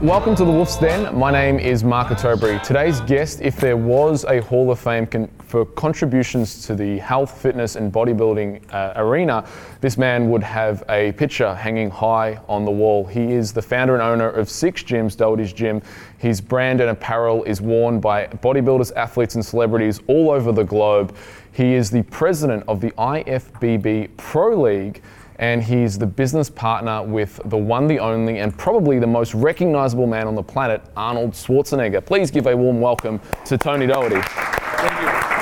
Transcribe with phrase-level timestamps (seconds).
[0.00, 1.18] Welcome to the Wolf's Den.
[1.18, 2.62] My name is Mark Ottobre.
[2.62, 7.40] Today's guest, if there was a Hall of Fame con- for contributions to the health,
[7.40, 9.44] fitness, and bodybuilding uh, arena,
[9.80, 13.04] this man would have a picture hanging high on the wall.
[13.04, 15.82] He is the founder and owner of six gyms, Doherty's Gym.
[16.18, 21.16] His brand and apparel is worn by bodybuilders, athletes, and celebrities all over the globe.
[21.52, 25.02] He is the president of the IFBB Pro League
[25.36, 30.06] and he's the business partner with the one, the only, and probably the most recognizable
[30.06, 32.04] man on the planet, Arnold Schwarzenegger.
[32.04, 34.20] Please give a warm welcome to Tony Doherty.
[34.20, 35.34] Thank you.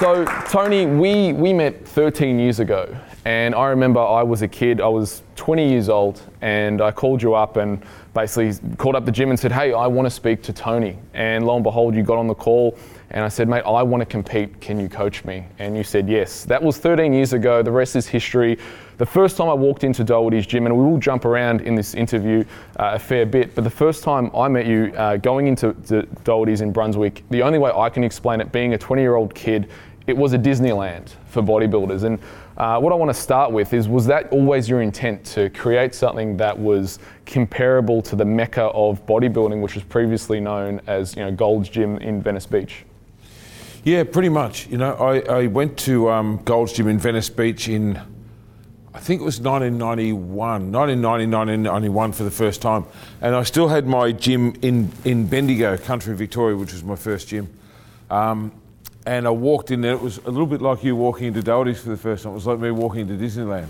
[0.00, 2.96] So, Tony, we, we met 13 years ago,
[3.26, 7.20] and I remember I was a kid, I was 20 years old, and I called
[7.22, 10.42] you up and basically called up the gym and said, Hey, I want to speak
[10.44, 10.96] to Tony.
[11.12, 12.78] And lo and behold, you got on the call,
[13.12, 14.60] and I said, Mate, I want to compete.
[14.60, 15.44] Can you coach me?
[15.58, 16.44] And you said yes.
[16.44, 17.62] That was 13 years ago.
[17.62, 18.56] The rest is history.
[18.98, 21.94] The first time I walked into Doherty's gym, and we will jump around in this
[21.94, 22.44] interview
[22.78, 25.72] uh, a fair bit, but the first time I met you uh, going into
[26.22, 29.34] Doherty's in Brunswick, the only way I can explain it, being a 20 year old
[29.34, 29.70] kid,
[30.06, 32.04] it was a Disneyland for bodybuilders.
[32.04, 32.18] And
[32.56, 35.94] uh, what I want to start with is was that always your intent to create
[35.94, 41.24] something that was comparable to the mecca of bodybuilding, which was previously known as you
[41.24, 42.84] know, Gold's Gym in Venice Beach?
[43.82, 44.66] Yeah, pretty much.
[44.66, 47.96] You know, I, I went to um, Gold's Gym in Venice Beach in,
[48.92, 52.84] I think it was 1991, 1990, 1991 for the first time.
[53.22, 57.28] And I still had my gym in, in Bendigo, country Victoria, which was my first
[57.28, 57.48] gym.
[58.10, 58.52] Um,
[59.06, 61.80] and I walked in there, it was a little bit like you walking into Doherty's
[61.80, 62.32] for the first time.
[62.32, 63.68] It was like me walking into Disneyland.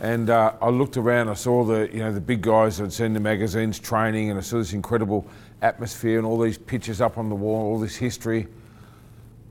[0.00, 3.14] And uh, I looked around, I saw the, you know, the big guys I'd seen
[3.14, 5.26] the magazines training, and I saw this incredible
[5.62, 8.46] atmosphere and all these pictures up on the wall, all this history.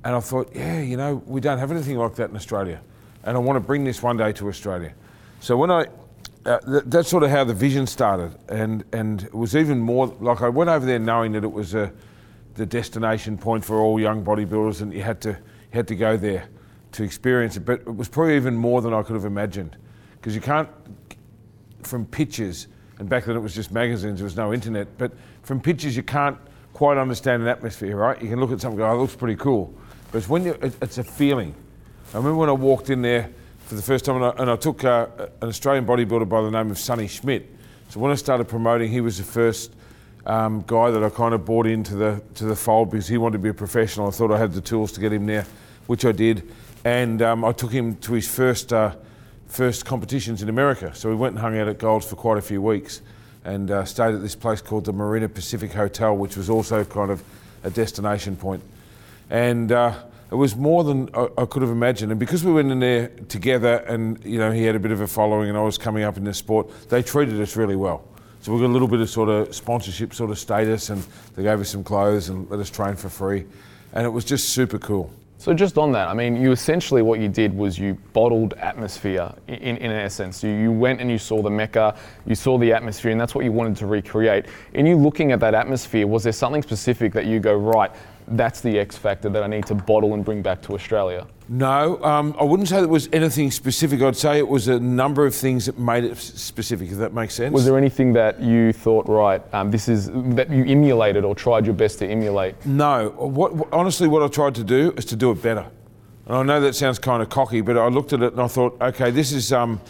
[0.04, 2.82] And I thought, yeah, you know, we don't have anything like that in Australia.
[3.24, 4.94] And I want to bring this one day to Australia.
[5.42, 5.88] So when I,
[6.46, 8.38] uh, th- that's sort of how the vision started.
[8.48, 11.76] And, and it was even more, like I went over there knowing that it was
[11.76, 11.92] a,
[12.56, 15.36] the destination point for all young bodybuilders and you had to, you
[15.72, 16.48] had to go there
[16.94, 17.66] to experience it.
[17.66, 19.76] But it was probably even more than I could have imagined.
[20.14, 20.70] Because you can't,
[21.84, 22.68] from pictures,
[23.00, 25.12] and back then it was just magazines, there was no internet, but
[25.44, 26.38] from pictures you can't
[26.74, 28.22] quite understand an atmosphere, right?
[28.22, 29.74] You can look at something and go, oh, it looks pretty cool.
[30.12, 31.54] But it's when you, it, it's a feeling.
[32.14, 33.30] I remember when I walked in there
[33.66, 35.08] for the first time, and I, and I took uh,
[35.42, 37.48] an Australian bodybuilder by the name of Sonny Schmidt.
[37.90, 39.72] So when I started promoting, he was the first
[40.26, 43.38] um, guy that I kind of brought into the to the fold because he wanted
[43.38, 44.08] to be a professional.
[44.08, 45.46] I thought I had the tools to get him there,
[45.86, 46.52] which I did,
[46.84, 48.96] and um, I took him to his first uh,
[49.48, 50.94] first competitions in America.
[50.96, 53.02] So we went and hung out at Gold's for quite a few weeks,
[53.46, 57.12] and uh, stayed at this place called the Marina Pacific Hotel, which was also kind
[57.12, 57.24] of
[57.64, 58.64] a destination point
[59.30, 59.94] and uh,
[60.32, 62.12] it was more than I, could have imagined.
[62.12, 65.02] And because we went in there together, and you know he had a bit of
[65.02, 68.04] a following, and I was coming up in this sport, they treated us really well.
[68.42, 71.04] So we got a little bit of sort of sponsorship sort of status, and
[71.36, 73.46] they gave us some clothes and let us train for free,
[73.94, 75.12] and it was just super cool.
[75.40, 79.34] So just on that, I mean, you essentially what you did was you bottled atmosphere
[79.48, 80.44] in, in essence.
[80.44, 83.46] You, you went and you saw the Mecca, you saw the atmosphere, and that's what
[83.46, 84.48] you wanted to recreate.
[84.74, 87.90] In you looking at that atmosphere, was there something specific that you go, right,
[88.32, 91.28] that's the X factor that I need to bottle and bring back to Australia?
[91.48, 94.02] No, um, I wouldn't say there was anything specific.
[94.02, 97.34] I'd say it was a number of things that made it specific, if that makes
[97.34, 97.54] sense.
[97.54, 101.66] Was there anything that you thought, right, um, this is that you emulated or tried
[101.66, 102.64] your best to emulate?
[102.66, 103.10] No.
[103.18, 105.66] What, honestly, what I tried to do is to do it better.
[106.28, 108.48] And I know that sounds kind of cocky, but I looked at it and I
[108.48, 109.52] thought, okay, this is.
[109.52, 109.82] Um,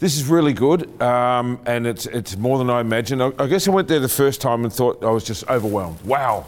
[0.00, 3.20] this is really good, um, and it's it's more than I imagined.
[3.20, 6.00] I, I guess I went there the first time and thought I was just overwhelmed.
[6.02, 6.46] Wow,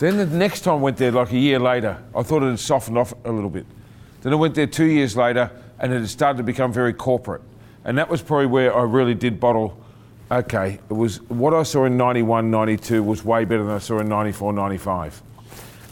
[0.00, 2.58] then the next time I went there, like a year later, I thought it had
[2.58, 3.66] softened off a little bit.
[4.22, 7.42] Then I went there two years later, and it had started to become very corporate.
[7.84, 9.78] And that was probably where I really did bottle.
[10.30, 13.98] Okay, it was what I saw in 91, 92 was way better than I saw
[13.98, 15.22] in 94, 95.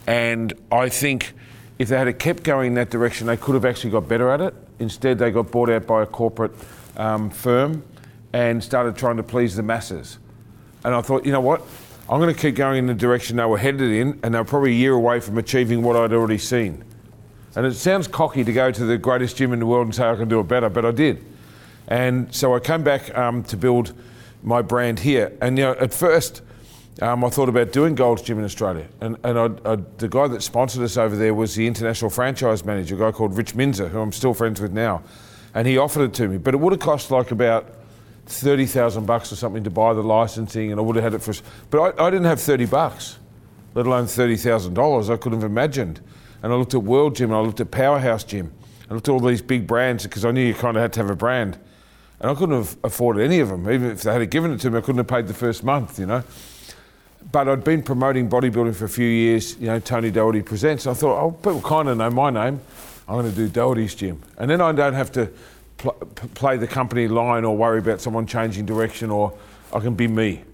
[0.06, 1.34] And I think
[1.78, 4.40] if they had kept going in that direction, they could have actually got better at
[4.40, 4.54] it.
[4.78, 6.52] Instead, they got bought out by a corporate
[6.96, 7.82] um, firm
[8.32, 10.18] and started trying to please the masses.
[10.82, 11.62] And I thought, you know what?
[12.10, 14.70] I'm going to keep going in the direction they were headed in, and they're probably
[14.70, 16.82] a year away from achieving what I'd already seen.
[17.54, 20.08] And it sounds cocky to go to the greatest gym in the world and say
[20.08, 21.22] I can do it better, but I did.
[21.86, 23.92] And so I came back um, to build
[24.42, 25.36] my brand here.
[25.42, 26.40] And you know, at first,
[27.02, 28.88] um, I thought about doing Gold's Gym in Australia.
[29.00, 32.64] And, and I, I, the guy that sponsored us over there was the international franchise
[32.64, 35.02] manager, a guy called Rich Minzer, who I'm still friends with now.
[35.54, 36.38] And he offered it to me.
[36.38, 37.66] But it would have cost like about
[38.28, 41.22] thirty thousand bucks or something to buy the licensing, and I would have had it
[41.22, 41.34] for.
[41.70, 43.18] But I, I didn't have thirty bucks,
[43.74, 45.10] let alone thirty thousand dollars.
[45.10, 46.00] I couldn't have imagined.
[46.42, 48.52] And I looked at World Gym, and I looked at Powerhouse Gym,
[48.90, 51.00] I looked at all these big brands because I knew you kind of had to
[51.00, 51.58] have a brand.
[52.20, 53.70] And I couldn't have afforded any of them.
[53.70, 55.98] Even if they had given it to me, I couldn't have paid the first month,
[55.98, 56.24] you know.
[57.30, 60.86] But I'd been promoting bodybuilding for a few years, you know, Tony Doherty Presents.
[60.86, 62.60] I thought, oh, people kind of know my name.
[63.06, 64.22] I'm going to do Doherty's Gym.
[64.38, 65.30] And then I don't have to
[65.78, 65.92] pl-
[66.34, 69.32] play the company line or worry about someone changing direction or
[69.72, 70.44] I can be me.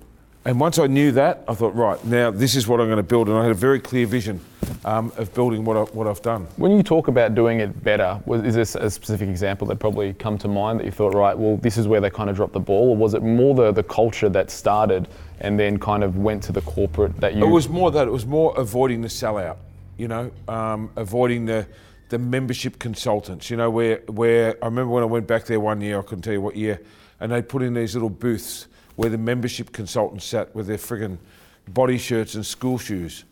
[0.47, 3.03] And once I knew that, I thought, right, now this is what I'm going to
[3.03, 3.29] build.
[3.29, 4.41] And I had a very clear vision
[4.85, 6.47] um, of building what, I, what I've done.
[6.56, 10.12] When you talk about doing it better, was, is this a specific example that probably
[10.12, 12.53] come to mind that you thought, right, well, this is where they kind of dropped
[12.53, 15.09] the ball, or was it more the, the culture that started
[15.41, 17.43] and then kind of went to the corporate that you?
[17.43, 18.06] It was more that.
[18.06, 19.56] It was more avoiding the sellout,
[19.97, 21.67] you know, um, avoiding the
[22.14, 25.81] the membership consultants, you know, where where I remember when I went back there one
[25.81, 26.81] year, I couldn't tell you what year,
[27.19, 31.19] and they put in these little booths where the membership consultants sat with their friggin'
[31.66, 33.25] body shirts and school shoes.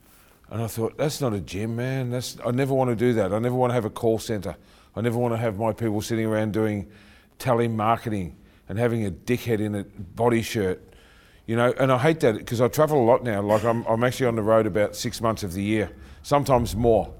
[0.51, 2.11] And I thought, that's not a gym, man.
[2.11, 3.33] That's I never want to do that.
[3.33, 4.57] I never want to have a call centre.
[4.97, 6.91] I never want to have my people sitting around doing
[7.39, 8.33] telemarketing
[8.69, 10.83] and having a dickhead in a body shirt.
[11.47, 13.43] You know, and I hate that because I travel a lot now.
[13.43, 15.93] Like I'm, I'm actually on the road about six months of the year,
[16.25, 17.15] sometimes more,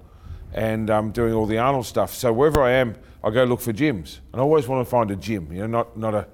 [0.55, 2.15] and I'm doing all the Arnold stuff.
[2.15, 2.95] So wherever I am,
[3.25, 5.53] I go look for gyms, and I always want to find a gym.
[5.53, 6.27] You know, not not a,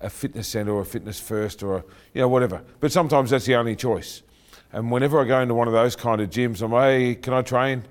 [0.00, 1.84] a fitness centre or a fitness first or a,
[2.14, 2.62] you know whatever.
[2.80, 4.22] But sometimes that's the only choice.
[4.72, 7.34] And whenever I go into one of those kind of gyms, I'm like, hey, can
[7.34, 7.84] I train?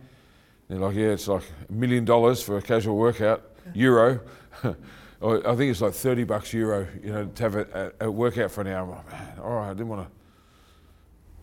[0.70, 3.44] They're like, yeah, it's like a million dollars for a casual workout,
[3.74, 4.22] euro.
[4.64, 8.52] I think it's like 30 bucks euro, you know, to have a, a, a workout
[8.52, 8.88] for an hour.
[8.88, 10.12] Like, man, all right, I didn't want to.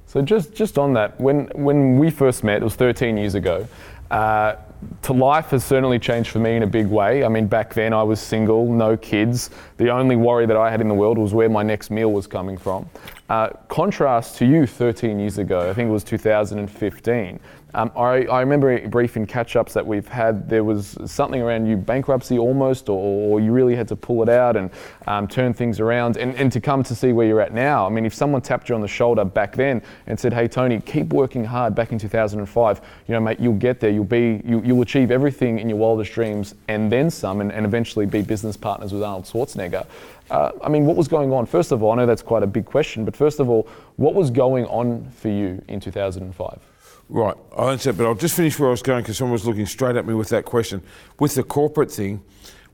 [0.06, 3.66] So just just on that, when when we first met, it was 13 years ago.
[4.10, 4.56] Uh,
[5.02, 7.24] to life has certainly changed for me in a big way.
[7.24, 9.50] I mean, back then I was single, no kids.
[9.78, 12.26] The only worry that I had in the world was where my next meal was
[12.26, 12.88] coming from.
[13.28, 17.40] Uh, contrast to you 13 years ago, I think it was 2015.
[17.74, 20.48] Um, I, I, remember brief in catch-ups that we've had.
[20.48, 24.28] There was something around you bankruptcy almost, or, or you really had to pull it
[24.28, 24.70] out and
[25.06, 26.16] um, turn things around.
[26.16, 28.68] And, and to come to see where you're at now, I mean, if someone tapped
[28.68, 31.98] you on the shoulder back then and said, "Hey, Tony, keep working hard." Back in
[31.98, 33.90] 2005, you know, mate, you'll get there.
[33.90, 37.66] You'll be, you, you'll achieve everything in your wildest dreams and then some, and, and
[37.66, 39.86] eventually be business partners with Arnold Schwarzenegger.
[40.30, 41.46] Uh, I mean, what was going on?
[41.46, 44.14] First of all, I know that's quite a big question, but first of all, what
[44.14, 46.58] was going on for you in 2005?
[47.08, 49.66] Right, I understand, but I'll just finish where I was going because someone was looking
[49.66, 50.82] straight at me with that question.
[51.20, 52.22] With the corporate thing,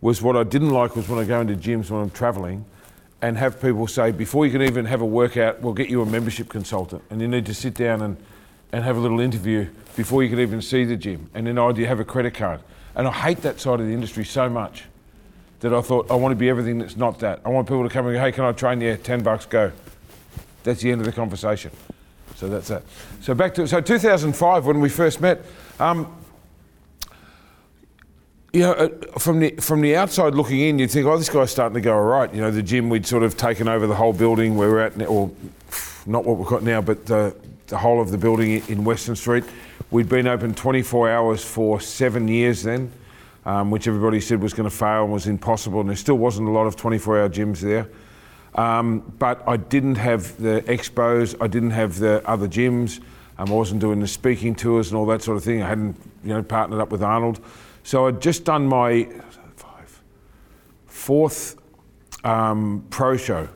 [0.03, 2.67] was what I didn't like was when I go into gyms when I'm travelling
[3.23, 6.07] and have people say, before you can even have a workout, we'll get you a
[6.07, 7.03] membership consultant.
[7.09, 8.17] And you need to sit down and,
[8.73, 11.31] and have a little interview before you can even see the gym.
[11.35, 12.61] And then, oh, do you have a credit card?
[12.97, 14.85] And I hate that side of the industry so much
[15.61, 17.41] that I thought, I want to be everything that's not that.
[17.45, 18.97] I want people to come and go, hey, can I train you?
[18.97, 19.71] 10 bucks, go.
[20.65, 21.71] That's the end of the conversation.
[22.43, 22.83] So that's that.
[23.21, 25.45] So back to so 2005 when we first met.
[25.79, 26.13] Um,
[28.53, 31.53] you know, uh, from the from the outside looking in, you'd think, oh, this guy's
[31.53, 32.35] starting to go all right.
[32.35, 35.01] You know, the gym we'd sort of taken over the whole building where we're at,
[35.07, 35.31] or
[36.05, 37.33] not what we've got now, but the
[37.69, 39.45] the whole of the building in Weston Street.
[39.93, 42.91] We'd been open 24 hours for seven years then,
[43.47, 46.49] um, which everybody said was going to fail and was impossible, and there still wasn't
[46.49, 47.89] a lot of 24-hour gyms there.
[48.55, 53.01] Um, but I didn't have the expos, I didn't have the other gyms,
[53.39, 55.63] um, I wasn't doing the speaking tours and all that sort of thing.
[55.63, 57.41] I hadn't, you know, partnered up with Arnold.
[57.83, 59.09] So I'd just done my
[59.57, 60.03] five,
[60.87, 61.57] fourth
[62.25, 63.49] um, pro show,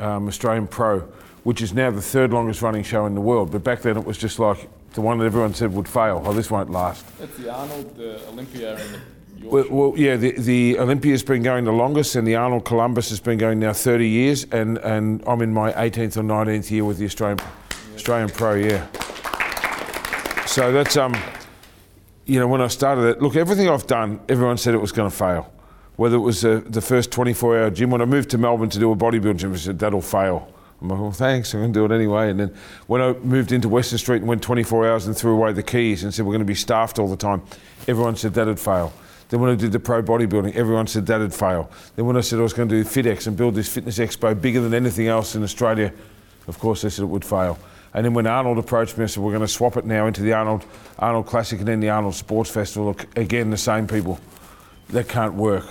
[0.00, 1.00] um, Australian Pro,
[1.44, 3.52] which is now the third longest running show in the world.
[3.52, 6.22] But back then it was just like the one that everyone said would fail.
[6.24, 7.04] Oh, this won't last.
[7.20, 9.00] It's the Arnold, Olympia, and the
[9.42, 13.20] well, well, yeah, the, the Olympia's been going the longest, and the Arnold Columbus has
[13.20, 16.98] been going now 30 years, and, and I'm in my 18th or 19th year with
[16.98, 17.38] the Australian
[17.94, 18.86] Australian Pro, yeah.
[20.46, 21.14] So that's um,
[22.26, 25.10] you know, when I started it, look, everything I've done, everyone said it was going
[25.10, 25.52] to fail.
[25.94, 28.92] Whether it was uh, the first 24-hour gym, when I moved to Melbourne to do
[28.92, 30.52] a bodybuilding gym, I said that'll fail.
[30.82, 32.28] I'm like, well, thanks, I'm going to do it anyway.
[32.30, 32.54] And then
[32.86, 36.04] when I moved into Weston Street and went 24 hours and threw away the keys
[36.04, 37.42] and said we're going to be staffed all the time,
[37.88, 38.92] everyone said that'd fail.
[39.28, 41.70] Then when I did the pro bodybuilding, everyone said that'd fail.
[41.96, 44.40] Then when I said I was going to do FitX and build this fitness expo
[44.40, 45.92] bigger than anything else in Australia,
[46.46, 47.58] of course they said it would fail.
[47.92, 50.22] And then when Arnold approached me and said we're going to swap it now into
[50.22, 50.64] the Arnold
[50.98, 54.20] Arnold Classic and then the Arnold Sports Festival, again the same people,
[54.90, 55.66] that can't work.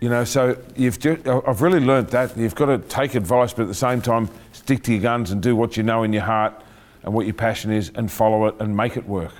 [0.00, 3.68] You know, so you've I've really learnt that you've got to take advice, but at
[3.68, 6.62] the same time stick to your guns and do what you know in your heart
[7.02, 9.32] and what your passion is, and follow it and make it work.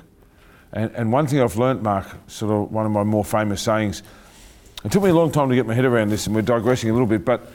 [0.72, 4.02] And, and one thing I've learnt, Mark, sort of one of my more famous sayings,
[4.84, 6.90] it took me a long time to get my head around this, and we're digressing
[6.90, 7.46] a little bit, but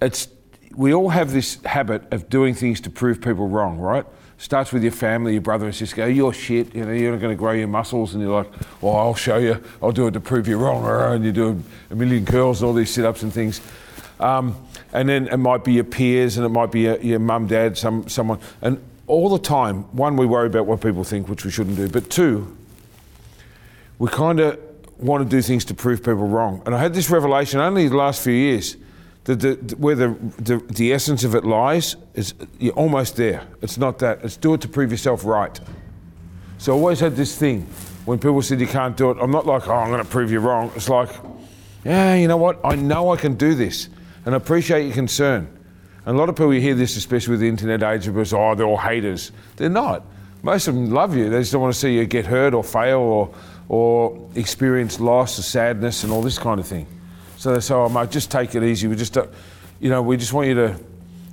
[0.00, 0.28] it's
[0.74, 4.04] we all have this habit of doing things to prove people wrong, right?
[4.38, 7.20] Starts with your family, your brother and sister go, you're shit, you know, you're not
[7.20, 8.14] going to grow your muscles.
[8.14, 8.50] And you're like,
[8.80, 10.86] well, I'll show you, I'll do it to prove you wrong.
[11.14, 13.60] And you do a million curls and all these sit ups and things.
[14.18, 14.56] Um,
[14.92, 17.76] and then it might be your peers and it might be your, your mum, dad,
[17.76, 18.38] some, someone.
[18.62, 21.88] And all the time, one, we worry about what people think, which we shouldn't do.
[21.88, 22.56] But two,
[23.98, 24.58] we kind of
[24.98, 26.62] want to do things to prove people wrong.
[26.66, 28.76] And I had this revelation only the last few years
[29.24, 33.46] that the, where the, the, the essence of it lies is you're almost there.
[33.62, 34.24] It's not that.
[34.24, 35.58] It's do it to prove yourself right.
[36.58, 37.66] So I always had this thing
[38.04, 40.32] when people said you can't do it, I'm not like, oh, I'm going to prove
[40.32, 40.72] you wrong.
[40.74, 41.10] It's like,
[41.84, 42.58] yeah, you know what?
[42.64, 43.88] I know I can do this
[44.24, 45.48] and I appreciate your concern.
[46.06, 48.32] And a lot of people you hear this, especially with the internet age, of us,
[48.32, 49.32] oh, they're all haters.
[49.56, 50.04] They're not.
[50.42, 51.28] Most of them love you.
[51.28, 53.34] They just don't want to see you get hurt or fail or,
[53.68, 56.86] or experience loss or sadness and all this kind of thing.
[57.36, 58.86] So they say, oh, mate, just take it easy.
[58.86, 59.16] We just,
[59.80, 60.76] you know, we just want you to,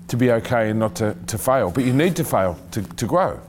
[0.09, 1.71] to be okay and not to, to fail.
[1.71, 3.39] But you need to fail to, to grow,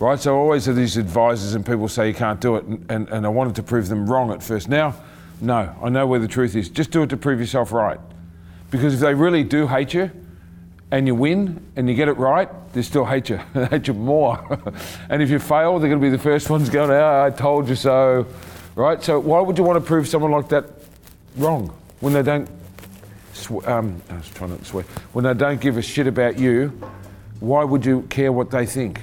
[0.00, 0.18] right?
[0.18, 3.08] So I always have these advisors and people say you can't do it, and, and,
[3.10, 4.68] and I wanted to prove them wrong at first.
[4.70, 4.94] Now,
[5.40, 6.70] no, I know where the truth is.
[6.70, 8.00] Just do it to prove yourself right.
[8.70, 10.10] Because if they really do hate you,
[10.96, 13.40] and you win and you get it right, they still hate you.
[13.52, 14.60] they hate you more.
[15.08, 17.68] and if you fail, they're going to be the first ones going, oh, I told
[17.68, 18.26] you so.
[18.76, 19.02] Right?
[19.02, 20.66] So why would you want to prove someone like that
[21.36, 21.72] wrong?
[22.04, 22.48] when they don't,
[23.32, 24.84] sw- um, I was trying not to swear,
[25.14, 26.68] when they don't give a shit about you,
[27.40, 29.00] why would you care what they think?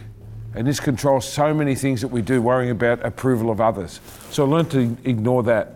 [0.54, 4.02] And this controls so many things that we do, worrying about approval of others.
[4.30, 5.74] So learn to ignore that.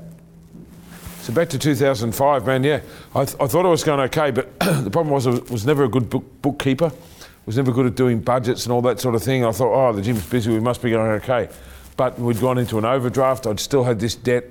[1.26, 2.64] So back to 2005, man.
[2.64, 2.82] Yeah,
[3.16, 5.84] I, th- I thought I was going okay, but the problem was I was never
[5.86, 6.92] a good book- bookkeeper.
[7.48, 9.44] Was never good at doing budgets and all that sort of thing.
[9.44, 10.52] I thought, oh, the gym's busy.
[10.52, 11.50] We must be going okay.
[11.98, 13.48] But we'd gone into an overdraft.
[13.48, 14.46] I'd still had this debt.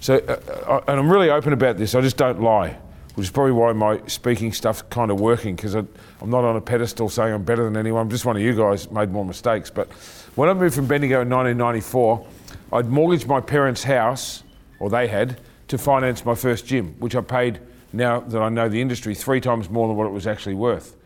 [0.00, 1.94] So, uh, uh, and I'm really open about this.
[1.94, 2.76] I just don't lie,
[3.14, 5.88] which is probably why my speaking stuff's kind of working because I'm
[6.24, 8.02] not on a pedestal saying I'm better than anyone.
[8.02, 9.70] I'm just one of you guys made more mistakes.
[9.70, 9.92] But
[10.34, 12.26] when I moved from Bendigo in 1994,
[12.72, 14.42] I'd mortgaged my parents' house,
[14.80, 17.60] or they had, to finance my first gym, which I paid
[17.92, 20.96] now that I know the industry three times more than what it was actually worth.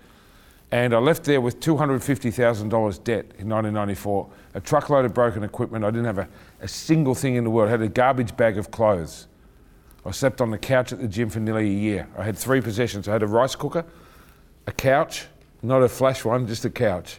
[0.73, 5.85] And I left there with $250,000 debt in 1994, a truckload of broken equipment.
[5.85, 6.29] I didn't have a,
[6.61, 7.69] a single thing in the world.
[7.69, 9.27] I had a garbage bag of clothes.
[10.07, 12.09] I slept on the couch at the gym for nearly a year.
[12.17, 13.09] I had three possessions.
[13.09, 13.85] I had a rice cooker,
[14.67, 15.27] a couch,
[15.63, 17.19] not a flash one, just a couch,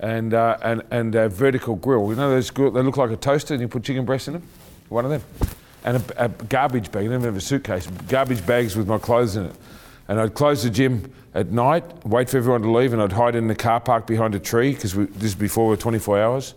[0.00, 2.08] and, uh, and, and a vertical grill.
[2.08, 4.34] You know those grill, they look like a toaster and you put chicken breasts in
[4.34, 4.42] them?
[4.88, 5.22] One of them.
[5.84, 7.04] And a, a garbage bag.
[7.04, 7.86] I didn't have a suitcase.
[8.08, 9.56] Garbage bags with my clothes in it.
[10.08, 13.34] And I'd close the gym at night, wait for everyone to leave, and I'd hide
[13.34, 16.54] in the car park behind a tree because this is before we were 24 hours.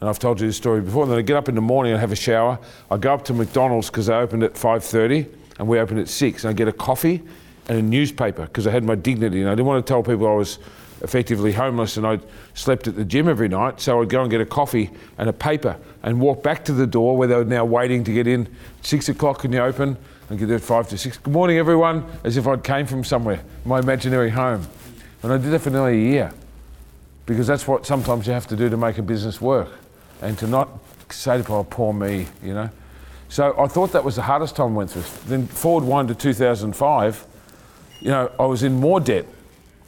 [0.00, 1.04] And I've told you this story before.
[1.04, 2.58] And then I'd get up in the morning and have a shower.
[2.90, 6.44] I'd go up to McDonald's because they opened at 5.30 and we opened at 6.
[6.44, 7.22] And I'd get a coffee
[7.68, 10.26] and a newspaper because I had my dignity and I didn't want to tell people
[10.26, 10.58] I was
[11.02, 12.20] effectively homeless and I
[12.54, 13.80] slept at the gym every night.
[13.80, 16.86] So I'd go and get a coffee and a paper and walk back to the
[16.86, 18.48] door where they were now waiting to get in.
[18.82, 19.96] Six o'clock and you open
[20.30, 21.18] and get there at five to six.
[21.18, 24.66] Good morning, everyone, as if I'd came from somewhere, my imaginary home.
[25.22, 26.32] And I did that for nearly a year
[27.26, 29.70] because that's what sometimes you have to do to make a business work
[30.20, 30.68] and to not
[31.10, 32.70] say to poor me, you know.
[33.28, 35.04] So I thought that was the hardest time I went through.
[35.26, 37.26] Then forward one to 2005,
[38.00, 39.26] you know, I was in more debt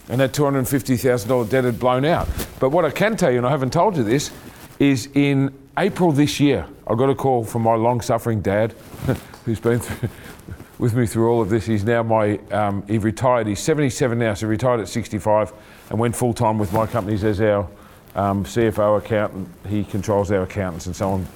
[0.09, 2.29] and that $250,000 debt had blown out.
[2.61, 4.31] But what I can tell you, and I haven't told you this,
[4.79, 8.73] is in April this year, I got a call from my long suffering dad,
[9.45, 10.09] who's been through,
[10.79, 11.65] with me through all of this.
[11.65, 15.53] He's now my, um, he retired, he's 77 now, so retired at 65
[15.91, 17.69] and went full time with my companies as our
[18.15, 19.49] um, CFO accountant.
[19.69, 21.27] He controls our accountants and so on.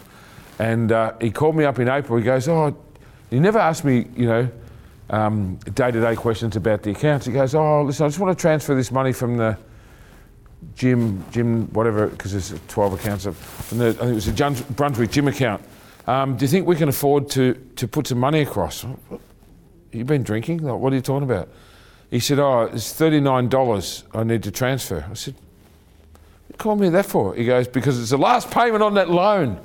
[0.58, 2.18] And uh, he called me up in April.
[2.18, 2.76] He goes, Oh,
[3.30, 4.50] he never asked me, you know,
[5.08, 7.26] day to day questions about the accounts.
[7.26, 9.56] He goes, Oh, listen, I just want to transfer this money from the
[10.74, 13.24] gym, gym, whatever, because there's 12 accounts.
[13.24, 15.62] From the, I think it was a Brunswick gym account.
[16.06, 18.86] Um, do you think we can afford to, to put some money across?
[19.92, 20.58] You've been drinking?
[20.58, 21.48] Like, what are you talking about?
[22.10, 25.06] He said, Oh, it's $39 I need to transfer.
[25.10, 25.34] I said,
[26.56, 27.34] call me that for?
[27.34, 29.60] He goes, Because it's the last payment on that loan.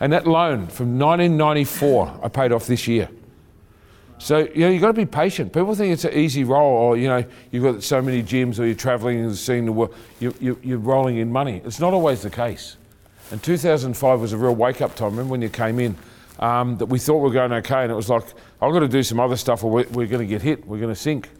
[0.00, 3.08] And that loan from 1994, I paid off this year.
[4.18, 5.52] So, you know, you've got to be patient.
[5.52, 8.66] People think it's an easy roll, or, you know, you've got so many gyms, or
[8.66, 11.62] you're traveling and seeing the world, you, you, you're rolling in money.
[11.64, 12.76] It's not always the case.
[13.30, 15.10] And 2005 was a real wake up time.
[15.10, 15.96] Remember when you came in?
[16.40, 18.22] Um, that we thought we were going okay, and it was like,
[18.62, 20.78] I've got to do some other stuff, or we're, we're going to get hit, we're
[20.78, 21.30] going to sink.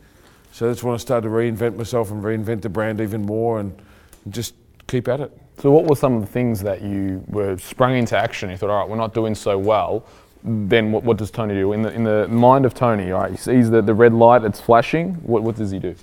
[0.53, 3.81] So that's when I started to reinvent myself and reinvent the brand even more and,
[4.25, 4.55] and just
[4.89, 5.33] keep at it.
[5.59, 8.51] So, what were some of the things that you were sprung into action?
[8.51, 10.05] You thought, all right, we're not doing so well.
[10.45, 11.73] Then what, what does Tony do?
[11.73, 14.61] In the, in the mind of Tony, right, he sees the, the red light, it's
[14.61, 15.15] flashing.
[15.15, 15.95] What, what does he do?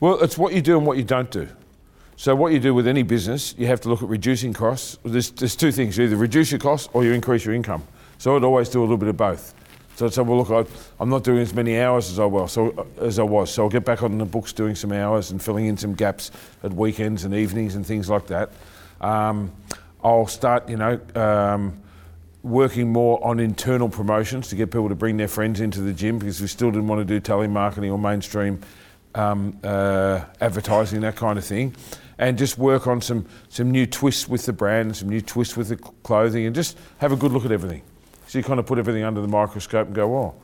[0.00, 1.48] Well, it's what you do and what you don't do.
[2.16, 4.98] So what you do with any business, you have to look at reducing costs.
[5.04, 7.82] There's, there's two things: you either reduce your costs or you increase your income.
[8.18, 9.54] So I'd always do a little bit of both.
[9.96, 10.64] So I'd say, well, look, I,
[11.00, 13.50] I'm not doing as many hours as I was, so as I was.
[13.50, 16.30] So I'll get back on the books, doing some hours and filling in some gaps
[16.62, 18.50] at weekends and evenings and things like that.
[19.00, 19.52] Um,
[20.02, 21.00] I'll start, you know.
[21.14, 21.81] Um,
[22.42, 26.18] working more on internal promotions to get people to bring their friends into the gym
[26.18, 28.60] because we still didn't want to do telemarketing or mainstream
[29.14, 31.74] um, uh, advertising, that kind of thing.
[32.18, 35.68] And just work on some, some new twists with the brand, some new twists with
[35.68, 37.82] the clothing, and just have a good look at everything.
[38.26, 40.34] So you kind of put everything under the microscope and go, oh,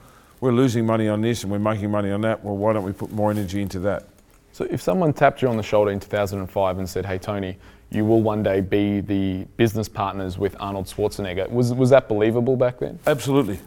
[0.41, 2.45] we're losing money on this and we're making money on that.
[2.45, 4.05] Well, why don't we put more energy into that?
[4.53, 7.57] So if someone tapped you on the shoulder in 2005 and said, hey, Tony,
[7.91, 11.51] you will one day be the business partners with Arnold Schwarzenegger.
[11.51, 12.99] Was, was that believable back then?
[13.07, 13.59] Absolutely.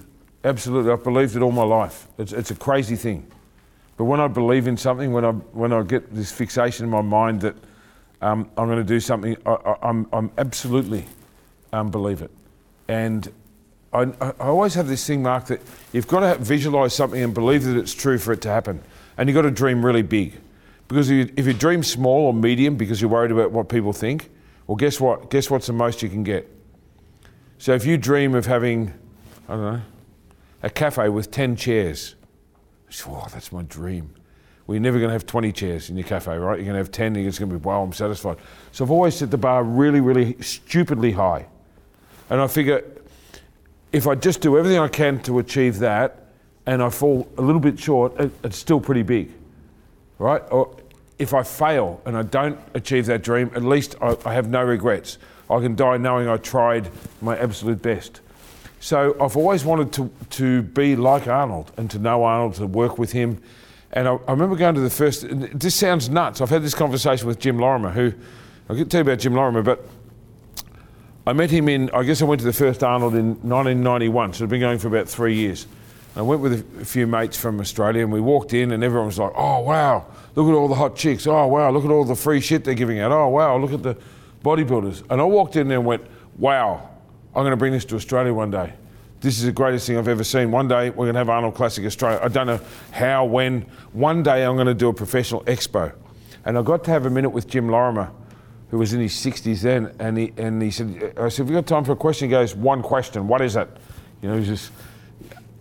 [0.43, 0.91] Absolutely.
[0.91, 2.07] I've believed it all my life.
[2.17, 3.25] It's, it's a crazy thing.
[3.97, 7.01] But when I believe in something, when I, when I get this fixation in my
[7.01, 7.55] mind that
[8.21, 11.05] um, I'm going to do something, I, am I'm, I'm absolutely
[11.73, 12.31] um, believe it.
[12.87, 13.31] And
[13.93, 15.61] I, I always have this thing, Mark, that
[15.93, 18.81] you've got to visualize something and believe that it's true for it to happen.
[19.17, 20.39] And you've got to dream really big.
[20.91, 23.93] Because if you, if you dream small or medium because you're worried about what people
[23.93, 24.29] think,
[24.67, 25.29] well, guess what?
[25.29, 26.53] Guess what's the most you can get?
[27.60, 28.93] So if you dream of having,
[29.48, 29.81] I don't know,
[30.62, 32.15] a cafe with 10 chairs,
[33.07, 34.13] oh, that's my dream.
[34.67, 36.57] Well, you're never going to have 20 chairs in your cafe, right?
[36.57, 38.36] You're going to have 10, and it's going to be, wow, I'm satisfied.
[38.74, 41.45] So I've always set the bar really, really stupidly high.
[42.29, 42.83] And I figure
[43.93, 46.33] if I just do everything I can to achieve that
[46.65, 48.12] and I fall a little bit short,
[48.43, 49.31] it's still pretty big,
[50.19, 50.43] right?
[50.51, 50.75] Or
[51.21, 54.63] if I fail and I don't achieve that dream, at least I, I, have no
[54.63, 55.19] regrets.
[55.51, 56.89] I can die knowing I tried
[57.21, 58.21] my absolute best.
[58.79, 62.97] So I've always wanted to, to be like Arnold and to know Arnold, to work
[62.97, 63.39] with him.
[63.91, 66.41] And I, I remember going to the first, this sounds nuts.
[66.41, 68.13] I've had this conversation with Jim Lorimer, who,
[68.67, 69.87] I'll to you about Jim Lorimer, but
[71.27, 74.43] I met him in, I guess I went to the first Arnold in 1991, so
[74.43, 75.67] it's been going for about three years.
[76.15, 79.19] I went with a few mates from Australia and we walked in and everyone was
[79.19, 81.28] like, oh, wow, look at all the hot chicks.
[81.28, 83.12] Oh, wow, look at all the free shit they're giving out.
[83.12, 83.98] Oh, wow, look at the
[84.44, 85.04] bodybuilders.
[85.10, 86.04] And I walked in there and went,
[86.38, 86.89] wow,
[87.36, 88.74] I'm going to bring this to Australia one day.
[89.22, 90.50] This is the greatest thing I've ever seen.
[90.52, 92.20] One day we're going to have Arnold Classic Australia.
[92.24, 92.60] I don't know
[92.91, 93.62] how, when.
[93.94, 95.94] One day I'm going to do a professional expo.
[96.44, 98.12] And I got to have a minute with Jim Lorimer,
[98.72, 101.56] who was in his 60s then, and he, and he said, I said, have you
[101.56, 102.30] got time for a question?
[102.30, 103.28] He goes, one question.
[103.28, 103.70] What is it?
[104.24, 104.72] You know, he's just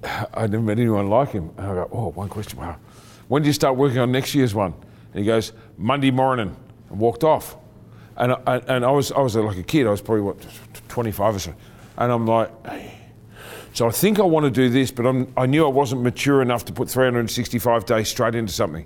[0.03, 1.51] I never met anyone like him.
[1.57, 2.59] And I go, oh, one question.
[2.59, 2.77] Wow.
[3.31, 4.75] When do you start working on next year's one?
[5.13, 6.57] And he goes, Monday morning,
[6.91, 7.57] and walked off.
[8.17, 9.87] And I, and I was I was like a kid.
[9.87, 10.45] I was probably what
[10.89, 11.55] 25 or so,
[11.97, 12.93] and I'm like, hey.
[13.73, 16.43] so I think I want to do this, but I'm, I knew I wasn't mature
[16.43, 18.85] enough to put 365 days straight into something.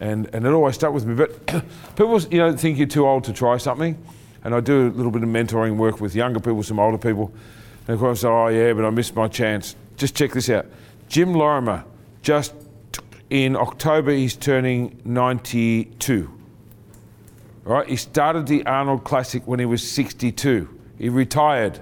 [0.00, 1.14] And, and it always stuck with me.
[1.14, 1.46] But
[1.96, 3.96] people, you know, think you're too old to try something.
[4.44, 7.32] And I do a little bit of mentoring work with younger people, some older people.
[7.86, 9.76] And of course, oh yeah, but I missed my chance.
[9.96, 10.66] Just check this out.
[11.08, 11.84] Jim Lorimer,
[12.22, 12.54] just
[13.30, 16.35] in October, he's turning 92.
[17.66, 17.88] Right?
[17.88, 20.68] He started the Arnold Classic when he was 62.
[20.98, 21.80] He retired.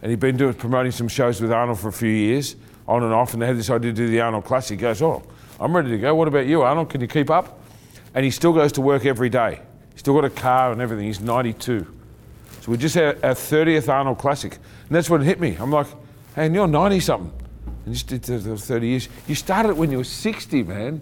[0.00, 2.54] And he'd been doing promoting some shows with Arnold for a few years,
[2.86, 4.78] on and off, and they had this idea to do the Arnold Classic.
[4.78, 5.22] He goes, Oh,
[5.58, 6.14] I'm ready to go.
[6.14, 6.90] What about you, Arnold?
[6.90, 7.58] Can you keep up?
[8.14, 9.60] And he still goes to work every day.
[9.90, 11.06] He's still got a car and everything.
[11.06, 11.86] He's 92.
[12.60, 14.54] So we just had our 30th Arnold Classic.
[14.54, 15.56] And that's when it hit me.
[15.58, 15.88] I'm like,
[16.36, 17.32] hey, and you're 90 something
[17.88, 19.08] and just did the 30 years.
[19.26, 21.00] You started it when you were 60, man.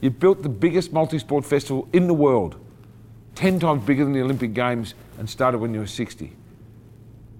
[0.00, 2.56] You built the biggest multi-sport festival in the world,
[3.36, 6.32] 10 times bigger than the Olympic Games, and started when you were 60.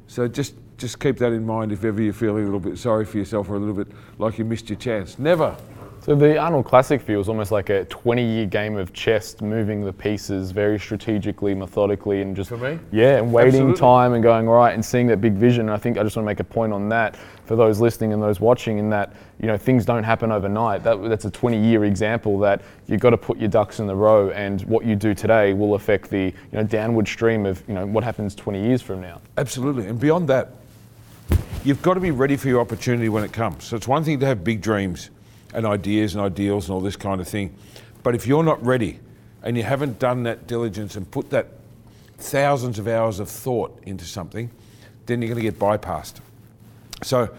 [0.07, 3.05] So just, just keep that in mind if ever you're feeling a little bit sorry
[3.05, 5.19] for yourself or a little bit like you missed your chance.
[5.19, 5.57] Never.
[6.07, 10.53] So the Arnold Classic feels almost like a 20-year game of chess, moving the pieces
[10.53, 12.53] very strategically, methodically, and just
[12.93, 13.81] yeah, and waiting Absolutely.
[13.81, 15.63] time and going right and seeing that big vision.
[15.63, 18.13] And I think I just want to make a point on that for those listening
[18.13, 20.85] and those watching, in that you know things don't happen overnight.
[20.85, 24.31] That, that's a 20-year example that you've got to put your ducks in the row,
[24.31, 27.85] and what you do today will affect the you know downward stream of you know
[27.85, 29.21] what happens 20 years from now.
[29.39, 29.89] Absolutely.
[29.89, 30.53] And beyond that,
[31.65, 33.65] you've got to be ready for your opportunity when it comes.
[33.65, 35.11] So it's one thing to have big dreams
[35.57, 37.57] and ideas and ideals and all this kind of thing.
[38.03, 39.01] But if you're not ready
[39.43, 41.49] and you haven't done that diligence and put that
[42.19, 44.51] thousands of hours of thought into something,
[45.07, 46.21] then you're going to get bypassed.
[47.03, 47.35] So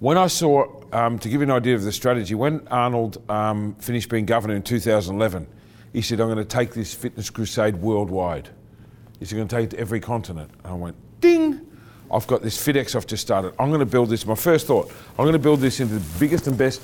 [0.00, 3.76] when I saw, um, to give you an idea of the strategy, when Arnold um,
[3.76, 5.46] finished being governor in 2011,
[5.92, 8.48] he said, I'm going to take this fitness crusade worldwide.
[9.20, 10.50] He said, I'm going to take it to every continent.
[10.64, 11.66] And I went, ding!
[12.12, 13.54] I've got this FitX I've just started.
[13.56, 14.26] I'm going to build this.
[14.26, 16.82] My first thought, I'm going to build this into the biggest and best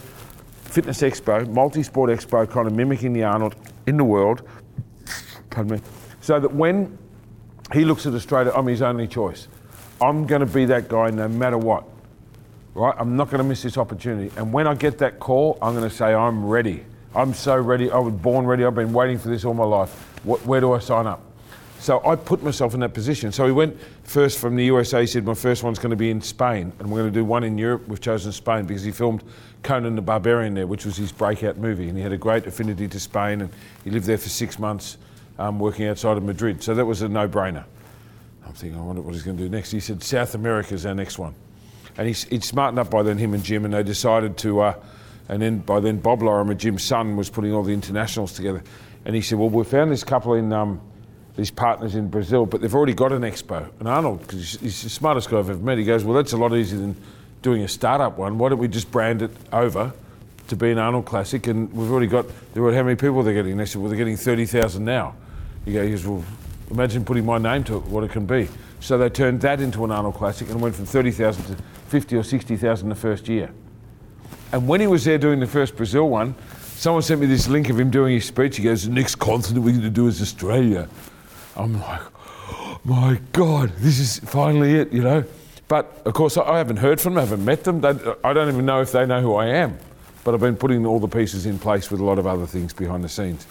[0.67, 3.55] fitness expo, multi sport expo, kind of mimicking the Arnold
[3.87, 4.43] in the world.
[5.51, 5.83] Pardon me.
[6.21, 6.99] So that when
[7.73, 9.49] he looks at Australia, I'm his only choice.
[10.01, 11.85] I'm going to be that guy no matter what.
[12.75, 12.95] Right?
[12.99, 14.31] I'm not going to miss this opportunity.
[14.37, 16.85] And when I get that call, I'm going to say, I'm ready.
[17.15, 17.91] I'm so ready.
[17.91, 18.65] I was born ready.
[18.65, 19.91] I've been waiting for this all my life.
[20.25, 21.23] What, where do I sign up?
[21.79, 23.33] So I put myself in that position.
[23.33, 25.03] So he went first from the USA.
[25.03, 27.25] He said, My first one's going to be in Spain, and we're going to do
[27.25, 27.87] one in Europe.
[27.87, 29.23] We've chosen Spain because he filmed
[29.63, 31.89] Conan the Barbarian there, which was his breakout movie.
[31.89, 33.51] And he had a great affinity to Spain, and
[33.85, 34.99] he lived there for six months
[35.39, 36.63] um, working outside of Madrid.
[36.63, 37.65] So that was a no brainer.
[38.47, 39.71] I'm thinking, I wonder what he's going to do next.
[39.71, 41.35] He said, South America's our next one.
[41.99, 44.61] And he's, he'd smartened up by then, him and Jim, and they decided to.
[44.61, 44.75] Uh,
[45.29, 48.63] and then by then, Bob Lorimer, Jim's son, was putting all the internationals together.
[49.05, 50.81] And he said, Well, we found this couple in, um,
[51.37, 53.69] these partners in Brazil, but they've already got an expo.
[53.79, 56.37] And Arnold, because he's, the smartest guy I've ever met, he goes, Well, that's a
[56.37, 56.97] lot easier than
[57.43, 58.39] doing a startup one.
[58.39, 59.93] Why don't we just brand it over
[60.49, 61.47] to be an Arnold Classic?
[61.47, 63.57] And we've already got, how many people they're getting?
[63.57, 65.15] They said, Well, they're getting 30,000 now.
[65.65, 66.25] He goes, Well,
[66.71, 68.49] imagine putting my name to it, what it can be.
[68.81, 72.23] So they turned that into an Arnold Classic and went from 30,000 to 50 or
[72.23, 73.51] 60,000 the first year.
[74.53, 76.35] And when he was there doing the first Brazil one,
[76.77, 78.57] someone sent me this link of him doing his speech.
[78.57, 80.89] He goes, The next continent we're going to do is Australia.
[81.57, 82.01] I'm like,
[82.85, 85.25] My God, this is finally it, you know.
[85.69, 87.81] But of course, I haven't heard from them, I haven't met them.
[87.81, 87.91] They,
[88.23, 89.79] I don't even know if they know who I am.
[90.23, 92.73] But I've been putting all the pieces in place with a lot of other things
[92.73, 93.47] behind the scenes.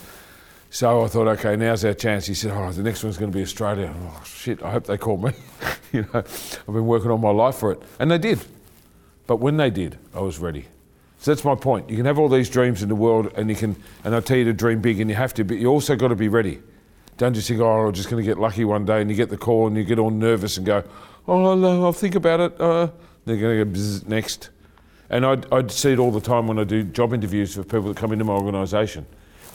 [0.70, 2.26] So I thought, okay, now's our chance.
[2.26, 3.94] He said, oh, the next one's going to be Australia.
[3.98, 5.32] Oh, shit, I hope they call me.
[5.94, 7.82] you know, I've been working all my life for it.
[8.00, 8.40] And they did.
[9.26, 10.66] But when they did, I was ready.
[11.20, 11.90] So that's my point.
[11.90, 14.38] You can have all these dreams in the world, and you can, and I tell
[14.38, 16.62] you to dream big, and you have to, but you also got to be ready.
[17.18, 19.30] Don't just think, oh, I'm just going to get lucky one day, and you get
[19.30, 20.84] the call, and you get all nervous and go,
[21.28, 22.60] oh no, I'll think about it.
[22.60, 22.90] Uh,
[23.26, 24.50] they're going to go bzz, next.
[25.10, 27.84] And I'd, I'd see it all the time when I do job interviews for people
[27.84, 29.06] that come into my organisation.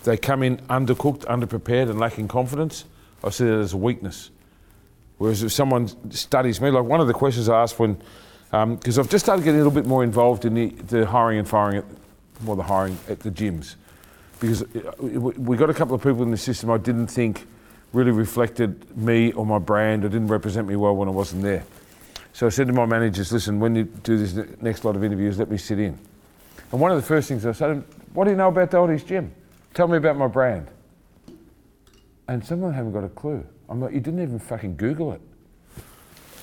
[0.04, 2.84] They come in undercooked, underprepared, and lacking confidence.
[3.22, 4.30] I see that as a weakness.
[5.18, 8.00] Whereas if someone studies me, like one of the questions I asked when,
[8.50, 11.46] because I've just started getting a little bit more involved in the, the hiring and
[11.46, 11.84] firing, at,
[12.42, 13.74] more the hiring at the gyms,
[14.40, 17.46] because uh, we got a couple of people in the system I didn't think
[17.92, 21.64] really reflected me or my brand or didn't represent me well when I wasn't there.
[22.32, 25.38] So I said to my managers, listen, when you do this next lot of interviews,
[25.38, 25.98] let me sit in.
[26.72, 29.32] And one of the first things I said, what do you know about Doherty's Gym?
[29.74, 30.68] Tell me about my brand.
[32.28, 33.44] And some of them haven't got a clue.
[33.68, 35.20] I'm like, you didn't even fucking Google it.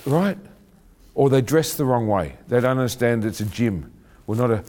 [0.05, 0.37] Right?
[1.15, 2.35] Or they dress the wrong way.
[2.49, 3.91] They don't understand it's a gym.
[4.27, 4.63] We're not a,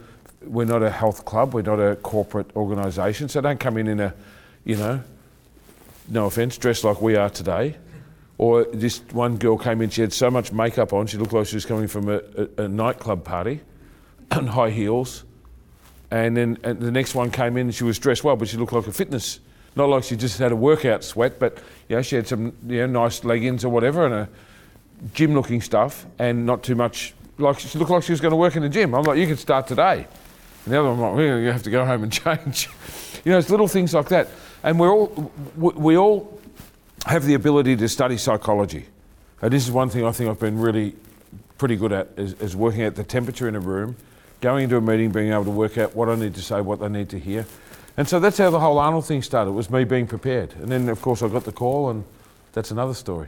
[0.45, 1.53] we're not a health club.
[1.53, 3.29] We're not a corporate organisation.
[3.29, 4.13] So don't come in in a,
[4.63, 5.03] you know,
[6.07, 7.75] no offence, dressed like we are today.
[8.37, 11.45] Or this one girl came in, she had so much makeup on, she looked like
[11.45, 13.59] she was coming from a, a, a nightclub party
[14.31, 15.25] and high heels.
[16.09, 18.57] And then and the next one came in and she was dressed well, but she
[18.57, 19.41] looked like a fitness,
[19.75, 21.57] not like she just had a workout sweat, but
[21.89, 24.29] you know, she had some you know, nice leggings or whatever and a
[25.13, 28.37] gym looking stuff and not too much, like she looked like she was going to
[28.37, 28.95] work in the gym.
[28.95, 30.07] I'm like, you can start today.
[30.65, 32.69] And the other one, well, you have to go home and change.
[33.23, 34.27] you know, it's little things like that.
[34.63, 36.39] And we're all, we, all
[37.05, 38.85] have the ability to study psychology.
[39.41, 40.95] And this is one thing I think I've been really
[41.57, 43.95] pretty good at is, is working out the temperature in a room,
[44.41, 46.79] going into a meeting, being able to work out what I need to say, what
[46.79, 47.45] they need to hear.
[47.95, 50.53] And so that's how the whole Arnold thing started, was me being prepared.
[50.55, 52.03] And then, of course, I got the call, and
[52.53, 53.27] that's another story.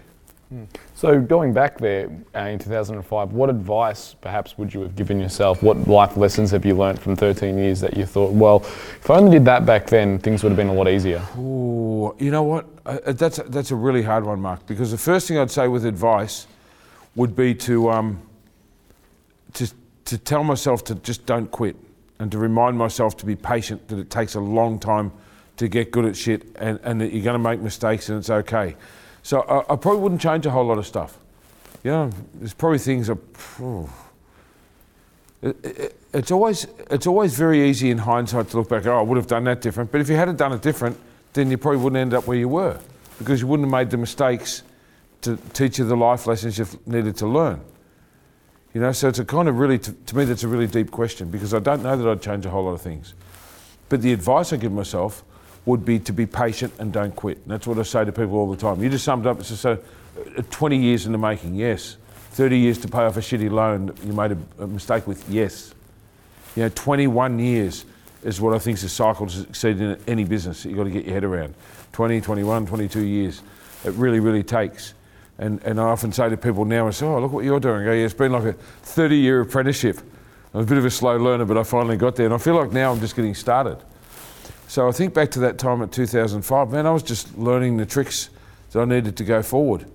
[0.96, 5.64] So going back there uh, in 2005, what advice perhaps would you have given yourself?
[5.64, 9.16] What life lessons have you learnt from 13 years that you thought, well, if I
[9.16, 11.22] only did that back then, things would have been a lot easier?
[11.38, 12.68] Ooh, you know what?
[12.86, 15.68] Uh, uh, that's, that's a really hard one, Mark, because the first thing I'd say
[15.70, 16.48] with advice
[17.16, 18.22] would be to, um,
[19.54, 19.72] to,
[20.06, 21.78] to tell myself to just don't quit
[22.20, 25.14] and to remind myself to be patient, that it takes a long time
[25.58, 28.30] to get good at shit and, and that you're going to make mistakes and it's
[28.30, 28.76] okay.
[29.24, 31.18] So I, I probably wouldn't change a whole lot of stuff.
[31.84, 33.18] You know, there's probably things that.
[35.42, 38.86] It- it- it's always it's always very easy in hindsight to look back.
[38.86, 39.92] Oh, I would have done that different.
[39.92, 40.98] But if you hadn't done it different,
[41.34, 42.78] then you probably wouldn't end up where you were
[43.18, 44.64] because you wouldn't have made the mistakes
[45.22, 47.62] to teach you the life lessons you've needed to learn.
[48.74, 50.92] You know, so it's a kind of really to, to me that's a really deep
[50.92, 53.14] question because I don't know that I'd change a whole lot of things.
[53.90, 55.24] But the advice I give myself
[55.66, 57.38] would be to be patient and don't quit.
[57.38, 58.82] And that's what I say to people all the time.
[58.84, 59.40] You just summed up.
[59.40, 59.78] It's just uh,
[60.50, 61.56] 20 years in the making.
[61.56, 61.98] Yes.
[62.32, 65.28] 30 years to pay off a shitty loan you made a, a mistake with.
[65.30, 65.74] Yes.
[66.56, 67.86] You know, 21 years
[68.24, 70.86] is what I think is a cycle to succeed in any business that you've got
[70.86, 71.54] to get your head around.
[71.92, 73.42] 20, 21, 22 years.
[73.84, 74.94] It really, really takes.
[75.38, 77.86] And, and I often say to people now, I say, oh, look what you're doing.
[77.86, 80.00] Yeah, it's been like a 30 year apprenticeship.
[80.54, 82.26] I'm a bit of a slow learner, but I finally got there.
[82.26, 83.78] And I feel like now I'm just getting started.
[84.72, 87.86] So I think back to that time at 2005, man, I was just learning the
[87.86, 88.30] tricks
[88.72, 89.86] that I needed to go forward.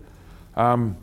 [0.55, 0.99] Um,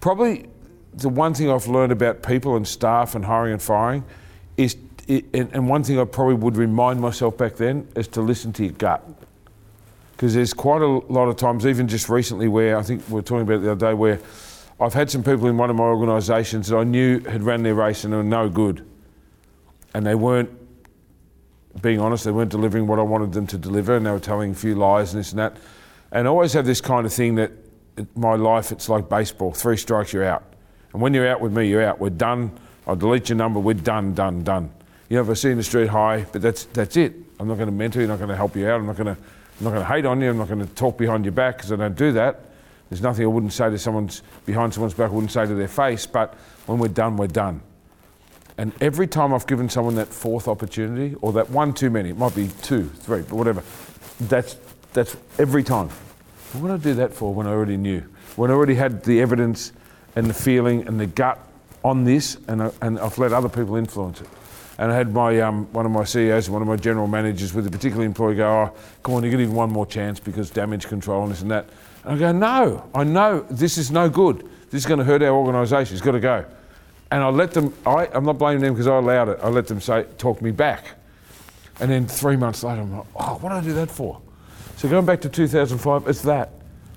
[0.00, 0.48] probably
[0.94, 4.04] the one thing I've learned about people and staff and hiring and firing
[4.56, 4.74] is,
[5.06, 8.64] and, and one thing I probably would remind myself back then is to listen to
[8.64, 9.06] your gut.
[10.12, 13.22] Because there's quite a lot of times, even just recently, where I think we were
[13.22, 14.18] talking about the other day, where
[14.80, 17.74] I've had some people in one of my organisations that I knew had ran their
[17.74, 18.82] race and were no good.
[19.92, 20.57] And they weren't,
[21.82, 24.52] being honest, they weren't delivering what I wanted them to deliver and they were telling
[24.52, 25.56] a few lies and this and that.
[26.12, 27.52] And I always have this kind of thing that
[28.14, 30.44] my life, it's like baseball three strikes, you're out.
[30.92, 32.00] And when you're out with me, you're out.
[32.00, 32.50] We're done.
[32.86, 33.60] I'll delete your number.
[33.60, 34.70] We're done, done, done.
[35.08, 37.14] You know, if I see you in the street, hi, but that's, that's it.
[37.40, 38.96] I'm not going to mentor you, I'm not going to help you out, I'm not
[38.96, 41.24] going to, I'm not going to hate on you, I'm not going to talk behind
[41.24, 42.40] your back because I don't do that.
[42.90, 45.68] There's nothing I wouldn't say to someone's behind someone's back, I wouldn't say to their
[45.68, 46.34] face, but
[46.66, 47.62] when we're done, we're done.
[48.58, 52.18] And every time I've given someone that fourth opportunity, or that one too many, it
[52.18, 53.62] might be two, three, but whatever,
[54.22, 54.56] that's,
[54.92, 55.88] that's every time.
[56.52, 58.02] What would I do that for when I already knew?
[58.34, 59.72] When I already had the evidence
[60.16, 61.38] and the feeling and the gut
[61.84, 64.28] on this, and, I, and I've let other people influence it.
[64.78, 67.66] And I had my, um, one of my CEOs one of my general managers with
[67.66, 70.86] a particular employee go, oh, come on, you get even one more chance because damage
[70.86, 71.68] control and this and that.
[72.04, 74.48] And I go, no, I know this is no good.
[74.70, 75.94] This is going to hurt our organisation.
[75.94, 76.44] It's got to go.
[77.10, 79.40] And I let them, I, I'm not blaming them because I allowed it.
[79.42, 80.84] I let them say, talk me back.
[81.80, 84.20] And then three months later, I'm like, oh, what did I do that for?
[84.76, 86.50] So going back to 2005, it's that.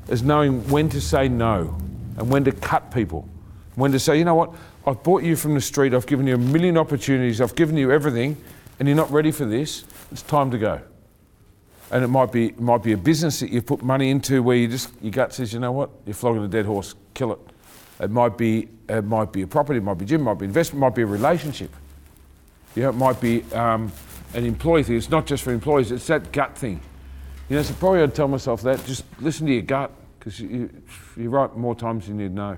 [0.07, 1.77] It's knowing when to say no
[2.17, 3.27] and when to cut people.
[3.75, 4.53] When to say, you know what,
[4.85, 7.91] I've bought you from the street, I've given you a million opportunities, I've given you
[7.91, 8.35] everything,
[8.79, 10.81] and you're not ready for this, it's time to go.
[11.91, 14.57] And it might be, it might be a business that you've put money into where
[14.57, 17.39] you just, your gut says, you know what, you're flogging a dead horse, kill it.
[18.01, 20.39] It might be, it might be a property, it might be a gym, it might
[20.39, 21.73] be investment, it might be a relationship.
[22.75, 23.91] You know, it might be um,
[24.33, 24.97] an employee thing.
[24.97, 26.81] It's not just for employees, it's that gut thing.
[27.47, 30.69] You know, so probably I'd tell myself that, just listen to your gut, because you,
[31.15, 32.57] you're right more times than you'd know.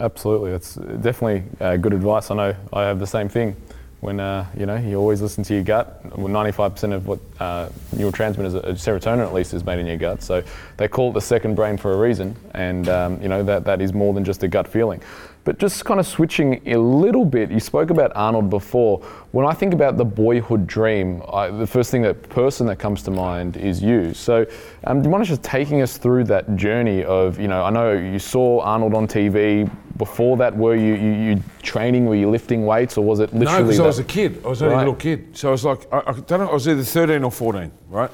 [0.00, 2.30] Absolutely, that's definitely uh, good advice.
[2.30, 3.56] I know I have the same thing.
[4.02, 6.00] When uh, you know you always listen to your gut.
[6.18, 10.24] Well, 95% of what uh, neurotransmitters, uh, serotonin at least, is made in your gut.
[10.24, 10.42] So
[10.76, 13.80] they call it the second brain for a reason, and um, you know that that
[13.80, 15.00] is more than just a gut feeling.
[15.44, 18.98] But just kind of switching a little bit, you spoke about Arnold before.
[19.32, 23.02] When I think about the boyhood dream, I, the first thing that person that comes
[23.04, 24.14] to mind is you.
[24.14, 24.46] So,
[24.84, 27.90] um, do you mind just taking us through that journey of, you know, I know
[27.92, 29.68] you saw Arnold on TV.
[29.98, 32.06] Before that, were you, you, you training?
[32.06, 33.64] Were you lifting weights, or was it No, literally?
[33.64, 34.40] because I was a kid.
[34.44, 34.82] I was only Right.
[34.82, 35.36] a little kid.
[35.36, 38.10] So I was like, I, I don't know, I was either 13 or 14, right?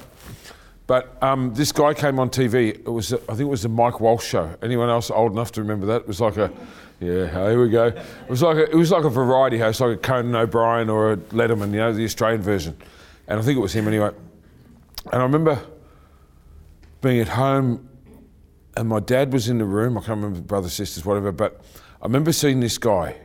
[0.87, 2.69] But um, this guy came on TV.
[2.69, 4.53] It was, I think it was the Mike Walsh show.
[4.63, 6.01] Anyone else old enough to remember that?
[6.01, 6.51] It was like a,
[6.99, 7.87] yeah, here we go.
[7.87, 11.13] It was like a, it was like a variety host, like a Conan O'Brien or
[11.13, 12.75] a Letterman, you know, the Australian version.
[13.27, 14.11] And I think it was him anyway.
[15.05, 15.63] And I remember
[17.01, 17.89] being at home
[18.79, 19.97] and my dad was in the room.
[19.97, 21.33] I can't remember brothers, sisters, whatever.
[21.33, 21.59] But
[22.01, 23.17] I remember seeing this guy,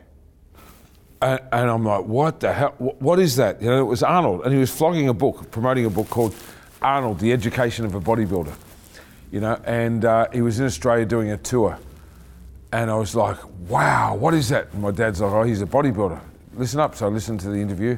[1.21, 2.75] and, and I'm like, what the hell?
[2.77, 3.61] What, what is that?
[3.61, 6.35] You know, it was Arnold, and he was flogging a book, promoting a book called
[6.81, 8.53] Arnold: The Education of a Bodybuilder.
[9.31, 11.79] You know, and uh, he was in Australia doing a tour,
[12.75, 13.37] and I was like,
[13.69, 14.73] wow, what is that?
[14.73, 16.19] And my dad's like, oh, he's a bodybuilder.
[16.55, 16.93] Listen up.
[16.95, 17.97] So I listened to the interview.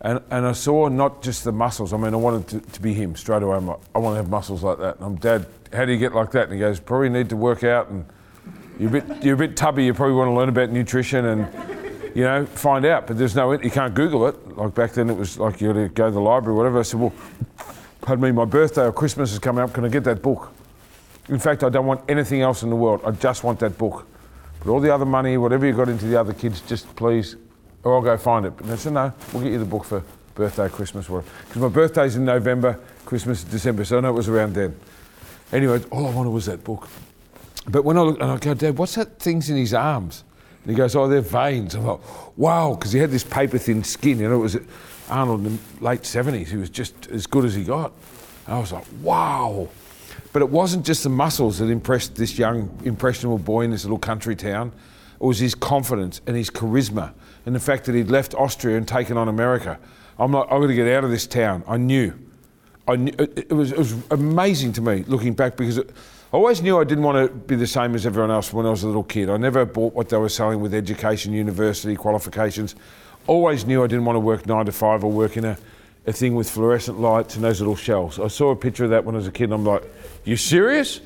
[0.00, 1.92] And, and I saw not just the muscles.
[1.92, 3.54] I mean, I wanted to, to be him straight away.
[3.54, 4.96] I'm like, I want to have muscles like that.
[4.96, 6.44] And I'm, Dad, how do you get like that?
[6.44, 7.90] And he goes, probably need to work out.
[7.90, 8.06] And
[8.80, 9.84] you're a bit, you're a bit tubby.
[9.84, 13.06] You probably want to learn about nutrition and, you know, find out.
[13.06, 14.56] But there's no, you can't Google it.
[14.56, 16.78] Like back then, it was like you got to go to the library, or whatever.
[16.78, 17.12] I said, well,
[18.00, 19.74] pardon me, my birthday or Christmas is coming up.
[19.74, 20.50] Can I get that book?
[21.32, 23.00] In fact, I don't want anything else in the world.
[23.06, 24.06] I just want that book.
[24.60, 27.36] But all the other money, whatever you got into the other kids, just please
[27.84, 28.56] or I'll go find it.
[28.56, 30.02] But they said, no, we'll get you the book for
[30.34, 31.30] birthday, Christmas, whatever.
[31.46, 34.78] Because my birthday's in November, Christmas is December, so I know it was around then.
[35.52, 36.88] Anyway, all I wanted was that book.
[37.68, 40.24] But when I look, and I go, Dad, what's that things in his arms?
[40.62, 41.74] And he goes, oh, they're veins.
[41.74, 44.20] I'm like, wow, because he had this paper thin skin.
[44.20, 44.58] You know, it was
[45.08, 46.48] Arnold in the late 70s.
[46.48, 47.92] He was just as good as he got.
[48.46, 49.68] And I was like, wow.
[50.32, 53.98] But it wasn't just the muscles that impressed this young, impressionable boy in this little
[53.98, 54.72] country town.
[55.20, 57.12] It was his confidence and his charisma
[57.44, 59.78] and the fact that he'd left Austria and taken on America.
[60.18, 61.64] I'm like, I've got to get out of this town.
[61.66, 62.18] I knew.
[62.88, 65.90] I knew it, it was, it was amazing to me looking back because it,
[66.32, 68.70] I always knew I didn't want to be the same as everyone else when I
[68.70, 69.28] was a little kid.
[69.28, 72.74] I never bought what they were selling with education, university qualifications.
[73.26, 75.58] Always knew I didn't want to work nine to five or work in a,
[76.06, 78.18] a thing with fluorescent lights and those little shells.
[78.18, 79.82] I saw a picture of that when I was a kid and I'm like,
[80.24, 81.00] you serious?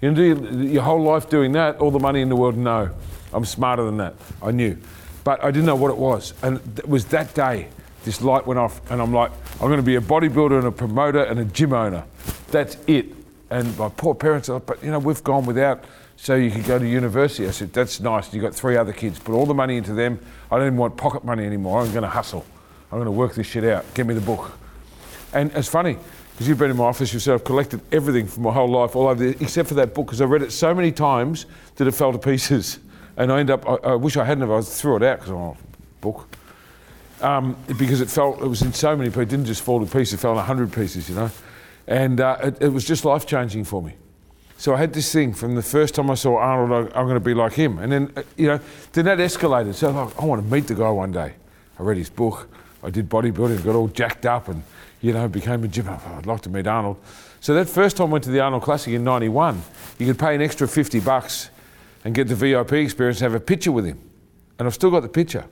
[0.00, 2.56] You do your, your whole life doing that, all the money in the world?
[2.56, 2.90] No.
[3.32, 4.14] I'm smarter than that.
[4.42, 4.76] I knew.
[5.24, 6.34] But I didn't know what it was.
[6.42, 7.68] And it was that day,
[8.04, 10.72] this light went off, and I'm like, I'm going to be a bodybuilder and a
[10.72, 12.04] promoter and a gym owner.
[12.50, 13.06] That's it.
[13.50, 15.84] And my poor parents are like, but you know, we've gone without
[16.16, 17.46] so you could go to university.
[17.48, 18.32] I said, that's nice.
[18.32, 19.18] You've got three other kids.
[19.18, 20.18] Put all the money into them.
[20.50, 21.80] I don't even want pocket money anymore.
[21.80, 22.44] I'm going to hustle.
[22.94, 23.92] I'm going to work this shit out.
[23.94, 24.56] Get me the book.
[25.32, 25.98] And it's funny,
[26.30, 29.08] because you've been in my office yourself, I've collected everything from my whole life, all
[29.08, 31.92] over there, except for that book, because I read it so many times that it
[31.92, 32.78] fell to pieces.
[33.16, 35.30] And I end up, I, I wish I hadn't have, I threw it out because
[35.30, 35.56] oh,
[36.00, 36.36] book.
[37.20, 39.86] Um, because it felt, it was in so many pieces, it didn't just fall to
[39.86, 41.30] pieces, it fell in a hundred pieces, you know.
[41.86, 43.94] And uh, it, it was just life changing for me.
[44.56, 47.14] So I had this thing from the first time I saw Arnold, I, I'm going
[47.14, 47.78] to be like him.
[47.78, 48.58] And then, uh, you know,
[48.92, 49.74] then that escalated.
[49.74, 51.34] So like, I want to meet the guy one day.
[51.78, 52.48] I read his book.
[52.84, 54.62] I did bodybuilding, got all jacked up and,
[55.00, 55.88] you know, became a gym.
[56.06, 56.98] I'd like to meet Arnold.
[57.40, 59.62] So that first time I went to the Arnold Classic in 91,
[59.98, 61.50] you could pay an extra 50 bucks
[62.04, 63.98] and get the VIP experience and have a picture with him.
[64.58, 65.44] And I've still got the picture.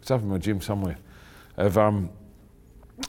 [0.00, 0.98] It's up in my gym somewhere
[1.56, 2.10] of, um,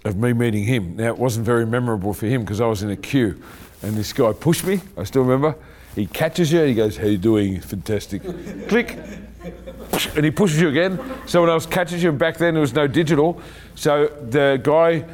[0.05, 0.97] of me meeting him.
[0.97, 3.41] Now, it wasn't very memorable for him because I was in a queue
[3.81, 4.81] and this guy pushed me.
[4.97, 5.55] I still remember.
[5.95, 6.61] He catches you.
[6.63, 7.59] He goes, "How you doing?
[7.59, 8.21] Fantastic."
[8.67, 8.97] Click,
[9.41, 10.99] and he pushes you again.
[11.25, 12.09] Someone else catches you.
[12.09, 13.41] And back then there was no digital,
[13.75, 15.05] so the guy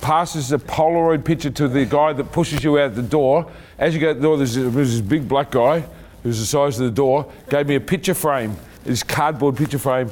[0.00, 3.50] passes the Polaroid picture to the guy that pushes you out the door.
[3.78, 5.84] As you go out the door, there's, there's this big black guy
[6.22, 7.30] who's the size of the door.
[7.48, 10.10] Gave me a picture frame, this cardboard picture frame.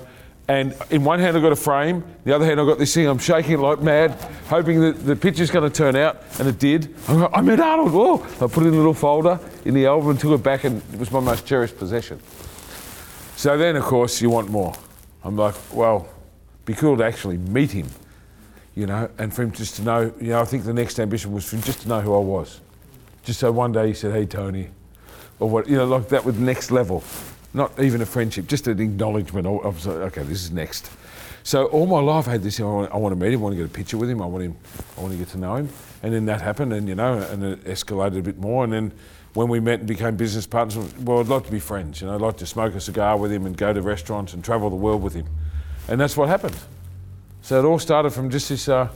[0.49, 3.07] And in one hand I've got a frame, the other hand I've got this thing.
[3.07, 4.13] I'm shaking it like mad,
[4.49, 6.93] hoping that the picture's going to turn out, and it did.
[7.07, 8.23] I, got, I met Arnold.
[8.41, 10.83] I put it in a little folder in the album and took it back, and
[10.93, 12.21] it was my most cherished possession.
[13.41, 14.75] So then, of course, you want more.
[15.25, 16.07] I'm like, well,
[16.67, 17.89] be cool to actually meet him,
[18.75, 21.33] you know, and for him just to know, you know, I think the next ambition
[21.33, 22.61] was for him just to know who I was.
[23.25, 24.69] Just so one day he said, hey, Tony,
[25.39, 27.03] or what, you know, like that with next level.
[27.55, 29.47] Not even a friendship, just an acknowledgement.
[29.47, 30.91] Like, okay, this is next.
[31.43, 33.45] So all my life I had this, I want, I want to meet him, I
[33.45, 34.57] want to get a picture with him, I want him,
[34.99, 35.71] I want to get to know him.
[36.03, 38.65] And then that happened, and you know, and it escalated a bit more.
[38.65, 38.93] And then
[39.35, 42.01] when we met and became business partners, well, I'd like to be friends.
[42.01, 44.45] You know, I'd like to smoke a cigar with him and go to restaurants and
[44.45, 45.27] travel the world with him.
[45.89, 46.57] And that's what happened.
[47.43, 48.89] So it all started from just this uh,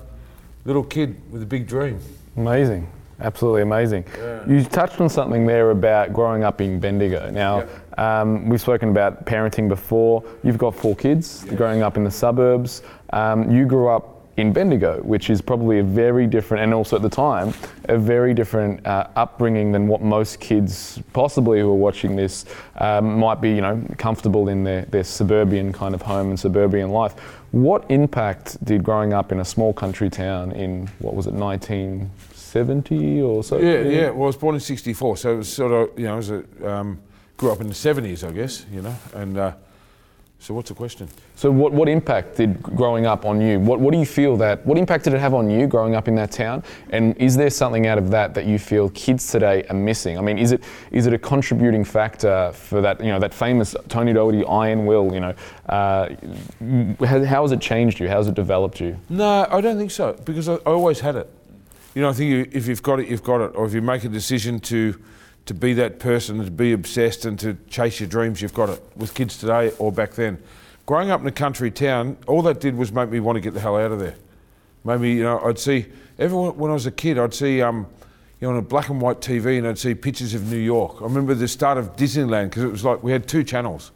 [0.65, 2.01] little kid with a big dream.
[2.37, 2.91] Amazing.
[3.21, 4.05] Absolutely amazing.
[4.19, 4.47] Yeah.
[4.49, 7.31] You touched on something there about growing up in Bendigo.
[7.31, 7.61] Now,
[7.97, 8.21] yeah.
[8.21, 10.25] um, we've spoken about parenting before.
[10.43, 11.55] You've got four kids yes.
[11.55, 12.83] growing up in the suburbs.
[13.13, 17.03] Um, you grew up in Bendigo, which is probably a very different, and also at
[17.03, 17.55] the time,
[17.89, 22.45] a very different uh, upbringing than what most kids, possibly who are watching this,
[22.79, 26.91] um, might be, you know, comfortable in their, their suburban kind of home and suburban
[26.91, 27.13] life.
[27.53, 33.23] What impact did growing up in a small country town in, what was it, 1970
[33.23, 33.59] or so?
[33.59, 34.11] Yeah, yeah.
[34.11, 36.31] Well, I was born in 64, so it was sort of, you know, I was
[36.31, 37.01] a, um,
[37.37, 39.53] grew up in the 70s, I guess, you know, and uh,
[40.45, 41.09] so what's the question?
[41.37, 43.59] So what, what impact did growing up on you?
[43.59, 46.07] What, what do you feel that, what impact did it have on you growing up
[46.07, 46.63] in that town?
[46.91, 50.19] And is there something out of that that you feel kids today are missing?
[50.19, 53.75] I mean, is it, is it a contributing factor for that, you know, that famous
[53.89, 55.35] Tony Doherty iron will, you know,
[55.71, 56.11] uh,
[57.07, 58.09] how, how has it changed you?
[58.09, 58.99] How has it developed you?
[59.09, 61.31] No, I don't think so, because I, I always had it
[61.95, 63.55] you know, I think if you've got it, you've got it.
[63.55, 65.01] Or if you make a decision to
[65.47, 68.83] to be that person, to be obsessed and to chase your dreams, you've got it.
[68.97, 70.43] With kids today or back then,
[70.87, 73.55] growing up in a country town, all that did was make me want to get
[73.55, 74.17] the hell out of there.
[74.85, 75.87] Maybe you know, I'd see
[76.19, 77.63] everyone when I was a kid, I'd see.
[77.63, 77.87] Um,
[78.41, 81.01] you know, on a black and white TV, and I'd see pictures of New York.
[81.01, 83.91] I remember the start of Disneyland because it was like we had two channels.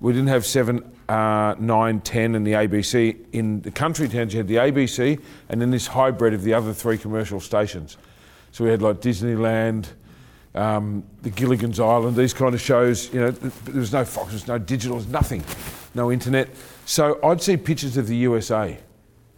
[0.00, 3.16] We didn't have seven, uh, 9, 10 and the ABC.
[3.32, 6.72] In the country towns, you had the ABC and then this hybrid of the other
[6.72, 7.98] three commercial stations.
[8.50, 9.86] So we had like Disneyland,
[10.54, 13.12] um, the Gilligan's Island, these kind of shows.
[13.12, 15.44] You know, there was no Fox, there was no digital, there was nothing.
[15.94, 16.48] no internet.
[16.86, 18.78] So I'd see pictures of the USA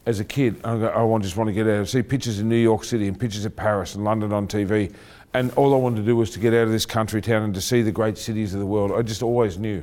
[0.06, 0.60] as a kid.
[0.64, 1.80] I, I just want to get out.
[1.80, 4.94] I'd see pictures of New York City and pictures of Paris and London on TV.
[5.34, 7.54] And all I wanted to do was to get out of this country town and
[7.54, 8.92] to see the great cities of the world.
[8.92, 9.82] I just always knew.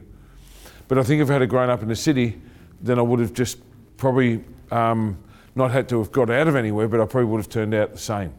[0.88, 2.40] But I think if I had grown up in the city,
[2.82, 3.60] then I would have just
[3.98, 5.18] probably um,
[5.56, 7.94] not had to have got out of anywhere, but I probably would have turned out
[7.94, 8.34] the same.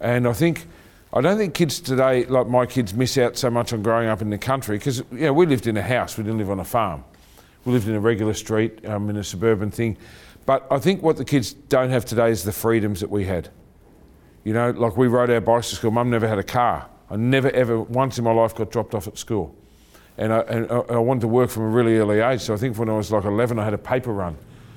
[0.00, 0.66] And I think,
[1.14, 4.20] I don't think kids today, like my kids, miss out so much on growing up
[4.20, 6.58] in the country because, you know, we lived in a house, we didn't live on
[6.58, 7.04] a farm.
[7.64, 9.96] We lived in a regular street, um, in a suburban thing.
[10.44, 13.48] But I think what the kids don't have today is the freedoms that we had.
[14.42, 15.92] You know, like we rode our bikes to school.
[15.92, 16.88] Mum never had a car.
[17.08, 19.54] I never ever once in my life got dropped off at school,
[20.18, 22.40] and I, and I I wanted to work from a really early age.
[22.40, 24.36] So I think when I was like 11, I had a paper run.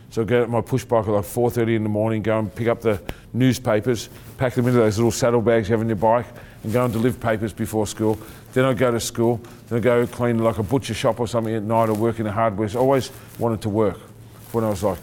[0.09, 2.67] So I'd get my push bike at like 4:30 in the morning, go and pick
[2.67, 3.01] up the
[3.33, 6.25] newspapers, pack them into those little saddlebags you have on your bike,
[6.63, 8.17] and go and deliver papers before school.
[8.53, 9.41] Then I'd go to school.
[9.67, 12.27] Then I'd go clean like a butcher shop or something at night, or work in
[12.27, 12.69] a hardware.
[12.69, 13.99] So I always wanted to work.
[14.53, 14.97] When I was like,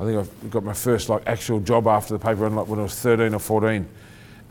[0.00, 2.78] I think I got my first like actual job after the paper run like when
[2.78, 3.86] I was 13 or 14,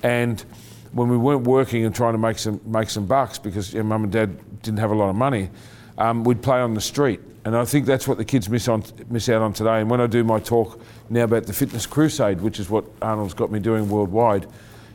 [0.03, 0.45] and
[0.91, 3.89] when we weren't working and trying to make some make some bucks because you know,
[3.89, 5.49] mum and dad didn't have a lot of money,
[5.97, 8.83] um, we'd play on the street, and I think that's what the kids miss on
[9.09, 9.79] miss out on today.
[9.79, 13.35] And when I do my talk now about the fitness crusade, which is what Arnold's
[13.35, 14.47] got me doing worldwide,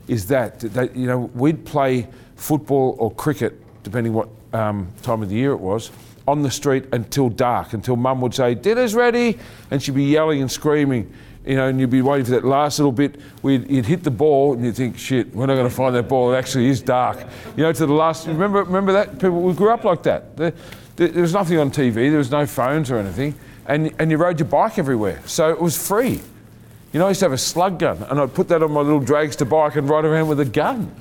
[0.08, 5.30] is that that you know we'd play football or cricket depending what um, time of
[5.30, 5.90] the year it was
[6.28, 9.38] on the street until dark, until mum would say, dinner's ready,
[9.70, 11.12] and she'd be yelling and screaming,
[11.44, 13.20] you know, and you'd be waiting for that last little bit.
[13.42, 16.08] We'd, you'd hit the ball, and you'd think, shit, we're not going to find that
[16.08, 16.32] ball.
[16.32, 17.18] It actually is dark.
[17.56, 19.14] You know, to the last, remember, remember that?
[19.14, 20.54] People, we grew up like that.
[21.08, 23.34] There, was nothing on TV, there was no phones or anything,
[23.66, 25.22] and, and you rode your bike everywhere.
[25.24, 26.20] So it was free.
[26.92, 28.80] You know, I used to have a slug gun, and I'd put that on my
[28.80, 30.94] little dragster bike and ride around with a gun.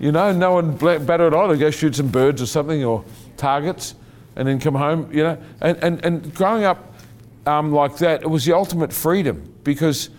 [0.00, 1.50] You know, no one batted it on.
[1.50, 3.04] I'd go shoot some birds or something or
[3.36, 3.94] targets
[4.36, 5.38] and then come home, you know.
[5.60, 6.94] And, and, and growing up
[7.46, 10.10] um, like that, it was the ultimate freedom because,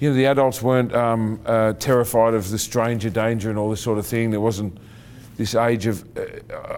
[0.00, 3.80] you know, the adults weren't um, uh, terrified of the stranger danger and all this
[3.80, 4.30] sort of thing.
[4.30, 4.76] There wasn't
[5.36, 6.22] this age of, uh,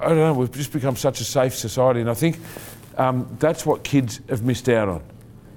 [0.00, 2.00] I don't know, we've just become such a safe society.
[2.00, 2.38] And I think
[2.96, 5.02] um, that's what kids have missed out on.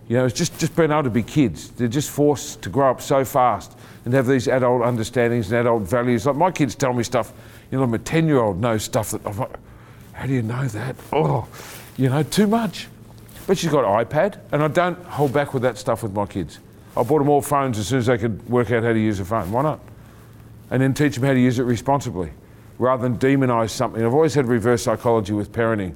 [0.07, 1.69] You know, it's just, just being able to be kids.
[1.71, 5.83] They're just forced to grow up so fast and have these adult understandings and adult
[5.83, 6.25] values.
[6.25, 7.33] Like my kids tell me stuff,
[7.71, 9.51] you know, I'm a 10 year old knows stuff that I'm like,
[10.13, 10.95] how do you know that?
[11.11, 11.47] Oh,
[11.97, 12.87] you know, too much.
[13.45, 16.25] But she's got an iPad, and I don't hold back with that stuff with my
[16.25, 16.59] kids.
[16.97, 19.19] I bought them all phones as soon as they could work out how to use
[19.19, 19.51] a phone.
[19.51, 19.79] Why not?
[20.71, 22.31] And then teach them how to use it responsibly
[22.79, 24.03] rather than demonise something.
[24.03, 25.95] I've always had reverse psychology with parenting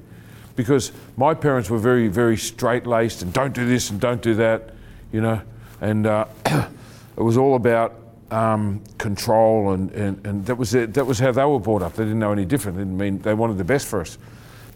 [0.56, 4.34] because my parents were very, very straight laced and don't do this and don't do
[4.34, 4.74] that,
[5.12, 5.40] you know.
[5.80, 7.94] And uh, it was all about
[8.30, 11.94] um, control, and, and, and that, was it, that was how they were brought up.
[11.94, 12.78] They didn't know any different.
[12.78, 14.18] It didn't mean they wanted the best for us.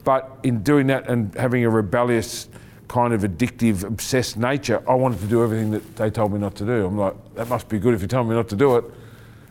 [0.04, 2.48] But in doing that and having a rebellious,
[2.86, 6.54] kind of addictive, obsessed nature, I wanted to do everything that they told me not
[6.56, 6.86] to do.
[6.86, 8.84] I'm like, that must be good if you tell me not to do it.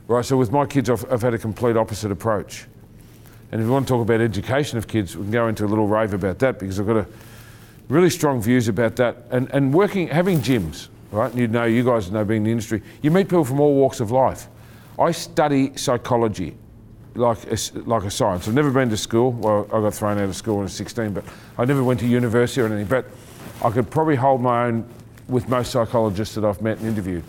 [0.08, 2.66] Right, so with my kids, I've, I've had a complete opposite approach.
[3.52, 5.68] And if you want to talk about education of kids, we can go into a
[5.68, 7.08] little rave about that because I've got a
[7.90, 9.18] really strong views about that.
[9.32, 11.34] And, and working, having gyms, right?
[11.34, 14.00] You know, you guys know being in the industry, you meet people from all walks
[14.00, 14.48] of life.
[15.00, 16.56] I study psychology
[17.16, 18.48] like a, like a science.
[18.48, 19.32] I've never been to school.
[19.32, 21.24] Well, I got thrown out of school when I was 16, but
[21.58, 22.86] I never went to university or anything.
[22.86, 23.06] But
[23.64, 24.88] I could probably hold my own
[25.28, 27.24] with most psychologists that I've met and interviewed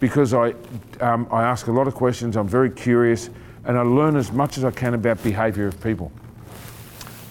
[0.00, 0.54] because I,
[1.00, 3.30] um, I ask a lot of questions, I'm very curious,
[3.64, 6.10] and I learn as much as I can about behaviour of people.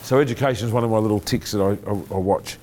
[0.03, 2.57] So education is one of my little ticks that I, I, I watch.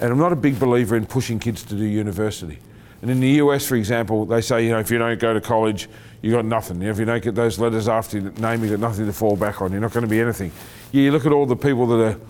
[0.00, 2.58] And I'm not a big believer in pushing kids to do university.
[3.02, 5.40] And in the US, for example, they say, you know, if you don't go to
[5.40, 5.88] college,
[6.22, 6.80] you got nothing.
[6.82, 9.60] If you don't get those letters after your name, you've got nothing to fall back
[9.60, 9.72] on.
[9.72, 10.52] You're not going to be anything.
[10.92, 12.20] Yeah, you look at all the people that are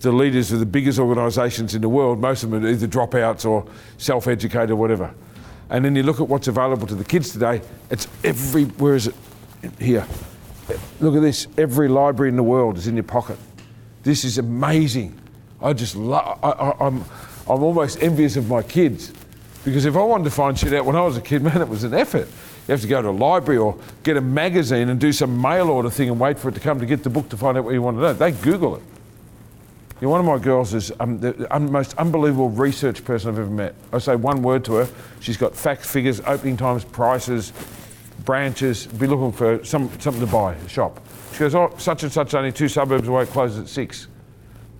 [0.00, 2.20] the leaders of the biggest organisations in the world.
[2.20, 3.66] Most of them are either dropouts or
[3.96, 5.12] self-educated or whatever.
[5.70, 7.60] And then you look at what's available to the kids today.
[7.90, 8.64] It's every.
[8.64, 9.14] Where is it?
[9.78, 10.06] Here.
[11.00, 11.46] Look at this.
[11.56, 13.38] Every library in the world is in your pocket.
[14.02, 15.18] This is amazing.
[15.60, 16.38] I just love.
[16.42, 17.04] I, I, I'm.
[17.50, 19.12] I'm almost envious of my kids
[19.64, 21.68] because if I wanted to find shit out when I was a kid, man, it
[21.68, 22.28] was an effort.
[22.66, 25.70] You have to go to a library or get a magazine and do some mail
[25.70, 27.64] order thing and wait for it to come to get the book to find out
[27.64, 28.12] what you want to know.
[28.12, 28.82] They Google it.
[30.00, 33.50] You know, one of my girls is um, the most unbelievable research person I've ever
[33.50, 33.74] met.
[33.92, 34.88] I say one word to her.
[35.18, 37.52] She's got facts, figures, opening times, prices,
[38.24, 38.86] branches.
[38.86, 41.04] Be looking for some, something to buy, a shop.
[41.32, 44.06] She goes, oh, such and such, only two suburbs away, closes at six.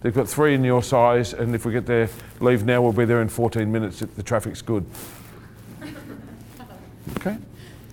[0.03, 2.09] They've got three in your size, and if we get there,
[2.39, 4.87] leave now, we'll be there in 14 minutes if the traffic's good.
[7.17, 7.39] Okay?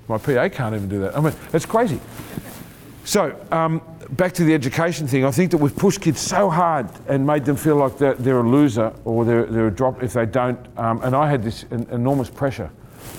[0.09, 1.17] My PA can't even do that.
[1.17, 2.01] I mean, it's crazy.
[3.05, 3.82] So, um,
[4.12, 7.45] back to the education thing, I think that we've pushed kids so hard and made
[7.45, 10.60] them feel like they're, they're a loser or they're, they're a drop if they don't.
[10.78, 12.70] Um, and I had this en- enormous pressure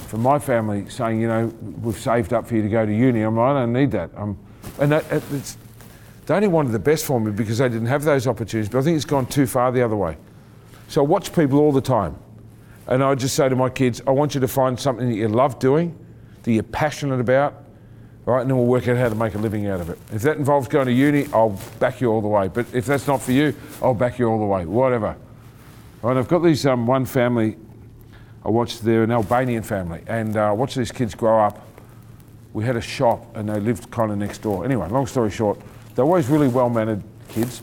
[0.08, 1.46] from my family saying, you know,
[1.82, 3.22] we've saved up for you to go to uni.
[3.22, 4.10] I'm like, I don't need that.
[4.16, 4.38] Um,
[4.78, 5.56] and that, it's,
[6.26, 8.68] they only wanted the best for me because they didn't have those opportunities.
[8.68, 10.16] But I think it's gone too far the other way.
[10.88, 12.16] So I watch people all the time.
[12.88, 15.26] And I just say to my kids, I want you to find something that you
[15.28, 15.96] love doing,
[16.42, 17.64] that you're passionate about,
[18.26, 18.42] right?
[18.42, 19.98] And then we'll work out how to make a living out of it.
[20.12, 22.48] If that involves going to uni, I'll back you all the way.
[22.48, 25.16] But if that's not for you, I'll back you all the way, whatever.
[26.02, 26.16] Right?
[26.16, 27.56] I've got these um, one family.
[28.44, 28.82] I watched.
[28.82, 31.66] They're an Albanian family, and uh, I watched these kids grow up.
[32.52, 34.64] We had a shop, and they lived kind of next door.
[34.64, 35.60] Anyway, long story short,
[35.94, 37.62] they're always really well-mannered kids.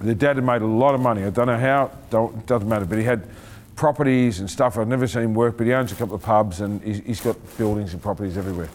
[0.00, 1.24] Their dad had made a lot of money.
[1.24, 1.90] I don't know how.
[2.10, 2.84] Don't, doesn't matter.
[2.84, 3.28] But he had
[3.76, 4.76] properties and stuff.
[4.76, 7.20] I've never seen him work, but he owns a couple of pubs, and he's, he's
[7.20, 8.68] got buildings and properties everywhere.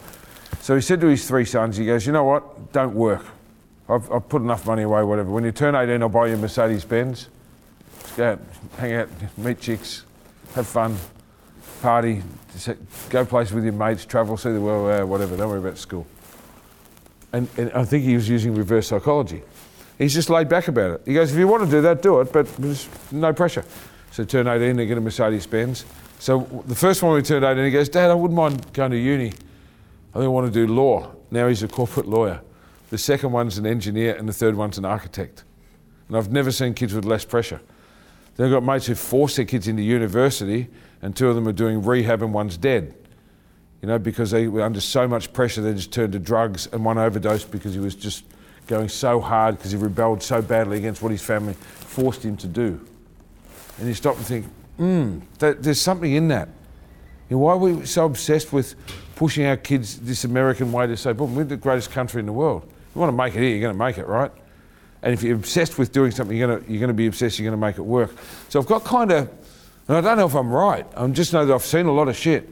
[0.61, 3.25] So he said to his three sons, he goes, you know what, don't work.
[3.89, 5.29] I've, I've put enough money away, whatever.
[5.29, 7.29] When you turn 18, I'll buy you a Mercedes Benz.
[8.17, 8.39] Go out,
[8.77, 10.03] hang out, meet chicks,
[10.55, 10.97] have fun,
[11.81, 12.23] party,
[13.09, 15.37] go places with your mates, travel, see the world, uh, whatever.
[15.37, 16.05] Don't worry about school.
[17.33, 19.43] And, and I think he was using reverse psychology.
[19.97, 21.01] He's just laid back about it.
[21.05, 23.65] He goes, if you want to do that, do it, but there's no pressure.
[24.11, 25.85] So turn 18, they get a Mercedes Benz.
[26.19, 28.97] So the first one we turned 18, he goes, Dad, I wouldn't mind going to
[28.97, 29.33] uni.
[30.11, 31.13] I think I want to do law.
[31.31, 32.41] Now he's a corporate lawyer.
[32.89, 35.43] The second one's an engineer, and the third one's an architect.
[36.07, 37.59] And I've never seen kids with less pressure.
[38.35, 40.69] Then I've got mates who force their kids into university,
[41.01, 42.95] and two of them are doing rehab, and one's dead.
[43.81, 46.85] You know, because they were under so much pressure, they just turned to drugs, and
[46.85, 48.23] one overdosed because he was just
[48.67, 52.47] going so hard because he rebelled so badly against what his family forced him to
[52.47, 52.79] do.
[53.77, 54.45] And you stop and think,
[54.77, 56.49] hmm, there's something in that.
[57.29, 58.75] You know, why are we so obsessed with
[59.17, 62.31] pushing our kids this American way to say, boom, we're the greatest country in the
[62.31, 62.71] world.
[62.93, 64.31] You want to make it here, you're going to make it, right?
[65.01, 67.39] And if you're obsessed with doing something, you're going to, you're going to be obsessed,
[67.39, 68.15] you're going to make it work.
[68.49, 69.27] So I've got kind of,
[69.87, 72.07] and I don't know if I'm right, I just know that I've seen a lot
[72.09, 72.47] of shit.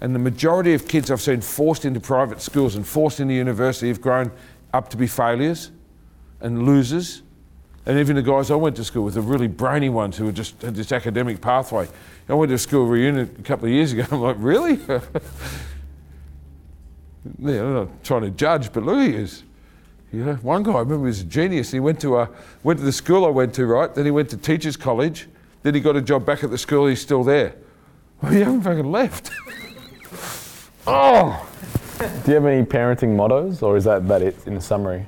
[0.00, 3.88] And the majority of kids I've seen forced into private schools and forced into university
[3.88, 4.32] have grown
[4.72, 5.70] up to be failures
[6.40, 7.20] and losers.
[7.84, 10.32] And even the guys I went to school with, the really brainy ones who were
[10.32, 11.88] just had this academic pathway.
[12.26, 14.06] I went to a school reunion a couple of years ago.
[14.10, 14.78] I'm like, really?
[17.38, 19.42] yeah, I'm not trying to judge, but look, he is.
[20.12, 21.72] You know, one guy I remember was a genius.
[21.72, 22.30] He went to a,
[22.62, 23.92] went to the school I went to, right?
[23.92, 25.26] Then he went to teachers' college.
[25.62, 26.86] Then he got a job back at the school.
[26.86, 27.56] He's still there.
[28.22, 29.30] Well, he hasn't fucking left.
[30.86, 31.48] oh.
[31.98, 35.06] Do you have any parenting mottos, or is that about it in a summary?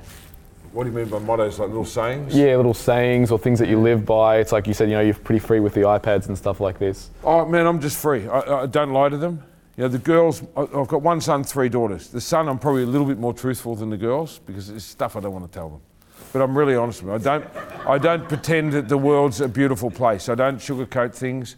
[0.73, 1.59] What do you mean by mottos?
[1.59, 2.35] Like little sayings?
[2.35, 4.37] Yeah, little sayings or things that you live by.
[4.37, 6.79] It's like you said, you know, you're pretty free with the iPads and stuff like
[6.79, 7.11] this.
[7.23, 8.27] Oh man, I'm just free.
[8.27, 9.43] I, I don't lie to them.
[9.77, 10.41] You know, the girls.
[10.57, 12.07] I've got one son, three daughters.
[12.07, 15.15] The son, I'm probably a little bit more truthful than the girls because it's stuff
[15.15, 15.81] I don't want to tell them.
[16.33, 17.35] But I'm really honest with them.
[17.35, 17.87] I don't.
[17.87, 20.29] I don't pretend that the world's a beautiful place.
[20.29, 21.57] I don't sugarcoat things.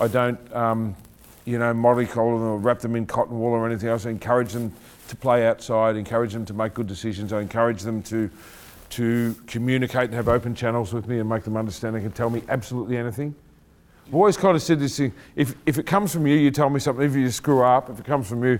[0.00, 0.96] I don't, um,
[1.44, 4.06] you know, mollycoddle them or wrap them in cotton wool or anything else.
[4.06, 4.72] I encourage them
[5.08, 5.96] to play outside.
[5.96, 7.34] Encourage them to make good decisions.
[7.34, 8.30] I encourage them to
[8.90, 12.30] to communicate and have open channels with me and make them understand they can tell
[12.30, 13.34] me absolutely anything.
[14.08, 16.70] I've always kind of said this thing if, if it comes from you, you tell
[16.70, 17.04] me something.
[17.04, 18.58] If you screw up, if it comes from you,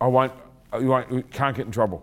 [0.00, 0.32] I won't,
[0.80, 2.02] you, won't, you can't get in trouble.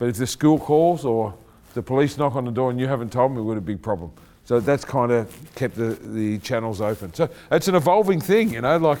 [0.00, 1.32] But if the school calls or
[1.74, 4.10] the police knock on the door and you haven't told me, got a big problem.
[4.44, 7.14] So that's kind of kept the, the channels open.
[7.14, 8.98] So it's an evolving thing, you know, like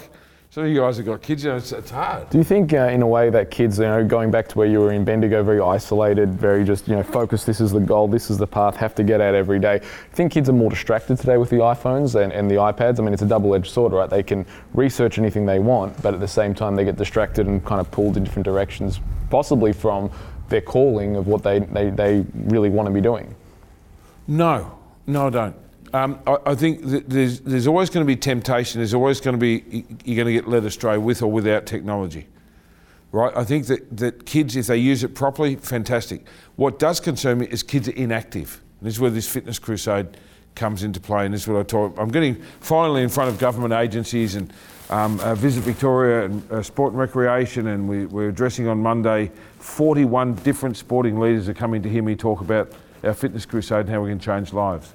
[0.52, 2.28] some of you guys have got kids, you know, it's, it's hard.
[2.28, 4.66] Do you think, uh, in a way, that kids, you know, going back to where
[4.66, 8.06] you were in Bendigo, very isolated, very just, you know, focused, this is the goal,
[8.06, 9.78] this is the path, have to get out every day.
[9.78, 12.98] Do you think kids are more distracted today with the iPhones and, and the iPads?
[12.98, 14.10] I mean, it's a double edged sword, right?
[14.10, 14.44] They can
[14.74, 17.90] research anything they want, but at the same time, they get distracted and kind of
[17.90, 19.00] pulled in different directions,
[19.30, 20.10] possibly from
[20.50, 23.34] their calling of what they, they, they really want to be doing.
[24.28, 25.61] No, no, I don't.
[25.94, 28.80] Um, I, I, think there's, there's always going to be temptation.
[28.80, 32.26] There's always going to be, you're going to get led astray with or without technology.
[33.10, 33.36] Right?
[33.36, 36.26] I think that, that kids, if they use it properly, fantastic.
[36.56, 38.62] What does concern me is kids are inactive.
[38.80, 40.16] And this is where this fitness crusade
[40.54, 41.26] comes into play.
[41.26, 41.94] And this is what I talk.
[41.98, 44.50] I'm getting finally in front of government agencies and
[44.88, 49.30] um, uh, Visit Victoria and uh, Sport and Recreation, and we, we're addressing on Monday
[49.58, 52.72] 41 different sporting leaders are coming to hear me talk about
[53.02, 54.92] our fitness crusade and how we can change lives.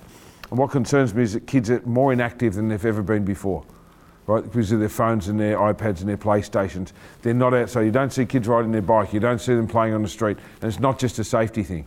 [0.50, 3.66] And what concerns me is that kids are more inactive than they've ever been before,
[4.28, 4.43] right?
[4.43, 6.91] Because of their phones and their iPads and their PlayStations.
[7.22, 9.68] They're not out, so you don't see kids riding their bike, you don't see them
[9.68, 11.86] playing on the street, and it's not just a safety thing.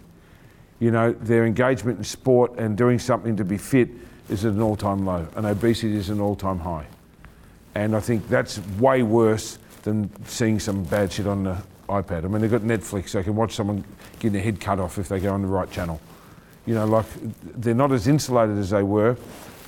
[0.78, 3.88] You know, their engagement in sport and doing something to be fit
[4.28, 6.86] is at an all time low, and obesity is an all time high.
[7.74, 11.56] And I think that's way worse than seeing some bad shit on the
[11.88, 12.24] iPad.
[12.24, 13.12] I mean, they've got Netflix.
[13.12, 13.84] They can watch someone
[14.14, 16.00] getting their head cut off if they go on the right channel.
[16.70, 17.06] You know, like
[17.42, 19.16] they're not as insulated as they were,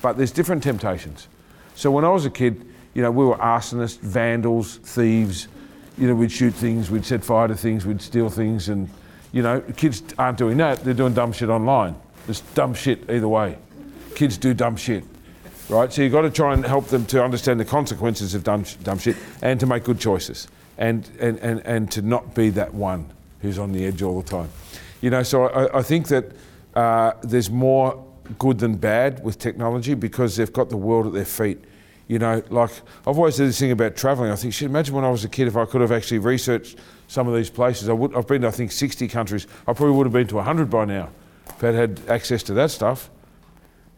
[0.01, 1.27] but there's different temptations.
[1.75, 5.49] So when I was a kid, you know, we were arsonists, vandals, thieves.
[5.97, 8.89] You know, we'd shoot things, we'd set fire to things, we'd steal things, and
[9.33, 10.85] you know, kids aren't doing that.
[10.85, 11.97] They're doing dumb shit online.
[12.29, 13.57] It's dumb shit either way.
[14.15, 15.03] Kids do dumb shit,
[15.67, 15.91] right?
[15.91, 18.97] So you've got to try and help them to understand the consequences of dumb, dumb
[18.97, 20.47] shit and to make good choices
[20.77, 24.29] and, and, and, and to not be that one who's on the edge all the
[24.29, 24.47] time.
[25.01, 26.31] You know, so I, I think that
[26.75, 28.03] uh, there's more
[28.39, 31.63] good than bad with technology because they've got the world at their feet.
[32.07, 32.71] You know, like
[33.07, 34.31] I've always said this thing about travelling.
[34.31, 36.77] I think, shit, imagine when I was a kid if I could have actually researched
[37.07, 37.89] some of these places.
[37.89, 39.47] I would, I've been to, I think, 60 countries.
[39.61, 41.09] I probably would have been to 100 by now
[41.47, 43.09] if I'd had access to that stuff.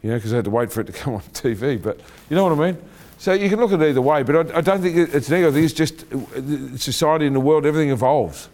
[0.02, 1.82] You know, because I had to wait for it to come on TV.
[1.82, 2.00] But
[2.30, 2.82] you know what I mean?
[3.18, 4.22] So you can look at it either way.
[4.22, 5.54] But I, I don't think it's negative.
[5.54, 8.48] I think it's just uh, society in the world, everything evolves.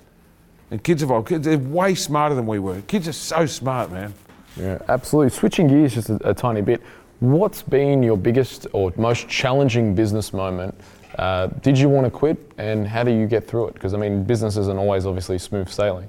[0.72, 1.26] And kids evolve.
[1.26, 2.80] Kids, they're way smarter than we were.
[2.82, 4.14] Kids are so smart, man.
[4.56, 5.28] Yeah, absolutely.
[5.28, 6.82] Switching gears just a, a tiny bit.
[7.20, 10.74] What's been your biggest or most challenging business moment?
[11.18, 13.74] Uh, did you want to quit, and how do you get through it?
[13.74, 16.08] Because I mean, business isn't always obviously smooth sailing.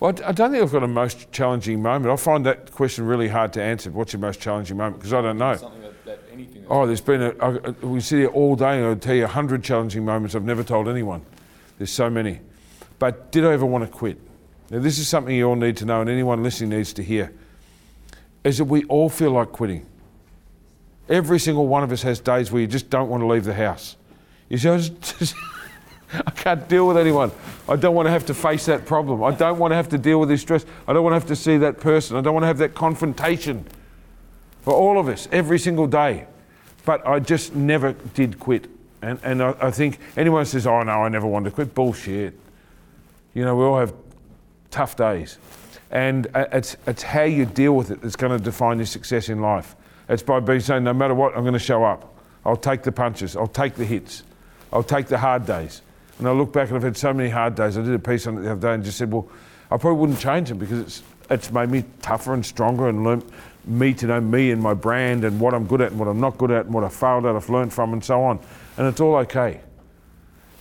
[0.00, 2.12] Well, I don't think I've got a most challenging moment.
[2.12, 3.92] I find that question really hard to answer.
[3.92, 4.96] What's your most challenging moment?
[4.96, 5.54] Because I don't know.
[5.54, 8.96] That, that anything Oh, there's been a, a, we sit here all day and I'll
[8.96, 11.24] tell you a hundred challenging moments I've never told anyone.
[11.78, 12.40] There's so many.
[12.98, 14.18] But did I ever want to quit?
[14.70, 17.32] Now, this is something you all need to know and anyone listening needs to hear.
[18.42, 19.86] Is that we all feel like quitting.
[21.08, 23.54] Every single one of us has days where you just don't want to leave the
[23.54, 23.96] house.
[24.48, 24.78] You say, I,
[25.18, 25.34] just,
[26.12, 27.30] I can't deal with anyone.
[27.68, 29.22] I don't want to have to face that problem.
[29.22, 30.64] I don't want to have to deal with this stress.
[30.86, 32.16] I don't want to have to see that person.
[32.16, 33.64] I don't want to have that confrontation.
[34.62, 36.26] For all of us, every single day.
[36.84, 38.68] But I just never did quit.
[39.02, 42.34] And, and I, I think anyone says, oh no, I never wanted to quit, bullshit.
[43.36, 43.92] You know, we all have
[44.70, 45.36] tough days.
[45.90, 49.42] And it's, it's how you deal with it that's going to define your success in
[49.42, 49.76] life.
[50.08, 52.16] It's by being saying, no matter what, I'm going to show up.
[52.46, 53.36] I'll take the punches.
[53.36, 54.22] I'll take the hits.
[54.72, 55.82] I'll take the hard days.
[56.18, 57.76] And I look back and I've had so many hard days.
[57.76, 59.28] I did a piece on it the other day and just said, well,
[59.70, 63.30] I probably wouldn't change them because it's, it's made me tougher and stronger and learned
[63.66, 66.20] me to know me and my brand and what I'm good at and what I'm
[66.20, 68.40] not good at and what I failed at, I've learned from and so on.
[68.78, 69.60] And it's all okay.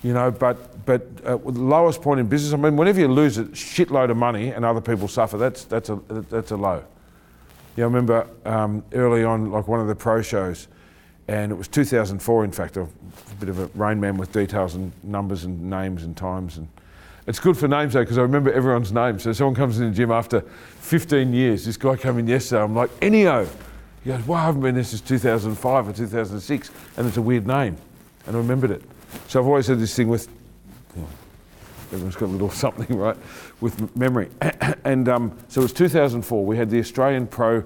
[0.03, 3.37] You know, but but uh, the lowest point in business, I mean, whenever you lose
[3.37, 5.95] a shitload of money and other people suffer, that's that's a
[6.29, 6.83] that's a low.
[7.75, 10.67] Yeah, I remember um, early on, like one of the pro shows,
[11.27, 12.45] and it was 2004.
[12.45, 12.87] In fact, a
[13.39, 16.67] bit of a rain man with details and numbers and names and times, and
[17.27, 19.19] it's good for names though because I remember everyone's name.
[19.19, 21.65] So someone comes in the gym after 15 years.
[21.65, 22.61] This guy came in yesterday.
[22.61, 23.47] I'm like Ennio.
[24.03, 27.47] He goes, "Well, I haven't been there since 2005 or 2006," and it's a weird
[27.47, 27.75] name,
[28.27, 28.83] and I remembered it.
[29.27, 30.29] So I've always had this thing with,
[31.91, 33.17] everyone's got a little something, right,
[33.61, 34.29] with memory.
[34.83, 36.45] and um, so it was 2004.
[36.45, 37.63] We had the Australian Pro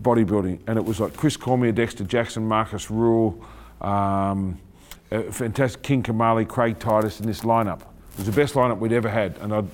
[0.00, 3.44] bodybuilding, and it was like Chris Cormier, Dexter Jackson, Markus Ruhl,
[3.80, 4.58] um,
[5.30, 7.80] fantastic King Kamali, Craig Titus in this lineup.
[7.80, 9.64] It was the best lineup we'd ever had, and I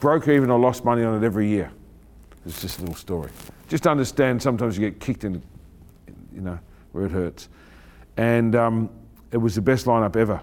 [0.00, 1.70] broke even or lost money on it every year.
[2.46, 3.30] It's just a little story.
[3.68, 5.42] Just understand sometimes you get kicked in,
[6.34, 6.58] you know,
[6.92, 7.48] where it hurts.
[8.16, 8.90] And um,
[9.32, 10.40] it was the best lineup ever.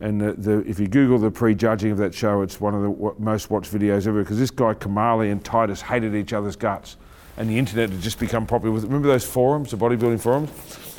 [0.00, 2.90] And the, the, if you Google the prejudging of that show, it's one of the
[2.90, 6.96] w- most watched videos ever because this guy Kamali and Titus hated each other's guts.
[7.36, 10.50] And the internet had just become popular with Remember those forums, the bodybuilding forums?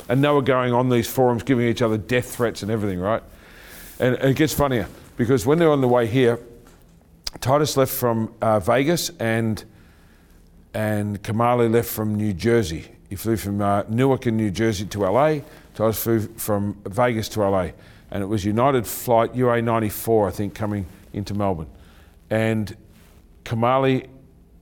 [0.08, 3.22] And they were going on these forums giving each other death threats and everything, right?
[3.98, 6.38] And, and it gets funnier because when they're on the way here,
[7.40, 9.62] Titus left from uh, Vegas and
[10.74, 12.86] and Kamali left from New Jersey.
[13.08, 15.38] He flew from uh, Newark in New Jersey to LA.
[15.74, 17.70] Titus flew from Vegas to LA.
[18.10, 21.68] And it was United flight UA 94, I think, coming into Melbourne.
[22.30, 22.76] And
[23.44, 24.08] Kamali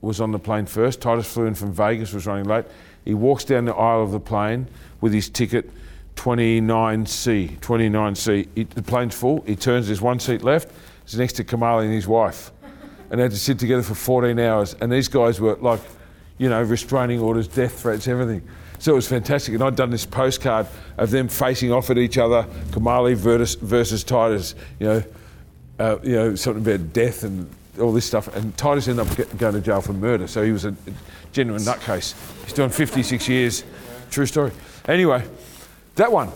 [0.01, 1.01] was on the plane first.
[1.01, 2.65] Titus flew in from Vegas, was running late.
[3.03, 4.67] He walks down the aisle of the plane
[5.01, 5.69] with his ticket
[6.15, 7.59] 29C.
[7.59, 8.47] 29C.
[8.55, 9.41] He, the plane's full.
[9.41, 10.71] He turns, there's one seat left.
[11.03, 12.51] It's next to Kamali and his wife.
[13.09, 14.75] And they had to sit together for 14 hours.
[14.81, 15.81] And these guys were like,
[16.37, 18.47] you know, restraining orders, death threats, everything.
[18.79, 19.53] So it was fantastic.
[19.53, 20.67] And I'd done this postcard
[20.97, 25.03] of them facing off at each other, Kamali versus, versus Titus, you know,
[25.79, 27.49] uh, you know, something about death and
[27.79, 28.33] all this stuff.
[28.35, 30.27] And Titus ended up get, going to jail for murder.
[30.27, 30.75] So he was a
[31.31, 32.15] genuine nutcase.
[32.43, 33.63] He's doing 56 years.
[34.09, 34.51] True story.
[34.87, 35.27] Anyway,
[35.95, 36.31] that one.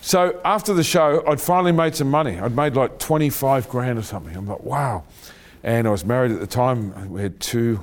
[0.00, 2.38] So after the show, I'd finally made some money.
[2.38, 4.36] I'd made like 25 grand or something.
[4.36, 5.04] I'm like, wow.
[5.62, 7.10] And I was married at the time.
[7.10, 7.78] We had two,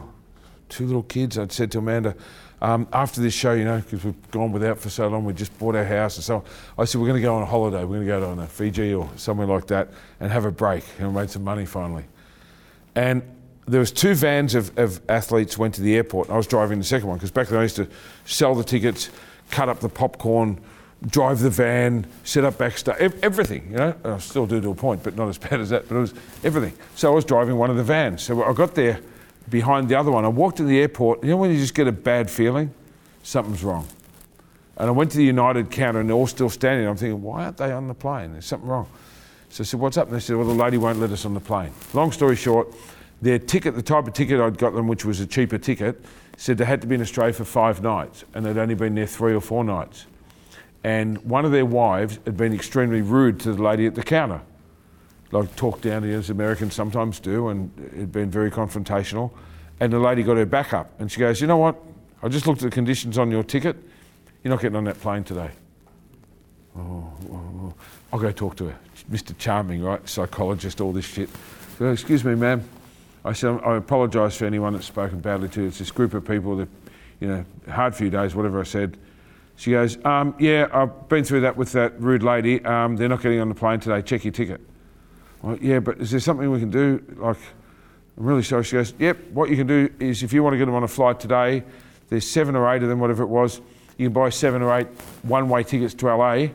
[0.68, 1.38] two little kids.
[1.38, 2.16] I'd said to Amanda,
[2.62, 5.58] um, after this show, you know, because we've gone without for so long, we just
[5.58, 6.44] bought our house and so on.
[6.78, 7.84] I said, we're going to go on a holiday.
[7.86, 9.90] We're going to go to Fiji or somewhere like that
[10.20, 10.84] and have a break.
[10.98, 12.06] And we made some money finally.
[12.96, 13.24] And
[13.66, 16.30] there was two vans of, of athletes went to the airport.
[16.30, 17.88] I was driving the second one because back then I used to
[18.26, 19.10] sell the tickets,
[19.52, 20.60] cut up the popcorn,
[21.06, 23.72] drive the van, set up backstage, ev- everything.
[23.72, 25.88] You know, I still do to a point, but not as bad as that.
[25.88, 26.74] But it was everything.
[26.96, 28.22] So I was driving one of the vans.
[28.24, 29.00] So I got there
[29.50, 30.26] behind the other one.
[30.26, 31.24] I walked in the airport.
[31.24, 32.74] You know when you just get a bad feeling,
[33.24, 33.88] something's wrong.
[34.78, 36.88] And I went to the United counter, and they're all still standing.
[36.88, 38.32] I'm thinking, why aren't they on the plane?
[38.32, 38.88] There's something wrong.
[39.50, 40.08] So I said, what's up?
[40.08, 41.72] And they said, well, the lady won't let us on the plane.
[41.94, 42.74] Long story short,
[43.22, 46.00] their ticket, the type of ticket I'd got them, which was a cheaper ticket,
[46.38, 49.08] said they had to be in Australia for five nights, and they'd only been there
[49.08, 50.06] three or four nights.
[50.84, 54.40] And one of their wives had been extremely rude to the lady at the counter.
[55.32, 59.32] Like talked down to you as Americans sometimes do, and it had been very confrontational.
[59.80, 61.76] And the lady got her back up, and she goes, you know what?
[62.22, 63.78] I just looked at the conditions on your ticket.
[64.44, 65.52] You're not getting on that plane today.
[66.78, 67.74] Oh, oh, oh.
[68.12, 68.80] I'll go talk to her.
[69.12, 69.38] Mr.
[69.38, 70.08] Charming, right?
[70.08, 71.30] Psychologist, all this shit.
[71.78, 72.68] So, excuse me, ma'am.
[73.24, 75.68] I said, I apologise for anyone that's spoken badly to.
[75.68, 76.70] It's this group of people that,
[77.20, 78.98] you know, hard few days, whatever I said.
[79.58, 82.64] She goes, um, yeah, I've been through that with that rude lady.
[82.64, 84.02] Um, they're not getting on the plane today.
[84.02, 84.62] Check your ticket.
[85.42, 87.04] Well, yeah, but is there something we can do?
[87.18, 87.38] Like,
[88.18, 88.64] I'm really sorry.
[88.64, 90.84] She goes, yep, what you can do is if you want to get them on
[90.84, 91.64] a flight today,
[92.10, 93.62] there's seven or eight of them, whatever it was.
[93.98, 94.88] You can buy seven or eight
[95.24, 96.48] one-way tickets to LA.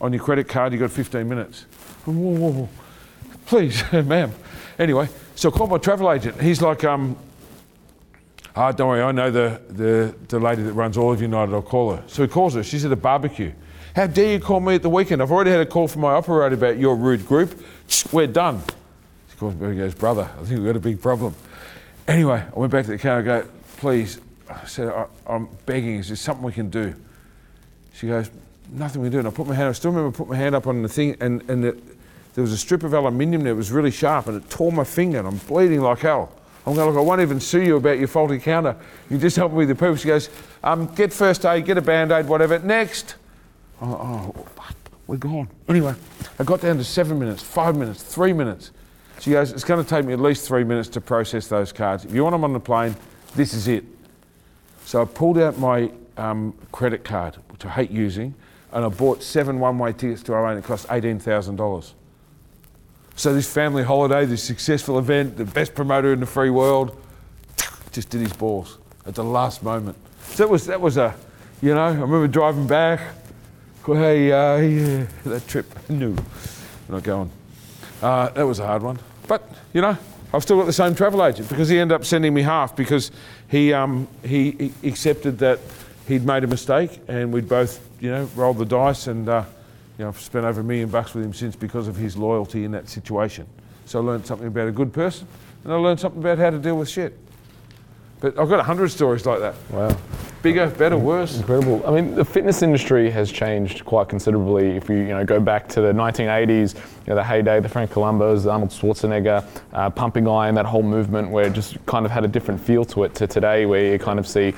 [0.00, 1.62] On your credit card, you've got 15 minutes.
[2.04, 2.68] Whoa, whoa, whoa.
[3.46, 4.32] Please, ma'am.
[4.78, 6.40] Anyway, so I called my travel agent.
[6.40, 7.16] He's like, um,
[8.54, 11.52] ah, don't worry, I know the, the, the lady that runs all of United.
[11.52, 12.04] I'll call her.
[12.06, 12.62] So he calls her.
[12.62, 13.52] She's at a barbecue.
[13.96, 15.20] How dare you call me at the weekend?
[15.20, 17.60] I've already had a call from my operator about your rude group.
[18.12, 18.62] We're done.
[19.30, 21.34] She calls and goes, brother, I think we've got a big problem.
[22.06, 25.96] Anyway, I went back to the counter and go, please, I said, I, I'm begging,
[25.96, 26.94] is there something we can do?
[27.92, 28.30] She goes,
[28.70, 29.18] nothing we can do.
[29.18, 31.16] And I put my hand, I still remember putting my hand up on the thing
[31.20, 31.74] and, and there
[32.36, 35.18] was a strip of aluminium there, it was really sharp and it tore my finger
[35.18, 36.32] and I'm bleeding like hell.
[36.64, 38.76] I'm going, look, I won't even sue you about your faulty counter.
[39.08, 39.96] You just help me with the people.
[39.96, 40.30] She goes,
[40.62, 42.58] um, get first aid, get a band-aid, whatever.
[42.60, 43.16] Next.
[43.82, 44.76] Oh, oh, fuck,
[45.06, 45.48] we're gone.
[45.68, 45.94] Anyway,
[46.38, 48.72] I got down to seven minutes, five minutes, three minutes.
[49.20, 52.04] She goes, it's going to take me at least three minutes to process those cards.
[52.04, 52.96] If you want them on the plane,
[53.34, 53.84] this is it.
[54.84, 58.34] So I pulled out my um, credit card, which I hate using,
[58.72, 61.92] and I bought seven one-way tickets to and it cost $18,000.
[63.16, 66.98] So this family holiday, this successful event, the best promoter in the free world,
[67.92, 69.96] just did his balls at the last moment.
[70.22, 71.14] So that was that was a,
[71.60, 73.00] you know, I remember driving back.
[73.86, 77.30] Hey, uh, that trip, no, we're not going.
[78.02, 79.96] Uh, that was a hard one, but you know,
[80.32, 83.10] I've still got the same travel agent because he ended up sending me half because
[83.48, 85.58] he um, he, he accepted that
[86.06, 89.28] he'd made a mistake and we'd both, you know, rolled the dice and.
[89.28, 89.44] Uh,
[90.00, 92.64] you know, I've spent over a million bucks with him since because of his loyalty
[92.64, 93.46] in that situation.
[93.84, 95.28] So I learned something about a good person,
[95.62, 97.18] and I learned something about how to deal with shit.
[98.20, 99.54] But I've got a hundred stories like that.
[99.70, 99.96] Wow.
[100.42, 101.38] Bigger, better, worse.
[101.38, 101.82] Incredible.
[101.86, 104.76] I mean, the fitness industry has changed quite considerably.
[104.76, 108.00] If you you know go back to the 1980s, you know, the heyday, the Franco
[108.00, 112.12] Columbu, the Arnold Schwarzenegger, uh, pumping iron, that whole movement, where it just kind of
[112.12, 113.14] had a different feel to it.
[113.14, 114.54] To today, where you kind of see.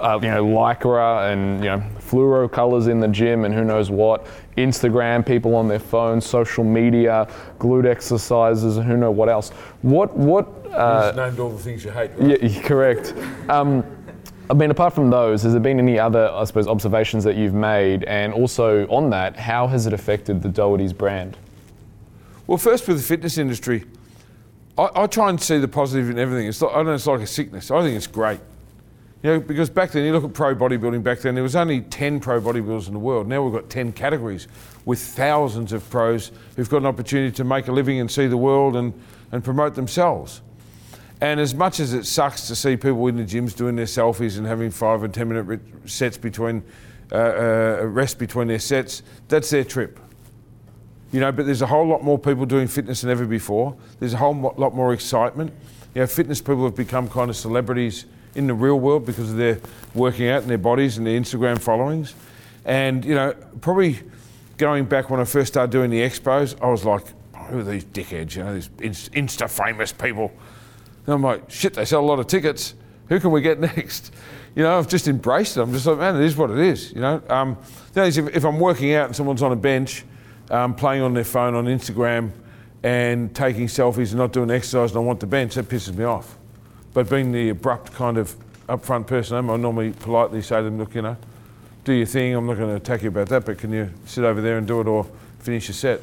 [0.00, 3.90] Uh, you know, lycra and you know, fluoro colors in the gym, and who knows
[3.90, 4.26] what.
[4.56, 7.28] Instagram, people on their phones, social media,
[7.60, 9.50] glute exercises, and who know what else.
[9.82, 12.10] What what uh, He's named all the things you hate.
[12.16, 12.42] Right?
[12.42, 13.14] yeah, correct.
[13.48, 13.84] Um,
[14.50, 17.54] I mean, apart from those, has there been any other, I suppose, observations that you've
[17.54, 18.04] made?
[18.04, 21.36] And also on that, how has it affected the Doherty's brand?
[22.46, 23.84] Well, first with the fitness industry,
[24.76, 26.46] I, I try and see the positive in everything.
[26.46, 27.70] It's like, I don't know it's like a sickness.
[27.70, 28.40] I think it's great.
[29.22, 31.80] You know, because back then, you look at pro bodybuilding back then, there was only
[31.80, 33.26] 10 pro bodybuilders in the world.
[33.26, 34.48] Now we've got 10 categories
[34.84, 38.36] with thousands of pros who've got an opportunity to make a living and see the
[38.36, 38.92] world and,
[39.32, 40.42] and promote themselves.
[41.20, 44.36] And as much as it sucks to see people in the gyms doing their selfies
[44.36, 46.62] and having five and 10 minute sets between,
[47.12, 49.98] uh, uh, rest between their sets, that's their trip.
[51.12, 53.76] You know, but there's a whole lot more people doing fitness than ever before.
[54.00, 55.52] There's a whole lot more excitement.
[55.94, 59.36] You know, fitness people have become kind of celebrities in the real world because of
[59.36, 59.60] their
[59.94, 62.14] working out in their bodies and their Instagram followings.
[62.64, 64.00] And, you know, probably
[64.58, 67.04] going back when I first started doing the expos, I was like,
[67.48, 70.32] who are these dickheads, you know, these Insta famous people?
[71.06, 72.74] And I'm like, shit, they sell a lot of tickets.
[73.08, 74.12] Who can we get next?
[74.54, 75.62] You know, I've just embraced it.
[75.62, 76.92] I'm just like, man, it is what it is.
[76.92, 77.58] You know, um,
[77.94, 80.04] if, if I'm working out and someone's on a bench,
[80.50, 82.30] um, playing on their phone on Instagram,
[82.84, 86.04] and taking selfies and not doing exercise, and I want the bench, that pisses me
[86.04, 86.36] off.
[86.92, 88.36] But being the abrupt kind of
[88.68, 91.16] upfront person I I normally politely say to them, look, you know,
[91.84, 92.34] do your thing.
[92.34, 94.66] I'm not going to attack you about that, but can you sit over there and
[94.66, 95.06] do it or
[95.38, 96.00] finish your set?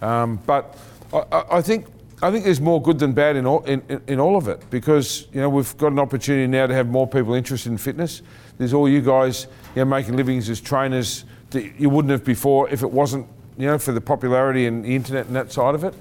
[0.00, 0.76] Um, but
[1.12, 1.86] I, I, I think
[2.22, 4.68] I think there's more good than bad in all in, in, in all of it
[4.68, 8.20] because you know we've got an opportunity now to have more people interested in fitness.
[8.58, 12.68] There's all you guys you know making livings as trainers that you wouldn't have before
[12.68, 15.82] if it wasn't you know for the popularity and the internet and that side of
[15.82, 15.94] it.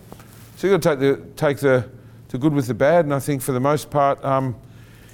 [0.58, 1.90] So you've got to take the take the
[2.30, 4.24] the good with the bad, and I think for the most part.
[4.24, 4.56] Um,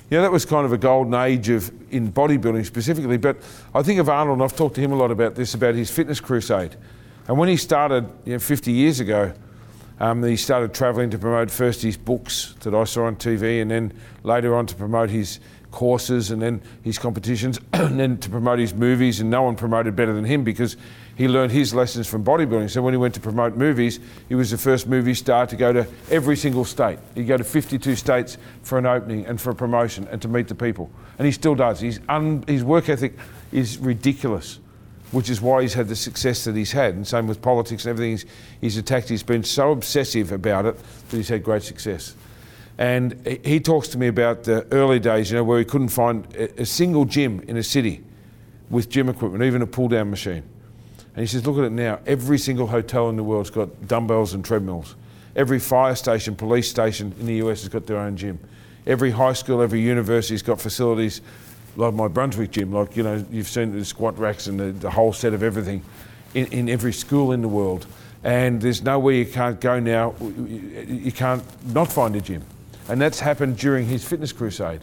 [0.08, 3.18] you know, that was kind of a golden age of in bodybuilding specifically.
[3.18, 3.38] But
[3.74, 5.90] I think of Arnold, and I've talked to him a lot about this, about his
[5.90, 6.76] fitness crusade.
[7.28, 9.34] And when he started you know, 50 years ago,
[10.00, 13.72] um, he started travelling to promote first his books that I saw on TV, and
[13.72, 13.94] then
[14.24, 15.40] later on to promote his
[15.72, 19.20] courses, and then his competitions, and then to promote his movies.
[19.20, 20.78] And no one promoted better than him because
[21.16, 22.70] he learned his lessons from bodybuilding.
[22.70, 25.72] So when he went to promote movies, he was the first movie star to go
[25.72, 27.00] to every single state.
[27.16, 30.50] He'd go to 52 states for an opening and for a promotion and to meet
[30.50, 30.90] the people.
[31.18, 31.84] And he still does.
[32.10, 33.14] Un- his work ethic
[33.52, 34.60] is ridiculous,
[35.16, 36.94] which is why he's had the success that he's had.
[36.94, 38.26] And same with politics and everything he's,
[38.60, 39.08] he's attacked.
[39.08, 40.78] He's been so obsessive about it
[41.10, 42.16] that he's had great success.
[42.78, 46.28] And he talks to me about the early days, you know, where he couldn't find
[46.36, 48.04] a, single gym in a city
[48.70, 50.44] with gym equipment, even a pull down machine.
[51.14, 52.02] And he says, look at it now.
[52.06, 54.98] Every single hotel in the world's got dumbbells and treadmills.
[55.38, 58.38] Every fire station, police station in the US has got their own gym.
[58.86, 61.22] Every high school, every university's got facilities
[61.76, 62.72] like my Brunswick gym.
[62.72, 65.84] Like, you know, you've seen the squat racks and the, the whole set of everything
[66.34, 67.86] in, in every school in the world.
[68.24, 72.44] And there's nowhere you can't go now, you can't not find a gym.
[72.90, 74.82] And that's happened during his fitness crusade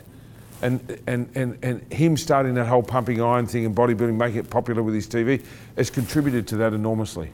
[0.62, 4.50] and, and, and, and him starting that whole pumping iron thing and bodybuilding, making it
[4.50, 5.44] popular with his TV,
[5.76, 7.32] has contributed to that enormously.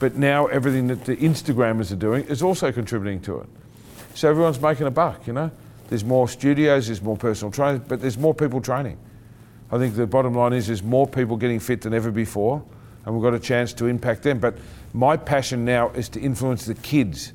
[0.00, 3.48] But now everything that the Instagrammers are doing is also contributing to it.
[4.14, 5.50] So everyone's making a buck, you know.
[5.88, 8.98] There's more studios, there's more personal trainers, but there's more people training.
[9.70, 12.64] I think the bottom line is there's more people getting fit than ever before,
[13.04, 14.38] and we've got a chance to impact them.
[14.38, 14.56] But
[14.92, 17.32] my passion now is to influence the kids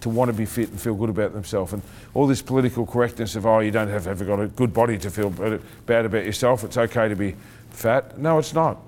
[0.00, 1.72] to want to be fit and feel good about themselves.
[1.72, 1.82] And
[2.14, 5.10] all this political correctness of, oh, you don't have have got a good body to
[5.10, 5.30] feel
[5.86, 6.64] bad about yourself.
[6.64, 7.36] It's okay to be
[7.70, 8.18] fat.
[8.18, 8.78] No, it's not.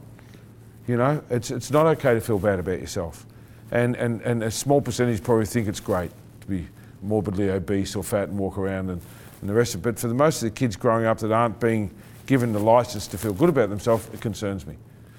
[0.86, 3.26] You know, it's, it's not okay to feel bad about yourself.
[3.70, 6.68] And, and, and a small percentage probably think it's great to be
[7.02, 9.00] morbidly obese or fat and walk around and,
[9.40, 9.82] and the rest of it.
[9.82, 11.90] But for the most of the kids growing up that aren't being
[12.26, 14.76] given the license to feel good about themselves, it concerns me.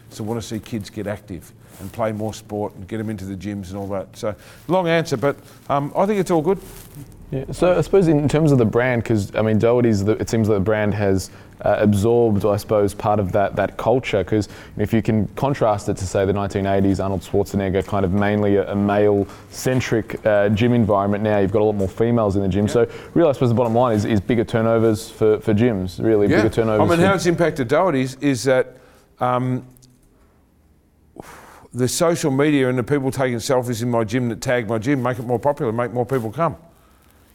[0.10, 3.10] So I want to see kids get active and play more sport and get them
[3.10, 4.16] into the gyms and all that.
[4.16, 4.36] So
[4.68, 5.36] long answer, but
[5.70, 6.60] um, I think it's all good.
[7.32, 10.48] Yeah, so I suppose in terms of the brand, because I mean Doherty's, it seems
[10.48, 11.32] that the brand has
[11.62, 14.24] uh, absorbed, I suppose, part of that that culture.
[14.24, 18.56] Because if you can contrast it to say the 1980s, Arnold Schwarzenegger, kind of mainly
[18.58, 21.24] a, a male-centric uh, gym environment.
[21.24, 22.66] Now you've got a lot more females in the gym.
[22.68, 22.74] Yeah.
[22.74, 26.04] So really, I suppose the bottom line is, is bigger turnovers for, for gyms.
[26.04, 26.38] Really, yeah.
[26.38, 26.92] bigger turnovers.
[26.92, 28.78] I mean, how it's impacted Doherty's is that.
[29.20, 29.68] Um,
[31.74, 35.02] the social media and the people taking selfies in my gym that tag my gym
[35.02, 36.56] make it more popular, make more people come.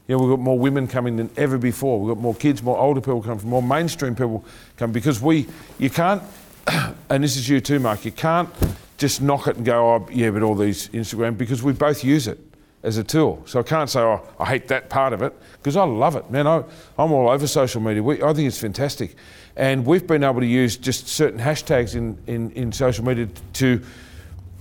[0.09, 2.01] You know, we've got more women coming than ever before.
[2.01, 4.43] We've got more kids, more older people coming, more mainstream people
[4.79, 5.47] coming because we,
[5.79, 6.23] you can't,
[7.11, 8.49] and this is you too, Mark, you can't
[8.97, 12.27] just knock it and go, oh, yeah, but all these Instagram, because we both use
[12.27, 12.41] it
[12.83, 13.43] as a tool.
[13.45, 16.31] So I can't say, oh, I hate that part of it, because I love it,
[16.31, 16.47] man.
[16.47, 16.65] I,
[16.99, 18.03] am all over social media.
[18.03, 19.15] We, I think it's fantastic.
[19.57, 23.83] And we've been able to use just certain hashtags in, in, in social media to,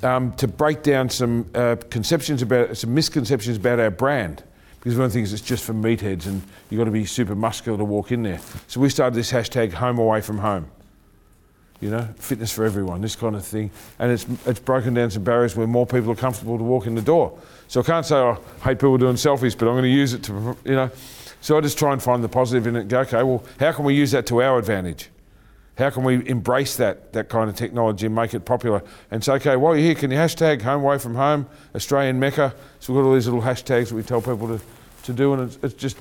[0.03, 4.43] um, to break down some uh, conceptions about some misconceptions about our brand.
[4.79, 7.05] Because one of the things is, it's just for meatheads and you've got to be
[7.05, 8.39] super muscular to walk in there.
[8.67, 10.69] So we started this hashtag home away from home.
[11.79, 13.69] You know, fitness for everyone, this kind of thing.
[13.99, 16.95] And it's, it's broken down some barriers where more people are comfortable to walk in
[16.95, 17.37] the door.
[17.67, 20.13] So I can't say, oh, I hate people doing selfies, but I'm going to use
[20.13, 20.89] it to, you know.
[21.41, 23.71] So I just try and find the positive in it and go, okay, well, how
[23.73, 25.09] can we use that to our advantage?
[25.77, 28.81] How can we embrace that, that kind of technology and make it popular?
[29.11, 32.55] And say, okay, while you're here, can you hashtag home away from home, Australian Mecca?
[32.79, 34.59] So we've got all these little hashtags that we tell people to,
[35.03, 35.97] to do, and it's, it's just,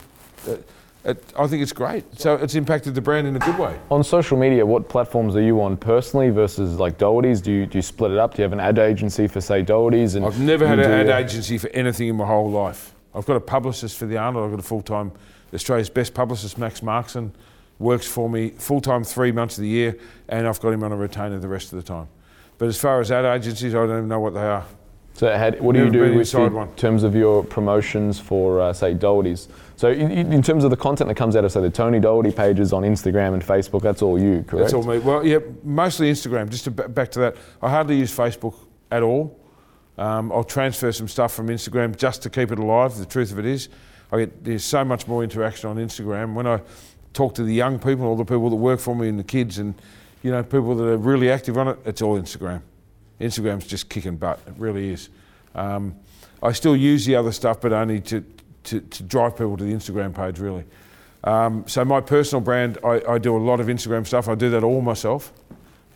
[0.49, 0.57] uh,
[1.05, 2.05] it, I think it's great.
[2.19, 3.79] So it's impacted the brand in a good way.
[3.91, 7.43] On social media, what platforms are you on personally versus like Doherty's?
[7.43, 8.35] Do you, do you split it up?
[8.35, 10.15] Do you have an ad agency for, say, Doherty's?
[10.15, 12.95] And I've never had an ad agency for anything in my whole life.
[13.15, 14.47] I've got a publicist for the Arnold.
[14.47, 15.13] I've got a full time
[15.53, 17.31] Australia's best publicist, Max Markson
[17.79, 19.99] works for me full time three months of the year,
[20.29, 22.09] and I've got him on a retainer the rest of the time.
[22.59, 24.65] But as far as ad agencies, I don't even know what they are.
[25.17, 28.93] So, had, what do you do with in terms of your promotions for, uh, say,
[28.93, 29.49] Doherty's?
[29.77, 32.31] So, in, in, terms of the content that comes out of, say, the Tony Doherty
[32.31, 34.65] pages on Instagram and Facebook, that's all you, correct?
[34.65, 34.99] That's all me.
[34.99, 36.51] Well, yeah, mostly Instagram.
[36.51, 38.57] Just to b- back to that, I hardly use Facebook
[38.91, 39.41] at all.
[39.97, 42.95] Um, I'll transfer some stuff from Instagram just to keep it alive.
[42.99, 43.71] The truth of it is,
[44.13, 46.35] I get there's so much more interaction on Instagram.
[46.35, 46.61] When I
[47.17, 49.59] talk to the young people, all the people that work for me, and the kids,
[49.59, 49.75] and
[50.23, 51.79] you know, people that are really active on it.
[51.85, 52.61] It's all Instagram.
[53.21, 54.39] Instagram's just kicking butt.
[54.47, 55.09] It really is.
[55.55, 55.97] Um,
[56.43, 58.25] I still use the other stuff, but only to,
[58.65, 60.65] to, to drive people to the Instagram page, really.
[61.25, 64.29] Um, so my personal brand, I, I, do a lot of Instagram stuff.
[64.29, 65.33] I do that all myself.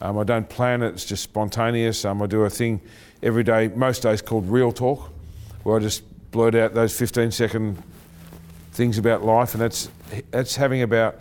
[0.01, 2.05] Um, I don't plan it; it's just spontaneous.
[2.05, 2.81] Um, I do a thing
[3.23, 5.11] every day, most days called Real Talk,
[5.63, 7.83] where I just blurt out those 15 second
[8.73, 9.91] things about life, and that's
[10.31, 11.17] that's having about.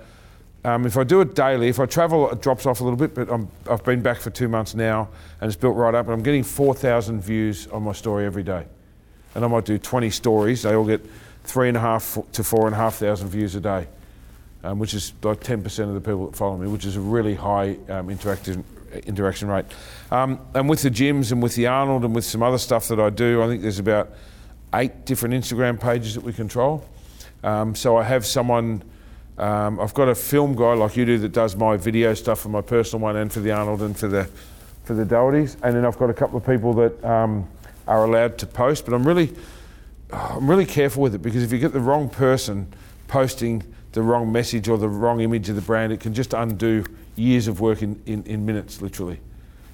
[0.65, 3.15] Um, if I do it daily, if I travel, it drops off a little bit,
[3.15, 5.07] but i have been back for two months now,
[5.39, 8.65] and it's built right up, and I'm getting 4,000 views on my story every day,
[9.35, 10.63] and I might do 20 stories.
[10.63, 11.01] They all get
[11.45, 13.87] three and a half to four and a half thousand views a day,
[14.65, 17.35] um, which is like 10% of the people that follow me, which is a really
[17.35, 18.65] high um, interaction
[19.05, 19.65] interaction rate.
[20.11, 22.99] Um, and with the gyms and with the Arnold and with some other stuff that
[22.99, 24.11] I do, I think there's about
[24.73, 26.83] eight different Instagram pages that we control.
[27.43, 28.83] Um, so I have someone,
[29.37, 32.49] um, I've got a film guy like you do that does my video stuff for
[32.49, 34.29] my personal one and for the Arnold and for the
[34.83, 37.47] for the Dohertys, and then I've got a couple of people that um,
[37.87, 38.85] are allowed to post.
[38.85, 39.35] But I'm really
[40.11, 42.73] I'm really careful with it because if you get the wrong person
[43.07, 46.83] posting the wrong message or the wrong image of the brand, it can just undo
[47.15, 49.19] years of work in, in, in minutes, literally.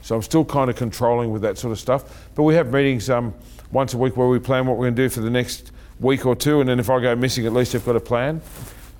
[0.01, 2.29] So I'm still kind of controlling with that sort of stuff.
[2.35, 3.33] But we have meetings um,
[3.71, 6.25] once a week where we plan what we're going to do for the next week
[6.25, 8.41] or two, and then if I go missing, at least I've got a plan.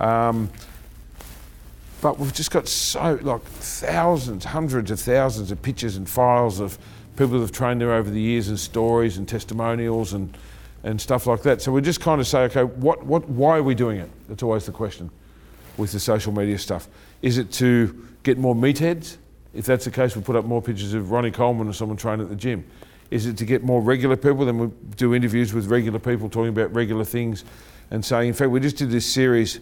[0.00, 0.50] Um,
[2.00, 6.78] but we've just got so like thousands, hundreds of thousands of pictures and files of
[7.16, 10.36] people that have trained there over the years and stories and testimonials and
[10.86, 11.60] and stuff like that.
[11.60, 14.08] So we just kind of say, okay, what, what, why are we doing it?
[14.28, 15.10] That's always the question
[15.76, 16.86] with the social media stuff.
[17.22, 19.16] Is it to get more meatheads?
[19.52, 22.26] If that's the case, we put up more pictures of Ronnie Coleman or someone training
[22.26, 22.64] at the gym.
[23.10, 24.44] Is it to get more regular people?
[24.44, 27.44] Then we do interviews with regular people talking about regular things
[27.90, 29.60] and saying, in fact, we just did this series,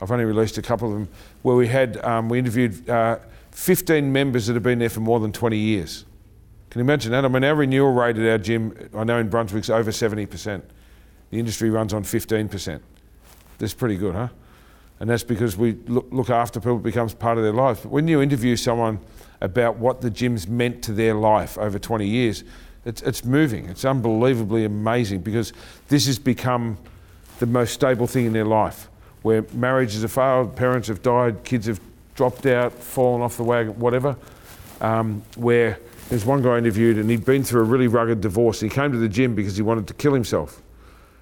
[0.00, 1.08] I've only released a couple of them,
[1.42, 3.18] where we had, um, we interviewed uh,
[3.50, 6.04] 15 members that have been there for more than 20 years.
[6.70, 7.24] Can you imagine that?
[7.24, 10.62] I mean, our renewal rate at our gym, I know in Brunswick's over 70%.
[11.30, 12.80] The industry runs on 15%.
[13.58, 14.28] That's pretty good, huh?
[15.00, 17.82] And that's because we look, after people, it becomes part of their life.
[17.84, 18.98] But when you interview someone
[19.40, 22.42] about what the gym's meant to their life over 20 years,
[22.84, 23.66] it's, it's moving.
[23.66, 25.52] It's unbelievably amazing because
[25.88, 26.78] this has become
[27.38, 28.88] the most stable thing in their life.
[29.22, 31.80] Where marriages have failed, parents have died, kids have
[32.14, 34.16] dropped out, fallen off the wagon, whatever.
[34.80, 38.60] Um, where there's one guy interviewed and he'd been through a really rugged divorce.
[38.60, 40.62] He came to the gym because he wanted to kill himself.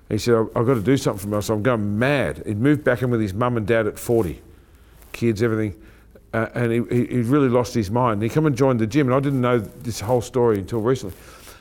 [0.09, 1.57] He said, I've got to do something for myself.
[1.57, 2.43] I'm going mad.
[2.47, 4.41] He'd moved back in with his mum and dad at 40,
[5.13, 5.75] kids, everything
[6.37, 8.23] uh, and he, he really lost his mind.
[8.23, 11.17] He come and joined the gym, and I didn't know this whole story until recently.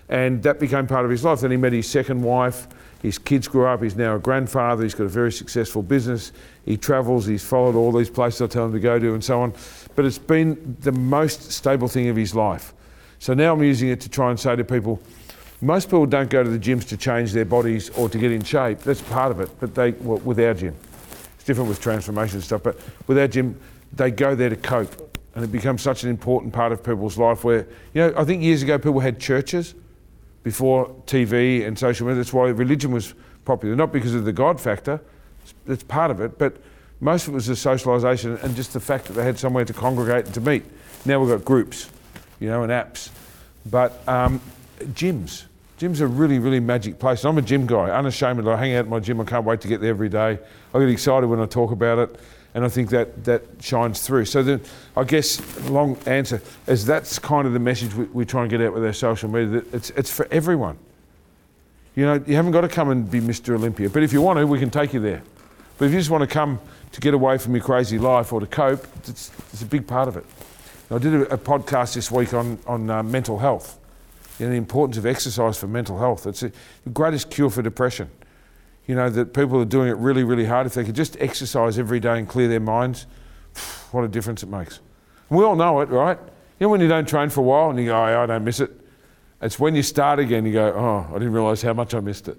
[0.10, 1.41] And that became part of his life.
[1.41, 2.68] Then he met his second wife.
[3.01, 3.84] His kids grew up.
[3.84, 4.84] He's now a grandfather.
[4.84, 6.32] He's got a very successful business.
[6.66, 7.26] He travels.
[7.26, 9.53] He's followed all these places I tell him to go to, and so on.
[9.95, 12.74] But it's been the most stable thing of his life.
[13.20, 15.01] So now I'm using it to try and say to people,
[15.62, 18.43] most people don't go to the gyms to change their bodies or to get in
[18.43, 18.80] shape.
[18.80, 19.49] That's part of it.
[19.60, 20.76] But they, well, with our gym,
[21.36, 22.64] it's different with transformation stuff.
[22.64, 23.60] But with our gym,
[23.93, 25.18] they go there to cope.
[25.34, 28.41] And it becomes such an important part of people's life where, you know, I think
[28.41, 29.76] years ago people had churches
[30.46, 32.18] before TV and social media.
[32.22, 33.16] That's why religion was
[33.46, 35.02] popular, not because of the God factor,
[35.66, 36.58] that's part of it, but
[37.02, 39.74] most of it was the socialisation and just the fact that they had somewhere to
[39.74, 40.64] congregate and to meet.
[41.04, 41.89] Now we've got groups,
[42.39, 43.10] you know, and apps.
[43.66, 44.39] But um,
[44.80, 45.46] gyms,
[45.80, 47.26] gyms are really, really magic place.
[47.26, 48.52] I'm a gym guy, unashamedly.
[48.52, 49.20] I hang out at my gym.
[49.20, 50.38] I can't wait to get there every day.
[50.76, 52.20] I get excited when I talk about it
[52.56, 54.26] and I think that that shines through.
[54.26, 54.62] So then,
[54.95, 58.62] I guess long answer is that's kind of the message we, we try and get
[58.62, 59.60] out with our social media.
[59.60, 60.78] That it's it's for everyone.
[61.95, 63.56] You know, you haven't got to come and be Mr.
[63.56, 65.22] Olympia, but if you want to, we can take you there.
[65.78, 66.60] But if you just want to come
[66.93, 70.08] to get away from your crazy life or to cope, it's, it's a big part
[70.08, 70.26] of it.
[70.89, 73.78] I did a, a podcast this week on on uh, mental health,
[74.39, 76.26] and the importance of exercise for mental health.
[76.26, 76.53] It's a,
[76.86, 78.10] the greatest cure for depression
[78.88, 80.68] you know, that people are doing it really, really hard.
[80.68, 83.08] If they could just exercise every day and clear their minds,
[83.92, 84.80] what a difference it makes.
[85.30, 86.18] We all know it, right?
[86.60, 88.44] You know, when you don't train for a while and you go, oh, I don't
[88.44, 88.72] miss it.
[89.42, 92.28] It's when you start again, you go, oh, I didn't realise how much I missed
[92.28, 92.38] it.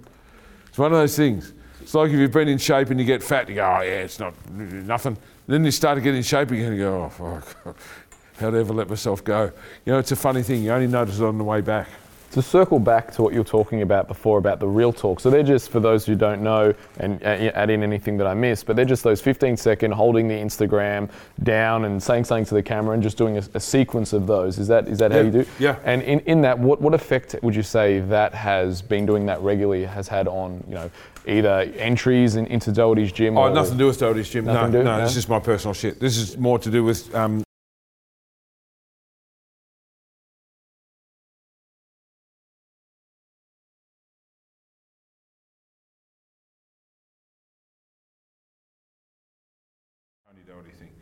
[0.69, 1.53] It's one of those things.
[1.81, 4.01] It's like if you've been in shape and you get fat, you go, oh, yeah,
[4.01, 5.17] it's not nothing.
[5.47, 7.77] Then you start to get in shape again and you go, oh, fuck,
[8.39, 9.53] how'd I ever let myself go?
[9.85, 10.63] You know, it's a funny thing.
[10.63, 11.89] You only notice it on the way back.
[12.37, 15.21] To circle back to what you were talking about before about the real talk.
[15.21, 18.67] So they're just for those who don't know and add in anything that I missed,
[18.67, 21.09] but they're just those 15 second holding the Instagram
[21.45, 24.59] down and saying something to the camera and just doing a, a sequence of those.
[24.59, 25.47] Is that is that how you do?
[25.59, 25.77] yeah.
[25.85, 29.41] And in, in that, what, what effect would you say that has been doing that
[29.41, 30.91] regularly has had on you know
[31.27, 33.39] either entries in, into Doherty's gym?
[33.39, 34.45] Oh, or, nothing to do with Doherty's gym.
[34.45, 34.83] No, Nothing do?
[34.83, 35.05] no, No?
[35.05, 36.01] this is my personal shit.
[36.01, 37.46] This is more to do with um,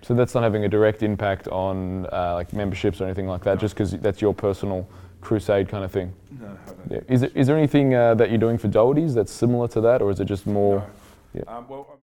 [0.04, 3.58] So that's not having a direct impact on uh, like memberships or anything like that,
[3.58, 4.86] just because that's your personal
[5.22, 6.12] crusade kind of thing.
[6.38, 6.92] No, I don't.
[6.92, 7.00] Yeah.
[7.08, 10.02] Is, it, is there anything uh, that you're doing for Doherty's that's similar to that,
[10.02, 10.86] or is it just more?
[11.32, 11.42] Yeah.
[11.46, 12.00] Um, well,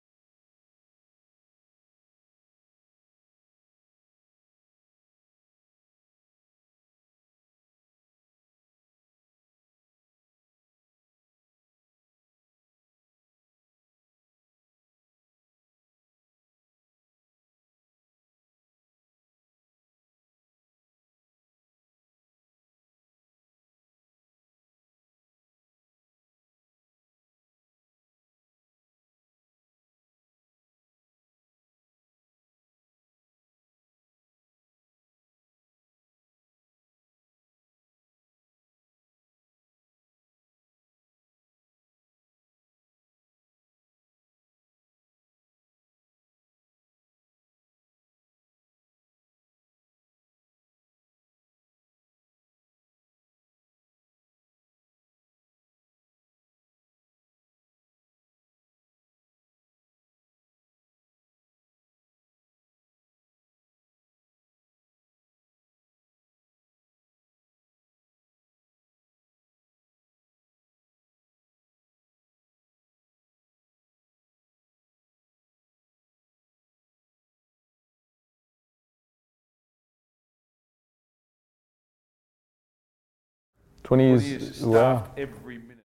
[83.85, 84.26] um, Twenty years.
[84.26, 85.05] years wow.
[85.16, 85.85] every minute.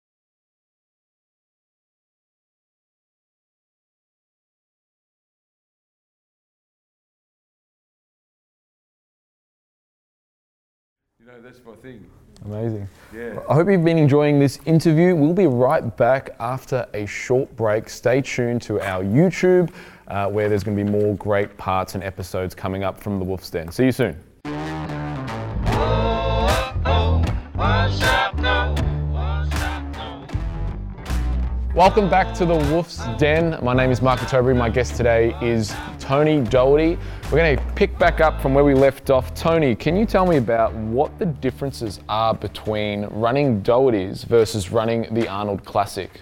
[11.20, 12.06] You know, that's my thing.
[12.45, 12.88] Amazing.
[13.14, 13.39] Yeah.
[13.50, 15.14] I hope you've been enjoying this interview.
[15.14, 17.89] We'll be right back after a short break.
[17.89, 19.74] Stay tuned to our YouTube,
[20.08, 23.26] uh, where there's going to be more great parts and episodes coming up from the
[23.26, 23.70] Wolf's Den.
[23.72, 24.18] See you soon.
[31.80, 33.57] Welcome back to the Wolf's Den.
[33.63, 34.53] My name is Mark Ottobre.
[34.53, 36.97] My guest today is Tony Doherty.
[37.32, 39.34] We're going to pick back up from where we left off.
[39.34, 45.07] Tony, can you tell me about what the differences are between running Doherty's versus running
[45.13, 46.19] the Arnold Classic?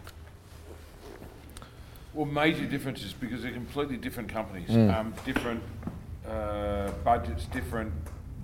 [2.13, 4.95] Well, major differences because they're completely different companies, Mm.
[4.95, 5.63] um, different
[6.29, 7.91] uh, budgets, different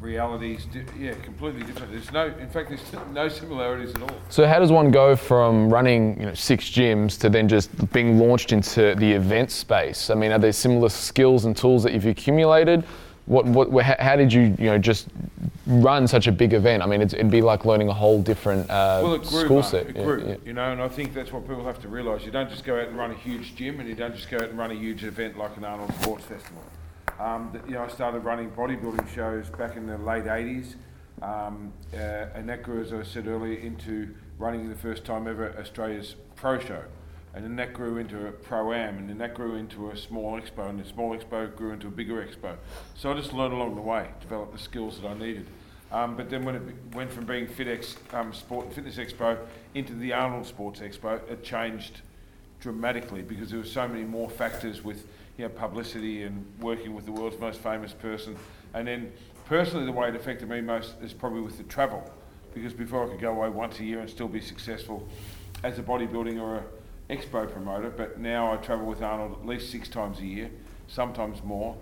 [0.04, 0.68] realities.
[1.00, 1.92] Yeah, completely different.
[1.92, 2.82] There's no, in fact, there's
[3.14, 4.16] no similarities at all.
[4.30, 8.20] So how does one go from running you know, six gyms to then just being
[8.20, 10.10] launched into the event space?
[10.10, 12.84] I mean, are there similar skills and tools that you've accumulated?
[13.26, 15.08] What, what, how how did you, you know, just
[15.66, 16.84] run such a big event?
[16.84, 19.88] I mean, it's, it'd be like learning a whole different uh, Well, grew, school set.
[19.88, 20.36] It Yeah, grew, yeah.
[20.44, 22.26] you know, and I think that's what people have to realise.
[22.26, 24.36] You don't just go out and run a huge gym, and you don't just go
[24.36, 26.64] out and run a huge event like an Arnold Sports Festival.
[27.20, 30.76] Um, that, you know, I started running bodybuilding shows back in the late '80s,
[31.22, 31.98] um, uh,
[32.34, 36.60] and that grew, as I said earlier, into running the first time ever Australia's pro
[36.60, 36.84] show.
[37.36, 40.40] And then that grew into a pro am, and then that grew into a small
[40.40, 42.58] expo, and the small expo grew into a bigger expo.
[42.96, 45.48] So I just learned along the way, developed the skills that I needed.
[45.92, 46.62] Um, but then when it
[46.94, 49.38] went from being FitX um, Sport and Fitness Expo
[49.76, 52.02] into the Arnold Sports Expo, it changed
[52.60, 55.06] dramatically because there were so many more factors with
[55.38, 58.36] you know publicity and working with the world's most famous person.
[58.74, 59.12] And then
[59.46, 62.10] personally, the way it affected me most is probably with the travel,
[62.54, 65.08] because before I could go away once a year and still be successful
[65.64, 66.64] as a bodybuilding or a
[67.10, 70.50] expo promoter, but now I travel with Arnold at least six times a year,
[70.88, 71.76] sometimes more.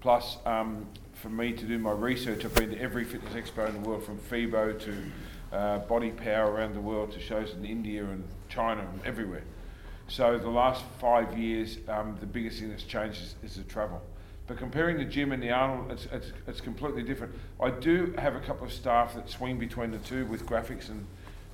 [0.00, 3.82] Plus, um, for me to do my research, I've been to every fitness expo in
[3.82, 8.04] the world, from FIBO to uh, Body Power around the world to shows in India
[8.04, 9.42] and China and everywhere.
[10.08, 14.00] So the last five years, um, the biggest thing that's changed is, is the travel.
[14.46, 17.34] But comparing the gym and the Arnold, it's, it's, it's completely different.
[17.60, 21.06] I do have a couple of staff that swing between the two with graphics and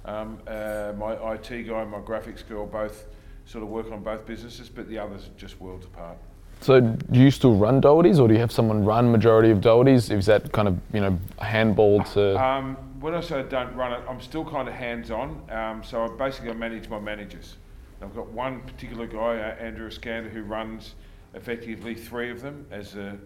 [0.04, 3.06] um, uh, my IT guy and my graphics girl both
[3.46, 6.16] sort of work on both businesses, but the others are just worlds apart.
[6.60, 10.10] So do you still run Doherty's, or do you have someone run majority of Doherty's?
[10.10, 12.42] Is that kind of you know handball to?
[12.42, 15.42] Um, when I say I don't run it, I'm still kind of hands-on.
[15.50, 17.56] Um, so I basically I manage my managers.
[18.04, 20.94] I've got one particular guy, uh, Andrew Scander, who runs
[21.32, 23.18] effectively three of them as a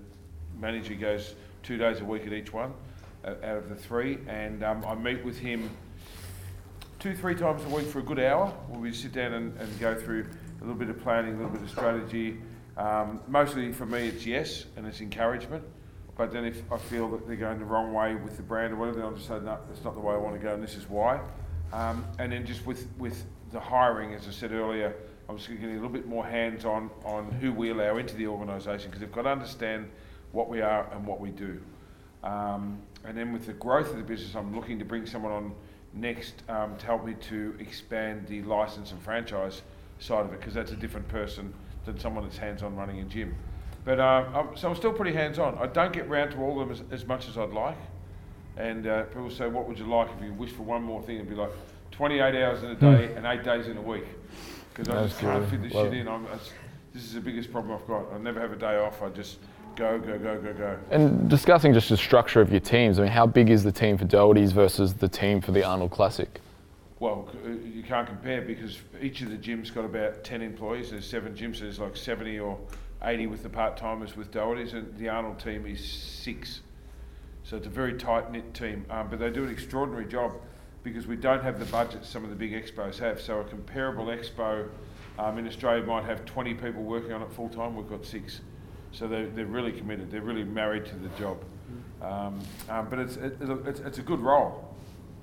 [0.57, 1.35] manager goes
[1.65, 2.73] two days a week at each one
[3.25, 5.69] uh, out of the three, and um, I meet with him
[7.01, 9.81] two, three times a week for a good hour where we sit down and, and
[9.81, 10.27] go through
[10.61, 12.39] a little bit of planning, a little bit of strategy.
[12.77, 15.65] Um, mostly for me, it's yes and it's encouragement.
[16.17, 18.77] But then if I feel that they're going the wrong way with the brand or
[18.77, 20.63] whatever, then I'll just say, no, that's not the way I want to go and
[20.63, 21.21] this is why.
[21.73, 24.95] Um, and then just with, with the hiring, as I said earlier,
[25.29, 28.27] I'm just getting a little bit more hands on on who we allow into the
[28.27, 29.91] organisation because they've got to understand
[30.33, 31.61] what we are and what we do.
[32.23, 35.55] Um, and then with the growth of the business, I'm looking to bring someone on
[35.95, 39.63] next um, to help me to expand the license and franchise
[39.99, 41.53] side of it because that's a different person
[41.85, 43.35] than someone that's hands on running a gym.
[43.85, 45.57] But uh, I'm, so I'm still pretty hands on.
[45.59, 47.79] I don't get round to all of them as, as much as I'd like.
[48.57, 51.17] And uh, people say, What would you like if you wish for one more thing?
[51.17, 51.53] It'd be like
[51.93, 54.05] 28 hours in a day and eight days in a week.
[54.75, 56.09] Because I just can't fit this Well- shit in.
[56.09, 56.53] I'm, it's,
[56.93, 58.13] this is the biggest problem I've got.
[58.13, 59.03] I never have a day off.
[59.03, 59.39] I just
[59.77, 60.79] go, go, go, go, go.
[60.91, 63.99] And discussing just the structure of your teams, I mean, how big is the team
[63.99, 66.41] for Doherty's versus the team for the Arnold Classic?
[67.01, 70.91] Well, uh, you can't compare because each of the gyms got about 10 employees.
[70.91, 72.59] There's seven gyms, so there's like 70 or
[73.03, 76.61] 80 with the part timers with Doherty's, and the Arnold team is six.
[77.45, 78.85] So it's a very tight knit team.
[78.91, 80.33] Um, but they do an extraordinary job
[80.83, 83.21] because we don't have the budget some of the big expos have.
[83.21, 84.69] So a comparable expo
[85.19, 88.41] um, in Australia might have 20 people working on it full time, we've got six.
[88.93, 91.43] So they're, they're really committed, they're really married to the job.
[92.01, 94.75] Um, um, but it's, it, it's, it's a good role.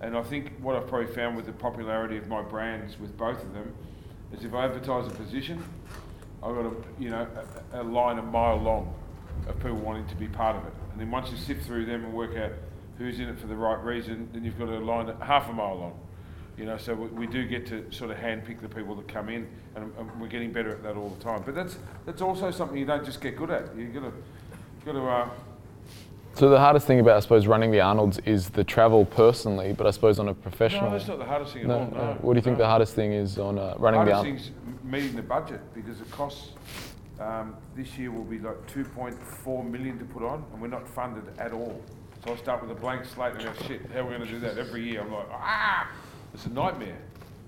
[0.01, 3.41] And I think what I've probably found with the popularity of my brands with both
[3.41, 3.73] of them
[4.33, 5.63] is if I advertise a position,
[6.43, 7.27] I've got a, you know,
[7.71, 8.93] a, a line a mile long
[9.47, 10.73] of people wanting to be part of it.
[10.91, 12.51] And then once you sift through them and work out
[12.97, 15.75] who's in it for the right reason, then you've got a line half a mile
[15.77, 15.99] long.
[16.57, 19.27] You know, so we, we do get to sort of handpick the people that come
[19.29, 21.43] in, and, and we're getting better at that all the time.
[21.45, 23.75] But that's that's also something you don't just get good at.
[23.75, 24.13] You got to
[24.85, 25.29] got to uh,
[26.35, 29.85] So the hardest thing about, I suppose, running the Arnold's is the travel personally, but
[29.85, 30.85] I suppose on a professional.
[30.85, 31.87] no, that's not the hardest thing at No, all.
[31.91, 31.97] no.
[31.97, 32.17] No.
[32.21, 34.39] What do you think the hardest thing is on uh, running the hardest Arnold?
[34.73, 36.51] thing's meeting the budget because it costs.
[37.19, 41.23] Um, this year will be like 2.4 million to put on, and we're not funded
[41.37, 41.81] at all.
[42.25, 44.33] So I start with a blank slate and go, shit, how are we going to
[44.33, 45.01] do that every year?
[45.01, 45.91] I'm like, ah,
[46.33, 46.97] it's a nightmare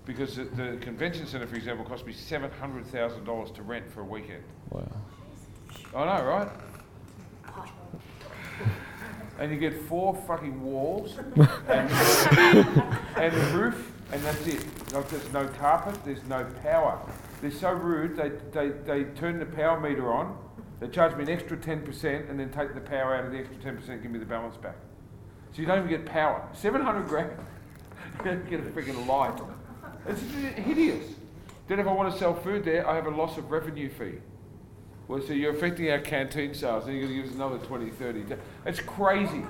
[0.05, 4.43] because the, the convention centre, for example, cost me $700,000 to rent for a weekend.
[4.69, 4.87] Wow.
[5.95, 6.49] I know, right?
[9.39, 11.37] And you get four fucking walls and,
[13.17, 14.63] and a roof, and that's it.
[14.93, 16.99] Like there's no carpet, there's no power.
[17.41, 18.15] They're so rude.
[18.15, 20.37] They, they, they turn the power meter on.
[20.79, 23.57] They charge me an extra 10% and then take the power out of the extra
[23.57, 24.75] 10% and give me the balance back.
[25.53, 26.47] So you don't even get power.
[26.53, 27.31] 700 grand.
[28.19, 29.39] you don't get a freaking light.
[30.07, 31.13] It's hideous.
[31.67, 34.19] Then if I want to sell food there, I have a loss of revenue fee.
[35.07, 37.91] Well, so you're affecting our canteen sales, and you're going to give us another 20,
[37.91, 38.25] 30.
[38.65, 39.43] It's crazy.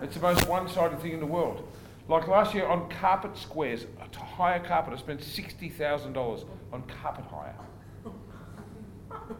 [0.00, 1.68] It's the most one-sided thing in the world.
[2.08, 7.54] Like last year on carpet squares, to hire carpet, I spent $60,000 on carpet hire.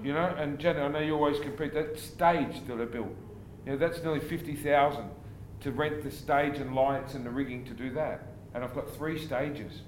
[0.02, 1.74] You know, and Jenny, I know you always compete.
[1.74, 3.14] That stage that I built,
[3.66, 5.04] you know, that's nearly 50,000
[5.60, 8.26] to rent the stage and lights and the rigging to do that.
[8.54, 9.82] And I've got three stages.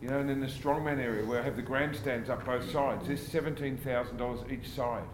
[0.00, 3.06] You know, and then the strongman area where I have the grandstands up both sides,
[3.06, 5.04] there's $17,000 each side.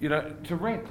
[0.00, 0.86] You know, to rent.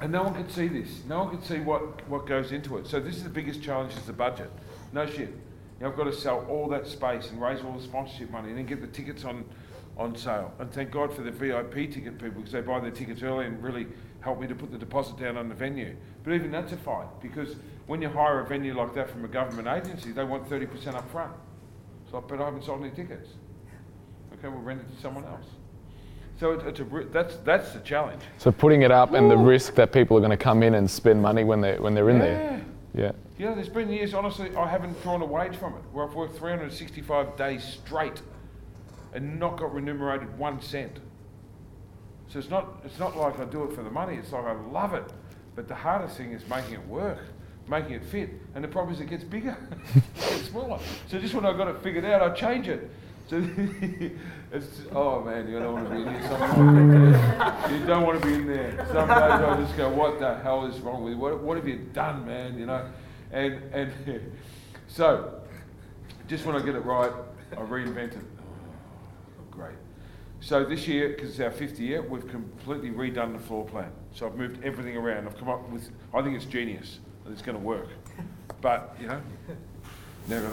[0.00, 1.02] And no one could see this.
[1.08, 2.86] No one could see what, what goes into it.
[2.86, 4.50] So this is the biggest challenge is the budget.
[4.92, 5.28] No shit.
[5.28, 8.48] You know, I've got to sell all that space and raise all the sponsorship money
[8.48, 9.44] and then get the tickets on,
[10.00, 10.52] on sale.
[10.58, 13.62] And thank God for the VIP ticket people because they buy their tickets early and
[13.62, 13.86] really
[14.20, 15.94] help me to put the deposit down on the venue.
[16.24, 17.56] But even that's a fight because
[17.86, 21.08] when you hire a venue like that from a government agency, they want 30% up
[21.10, 21.32] front.
[22.10, 23.28] So, but I haven't sold any tickets.
[24.34, 25.46] Okay, we'll rent it to someone else.
[26.38, 28.22] So it, it's a, that's, that's the challenge.
[28.38, 30.90] So putting it up and the risk that people are going to come in and
[30.90, 32.64] spend money when they're, when they're in there.
[32.94, 33.12] Yeah.
[33.38, 36.36] Yeah, there's been years, honestly, I haven't drawn a wage from it, where I've worked
[36.36, 38.20] 365 days straight
[39.12, 40.98] and not got remunerated one cent.
[42.28, 44.52] So it's not, it's not like I do it for the money, it's like I
[44.52, 45.04] love it.
[45.56, 47.18] But the hardest thing is making it work,
[47.68, 48.30] making it fit.
[48.54, 49.56] And the problem is it gets bigger,
[49.94, 50.78] it gets smaller.
[51.08, 52.90] So just when I've got it figured out, I change it.
[53.28, 53.36] So
[54.52, 56.28] it's, oh man, you don't want to be in there.
[56.28, 57.80] sometimes.
[57.80, 58.86] You don't want to be in there.
[58.92, 61.18] Some days I just go, what the hell is wrong with you?
[61.18, 62.58] What, what have you done, man?
[62.58, 62.88] You know?
[63.32, 63.92] And, and
[64.88, 65.42] so,
[66.26, 67.12] just when I get it right,
[67.52, 68.24] I reinvent it.
[69.50, 69.76] Great.
[70.40, 73.90] So this year, because it's our fifth year, we've completely redone the floor plan.
[74.14, 75.26] So I've moved everything around.
[75.26, 77.88] I've come up with, I think it's genius, and it's going to work.
[78.62, 79.20] but you know,
[80.28, 80.48] never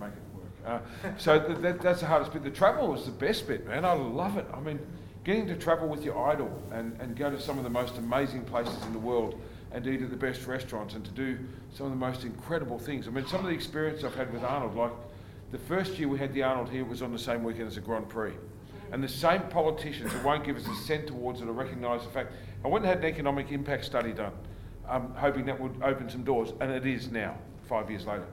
[0.00, 0.44] make it work.
[0.64, 0.78] Uh,
[1.18, 2.44] so th- that, that's the hardest bit.
[2.44, 3.84] The travel was the best bit, man.
[3.84, 4.46] I love it.
[4.54, 4.78] I mean,
[5.24, 8.44] getting to travel with your idol and, and go to some of the most amazing
[8.44, 9.40] places in the world
[9.72, 11.38] and eat at the best restaurants and to do
[11.72, 13.08] some of the most incredible things.
[13.08, 14.92] I mean, some of the experience I've had with Arnold, like
[15.52, 17.76] the first year we had the Arnold here it was on the same weekend as
[17.76, 18.32] the Grand Prix.
[18.90, 22.10] And the same politicians who won't give us a cent towards it or recognise the
[22.10, 22.32] fact.
[22.64, 24.32] I went and had an economic impact study done,
[24.88, 27.36] um, hoping that would open some doors, and it is now,
[27.68, 28.26] five years later.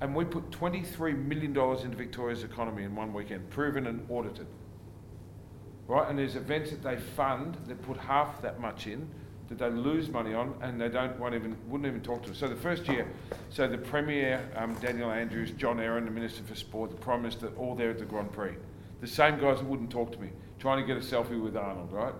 [0.00, 4.46] And we put $23 million into Victoria's economy in one weekend, proven and audited.
[5.88, 6.08] Right?
[6.08, 9.08] And there's events that they fund that put half that much in
[9.48, 12.38] that they lose money on and they don't won't even wouldn't even talk to us.
[12.38, 13.06] So the first year,
[13.50, 17.52] so the Premier, um, Daniel Andrews, John Eren, the Minister for Sport, the Prime Minister,
[17.56, 18.54] all there at the Grand Prix.
[19.00, 21.92] The same guys that wouldn't talk to me, trying to get a selfie with Arnold,
[21.92, 22.14] right?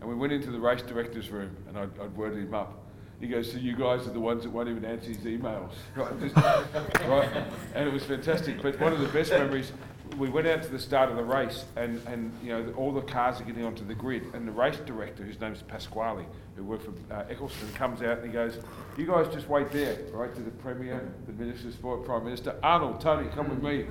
[0.00, 2.80] And we went into the race director's room and I'd, I'd worded him up.
[3.20, 6.20] He goes, so you guys are the ones that won't even answer his emails, right?
[6.20, 7.30] Just, right?
[7.74, 8.60] And it was fantastic.
[8.60, 9.72] But one of the best memories,
[10.18, 13.00] we went out to the start of the race, and, and you know all the
[13.00, 16.26] cars are getting onto the grid, and the race director, whose name's Pasquale,
[16.56, 18.58] who worked for uh, Ecclestone, comes out and he goes,
[18.96, 22.56] "You guys just wait there, right?" To the Premier, the Minister of Sport, Prime Minister,
[22.62, 23.86] Arnold, Tony, come with me.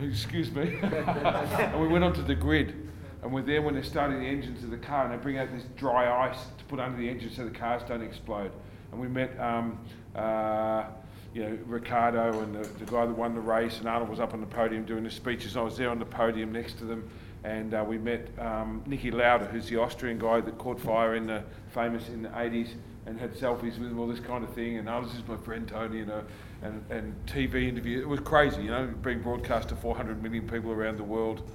[0.08, 0.78] Excuse me.
[0.82, 2.88] and we went onto the grid,
[3.22, 5.50] and we're there when they're starting the engines of the car, and they bring out
[5.52, 8.52] this dry ice to put under the engine so the cars don't explode.
[8.92, 9.38] And we met.
[9.38, 9.78] Um,
[10.14, 10.84] uh,
[11.32, 14.34] you know, Ricciardo and the, the, guy that won the race, and Arnold was up
[14.34, 15.56] on the podium doing the speeches.
[15.56, 17.08] I was there on the podium next to them,
[17.44, 21.26] and uh, we met um, Niki Lauda, who's the Austrian guy that caught fire in
[21.26, 21.42] the
[21.72, 22.74] famous in the 80s
[23.06, 24.76] and had selfies with him, all this kind of thing.
[24.76, 26.22] And oh, this is my friend Tony, you know,
[26.62, 28.00] and, and TV interview.
[28.00, 31.50] It was crazy, you know, being broadcast to 400 million people around the world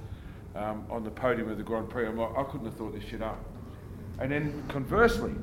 [0.56, 2.06] um, on the podium of the Grand Prix.
[2.06, 3.38] I'm like, I couldn't have thought this shit up.
[4.18, 5.34] And then conversely,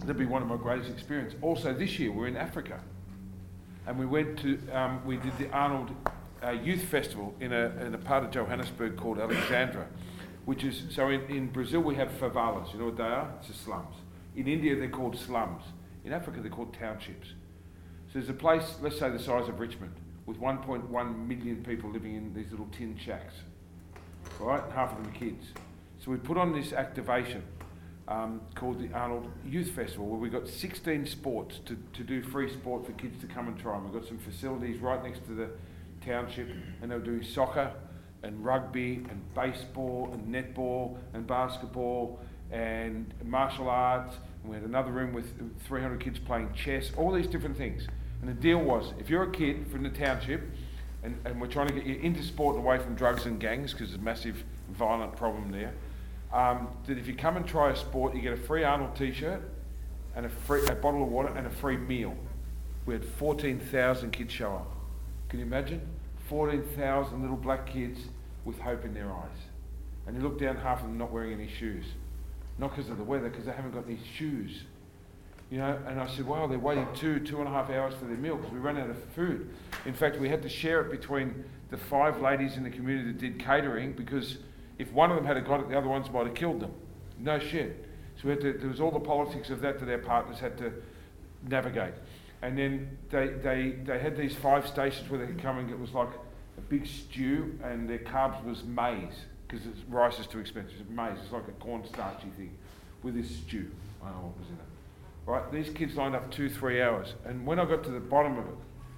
[0.00, 1.38] that'd be one of my greatest experiences.
[1.40, 2.80] Also, this year we're in Africa
[3.86, 5.90] and we went to um, we did the Arnold
[6.44, 9.86] uh, Youth Festival in a, in a part of Johannesburg called Alexandra,
[10.44, 12.72] which is so in, in Brazil we have favelas.
[12.72, 13.32] You know what they are?
[13.38, 13.94] It's the slums.
[14.36, 15.62] In India they're called slums.
[16.04, 17.28] In Africa they're called townships.
[18.12, 19.94] So there's a place, let's say the size of Richmond,
[20.26, 23.34] with 1.1 million people living in these little tin shacks.
[24.38, 25.46] Right, half of them are kids.
[26.04, 27.42] So we put on this activation
[28.08, 32.52] um, called the Arnold Youth Festival, where we've got 16 sports to, to do free
[32.52, 33.76] sport for kids to come and try.
[33.76, 35.50] And we've got some facilities right next to the
[36.00, 36.48] township,
[36.80, 37.72] and they were doing soccer
[38.22, 42.20] and rugby and baseball and netball and basketball
[42.50, 44.16] and martial arts.
[44.42, 45.26] And we had another room with
[45.66, 47.86] 300 kids playing chess, all these different things.
[48.20, 50.42] And the deal was if you're a kid from the township,
[51.02, 53.72] and, and we're trying to get you into sport and away from drugs and gangs
[53.72, 55.72] because there's a massive violent problem there
[56.32, 59.42] um, that if you come and try a sport, you get a free Arnold T-shirt
[60.14, 62.14] and a free a bottle of water and a free meal.
[62.86, 64.79] We had 14,000 kids show up.
[65.30, 65.80] Can you imagine?
[66.28, 68.00] 14,000 little black kids
[68.44, 69.38] with hope in their eyes.
[70.06, 71.84] And you look down, half of them not wearing any shoes.
[72.58, 74.64] Not because of the weather, because they haven't got any shoes.
[75.50, 78.04] You know, and I said, wow, they're waiting two, two and a half hours for
[78.04, 79.50] their meal because we ran out of food.
[79.84, 83.18] In fact, we had to share it between the five ladies in the community that
[83.18, 84.38] did catering because
[84.78, 86.72] if one of them had got it, the other ones might have killed them.
[87.18, 87.84] No shit.
[88.20, 90.72] So to, there was all the politics of that that their partners had to
[91.48, 91.94] navigate.
[92.42, 95.78] And then they, they, they had these five stations where they could come and it
[95.78, 96.08] was like
[96.56, 100.88] a big stew, and their carbs was maize because rice is too expensive.
[100.90, 102.56] Maize, it's like a corn starchy thing
[103.02, 103.70] with this stew.
[104.02, 104.60] I don't know what was in it.
[105.26, 108.38] Right, these kids lined up two, three hours, and when I got to the bottom
[108.38, 108.54] of it,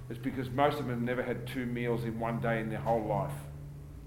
[0.09, 2.79] it's because most of them have never had two meals in one day in their
[2.79, 3.33] whole life.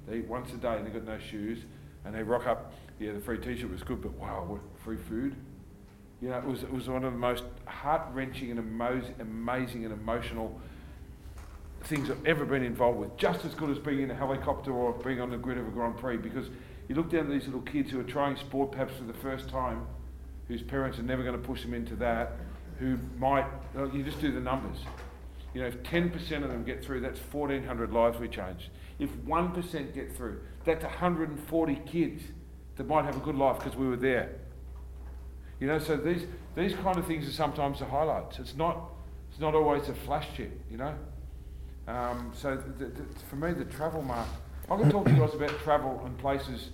[0.07, 1.59] They eat once a day and they've got no shoes
[2.05, 2.73] and they rock up.
[2.99, 5.37] Yeah, the free T-shirt was good, but wow, free food.
[6.21, 9.93] You know, it was it was one of the most heart wrenching and amazing and
[9.93, 10.59] emotional
[11.83, 13.17] things I've ever been involved with.
[13.17, 15.71] Just as good as being in a helicopter or being on the grid of a
[15.71, 16.49] Grand Prix, because
[16.89, 19.49] you look down at these little kids who are trying sport perhaps for the first
[19.49, 19.87] time,
[20.49, 22.33] whose parents are never going to push them into that,
[22.79, 23.47] who might.
[23.93, 24.79] You just do the numbers.
[25.55, 28.69] You know, if 10% of them get through, that's 1,400 lives we changed.
[28.99, 32.23] If 1% get through, that's 140 kids
[32.77, 34.35] that might have a good life because we were there.
[35.61, 38.39] You know, so these, these kind of things are sometimes the highlights.
[38.39, 38.91] It's not,
[39.31, 40.95] it's not always a flash chip, you know.
[41.89, 44.29] Um, so th- th- for me, the travel mark,
[44.71, 46.71] I can talk to you guys about travel and places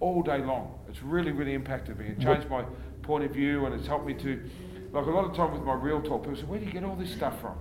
[0.00, 0.78] all day long.
[0.88, 2.06] It's really, really impacted me.
[2.06, 2.64] It changed my
[3.02, 4.42] point of view and it's helped me to,
[4.92, 6.84] like a lot of time with my real talk, people say, where do you get
[6.84, 7.56] all this stuff from?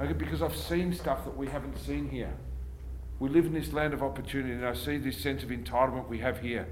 [0.00, 2.34] Okay, because I've seen stuff that we haven't seen here.
[3.18, 6.18] We live in this land of opportunity, and I see this sense of entitlement we
[6.18, 6.66] have here.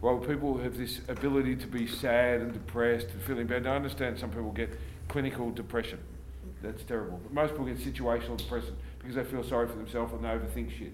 [0.00, 4.18] While people have this ability to be sad and depressed and feeling bad, I understand
[4.18, 5.98] some people get clinical depression.
[6.62, 7.20] That's terrible.
[7.22, 10.70] But most people get situational depression because they feel sorry for themselves and they overthink
[10.76, 10.92] shit.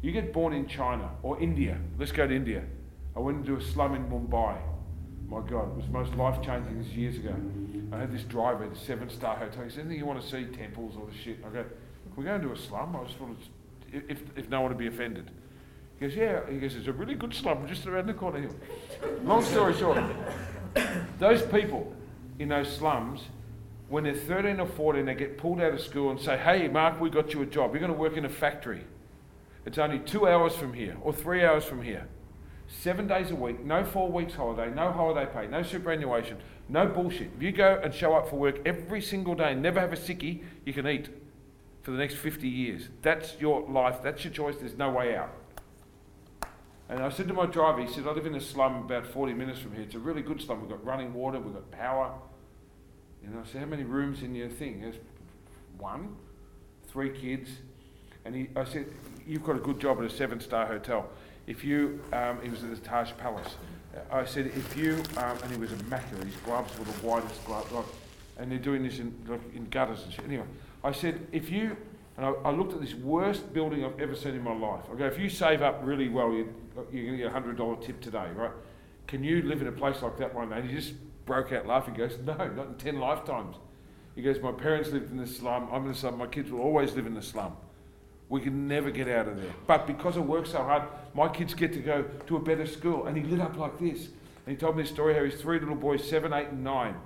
[0.00, 1.78] You get born in China or India.
[1.98, 2.64] Let's go to India.
[3.14, 4.58] I went into a slum in Mumbai.
[5.28, 7.34] My God, it was the most life changing this years ago.
[7.92, 9.64] I had this driver at a seven star hotel.
[9.64, 11.38] He said, Anything you want to see, temples or the shit?
[11.44, 12.96] I go, Can we go into a slum?
[12.96, 15.30] I just want to, if, if no one would be offended.
[15.98, 16.40] He goes, Yeah.
[16.50, 18.50] He goes, It's a really good slum just around the corner here.
[19.24, 20.02] Long story short,
[21.18, 21.92] those people
[22.38, 23.20] in those slums,
[23.88, 27.00] when they're 13 or 14, they get pulled out of school and say, Hey, Mark,
[27.00, 27.72] we got you a job.
[27.72, 28.84] You're going to work in a factory.
[29.66, 32.06] It's only two hours from here or three hours from here.
[32.68, 36.36] Seven days a week, no four weeks holiday, no holiday pay, no superannuation,
[36.68, 37.30] no bullshit.
[37.36, 39.96] If you go and show up for work every single day and never have a
[39.96, 41.08] sickie, you can eat
[41.82, 42.90] for the next 50 years.
[43.00, 45.34] That's your life, that's your choice, there's no way out.
[46.88, 49.34] And I said to my driver, he said, I live in a slum about 40
[49.34, 49.82] minutes from here.
[49.82, 50.60] It's a really good slum.
[50.60, 52.14] We've got running water, we've got power.
[53.24, 54.80] And I said, How many rooms in your thing?
[54.80, 55.00] He goes,
[55.76, 56.16] One,
[56.88, 57.50] three kids.
[58.24, 58.86] And he, I said,
[59.26, 61.10] You've got a good job at a seven star hotel.
[61.46, 63.56] If you, um, he was at the Taj Palace.
[64.10, 67.70] I said, If you, um, and he was immaculate, his gloves were the whitest gloves,
[67.72, 67.84] like,
[68.38, 70.24] and they're doing this in, like, in gutters and shit.
[70.24, 70.44] Anyway,
[70.84, 71.76] I said, If you,
[72.16, 74.84] and I, I looked at this worst building I've ever seen in my life.
[74.92, 76.54] I go, If you save up really well, you,
[76.92, 78.50] you're going to get a $100 tip today, right?
[79.06, 80.56] Can you live in a place like that one day?
[80.58, 80.94] And he just
[81.24, 81.94] broke out laughing.
[81.94, 83.56] He goes, No, not in 10 lifetimes.
[84.14, 85.68] He goes, My parents lived in the slum.
[85.72, 86.18] I'm in the slum.
[86.18, 87.56] My kids will always live in the slum.
[88.28, 89.52] We can never get out of there.
[89.66, 90.82] But because I work so hard,
[91.14, 93.06] my kids get to go to a better school.
[93.06, 94.08] And he lit up like this.
[94.46, 96.96] And he told me a story how his three little boys, seven, eight, and nine,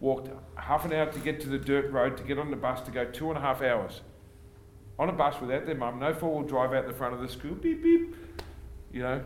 [0.00, 2.80] walked half an hour to get to the dirt road to get on the bus
[2.82, 4.00] to go two and a half hours.
[4.98, 7.28] On a bus without their mum, no four wheel drive out the front of the
[7.28, 8.29] school, beep, beep,
[8.92, 9.22] you know,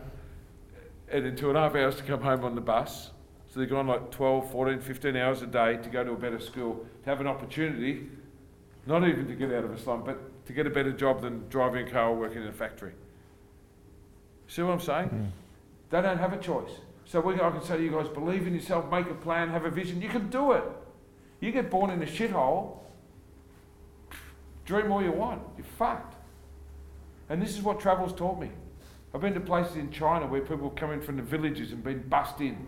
[1.09, 3.11] and then two and a half hours to come home on the bus.
[3.47, 6.39] So they're gone like 12, 14, 15 hours a day to go to a better
[6.39, 8.07] school, to have an opportunity,
[8.85, 11.47] not even to get out of a slum, but to get a better job than
[11.49, 12.91] driving a car or working in a factory.
[14.47, 15.09] See what I'm saying?
[15.09, 15.29] Mm.
[15.89, 16.71] They don't have a choice.
[17.05, 19.65] So we, I can say to you guys, believe in yourself, make a plan, have
[19.65, 20.01] a vision.
[20.01, 20.63] You can do it.
[21.39, 22.79] You get born in a shithole,
[24.65, 25.41] dream all you want.
[25.57, 26.15] You're fucked.
[27.29, 28.49] And this is what travel's taught me.
[29.15, 32.01] I've been to places in China where people come in from the villages and been
[32.09, 32.67] bussed in.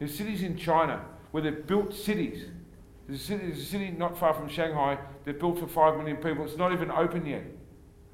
[0.00, 1.00] There's cities in China
[1.30, 2.46] where they've built cities.
[3.06, 6.16] There's a city, there's a city not far from Shanghai, they've built for five million
[6.16, 6.44] people.
[6.44, 7.44] It's not even open yet.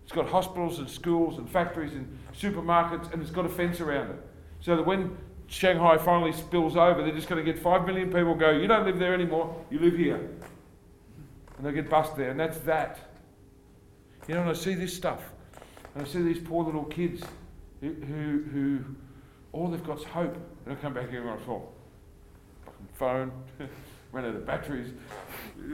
[0.02, 4.10] It's got hospitals and schools and factories and supermarkets, and it's got a fence around
[4.10, 4.18] it.
[4.60, 8.34] So that when Shanghai finally spills over, they're just going to get five million people
[8.34, 10.16] go, You don't live there anymore, you live here.
[11.56, 12.98] And they'll get bussed there, and that's that.
[14.28, 15.32] You know, and I see this stuff,
[15.94, 17.22] and I see these poor little kids
[17.80, 18.84] who, who, who
[19.52, 20.36] all they've got is hope.
[20.66, 21.72] And I come back here and I thought,
[22.64, 23.32] fucking phone,
[24.12, 24.92] ran out of batteries.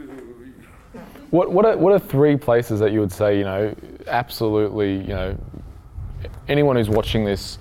[1.30, 3.72] What what are, what are three places that you would say you know
[4.08, 5.38] absolutely you know
[6.48, 7.58] anyone who's watching this,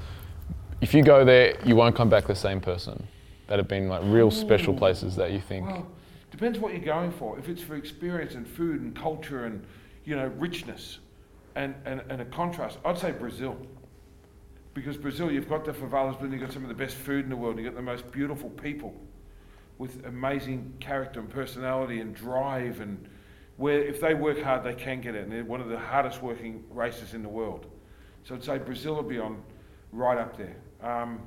[0.82, 3.08] if you go there, you won't come back the same person.
[3.48, 4.80] That have been like real special mm.
[4.80, 5.68] places that you think.
[5.68, 5.88] Well,
[6.32, 7.38] depends what you're going for.
[7.38, 9.64] If it's for experience and food and culture and
[10.06, 10.98] you know richness
[11.60, 13.58] and, and, and a contrast, I'd say Brazil.
[14.74, 17.30] Because Brazil, you've got the favelas, but you've got some of the best food in
[17.30, 17.58] the world.
[17.58, 18.96] You've got the most beautiful people
[19.78, 23.10] with amazing character and personality and drive and
[23.58, 25.24] where if they work hard, they can get it.
[25.24, 27.66] And they're one of the hardest working races in the world.
[28.24, 29.42] So I'd say Brazil would be on
[29.92, 30.56] right up there.
[30.82, 31.20] Um,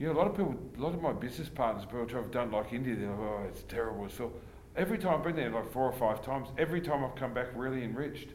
[0.00, 2.50] you know, a lot of people, a lot of my business partners, people who don't
[2.50, 4.08] like India, they're like, oh, it's terrible.
[4.08, 4.32] So
[4.74, 7.48] every time I've been there, like four or five times, every time I've come back
[7.54, 8.30] really enriched.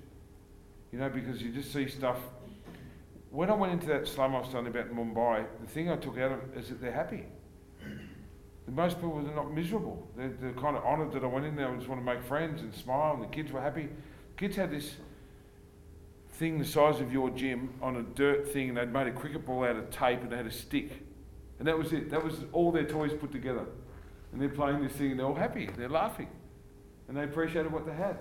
[0.91, 2.17] You know, because you just see stuff.
[3.29, 5.97] When I went into that slum I was telling about in Mumbai, the thing I
[5.97, 7.25] took out of it is that they're happy.
[8.67, 10.07] And most people are not miserable.
[10.15, 11.71] They're, they're kind of honoured that I went in there.
[11.71, 13.89] I just want to make friends and smile, and the kids were happy.
[14.35, 14.95] Kids had this
[16.31, 19.45] thing the size of your gym on a dirt thing, and they'd made a cricket
[19.45, 20.91] ball out of tape, and they had a stick.
[21.59, 22.11] And that was it.
[22.11, 23.65] That was all their toys put together.
[24.31, 25.69] And they're playing this thing, and they're all happy.
[25.77, 26.29] They're laughing.
[27.07, 28.17] And they appreciated what they had.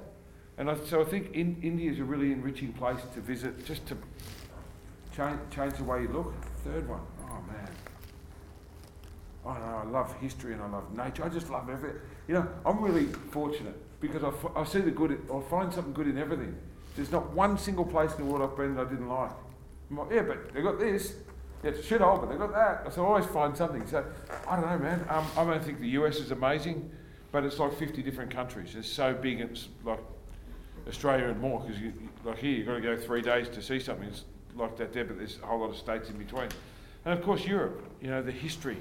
[0.59, 3.87] And I, so I think in, India is a really enriching place to visit, just
[3.89, 3.97] to
[5.15, 6.33] change, change the way you look.
[6.65, 7.01] Third one.
[7.31, 7.69] Oh, man.
[9.47, 11.25] I know, I love history and I love nature.
[11.25, 12.01] I just love everything.
[12.27, 15.93] You know, I'm really fortunate because I, f- I see the good, I find something
[15.93, 16.57] good in everything.
[16.97, 19.31] There's not one single place in the world I've been that I didn't like.
[19.91, 21.15] Like, yeah, but they got this.
[21.63, 22.93] Yeah, it's a shithole, but they got that.
[22.93, 23.87] So I always find something.
[23.87, 24.05] So
[24.49, 25.05] I don't know, man.
[25.09, 26.91] Um, I don't think the US is amazing,
[27.31, 28.75] but it's like 50 different countries.
[28.75, 29.41] It's so big.
[29.41, 30.01] It's like
[30.89, 31.81] Australia and more because
[32.25, 34.09] like here you've got to go three days to see something.
[34.09, 36.49] It's like that there, but there's a whole lot of states in between.
[37.05, 37.83] And of course Europe.
[38.01, 38.79] You know the history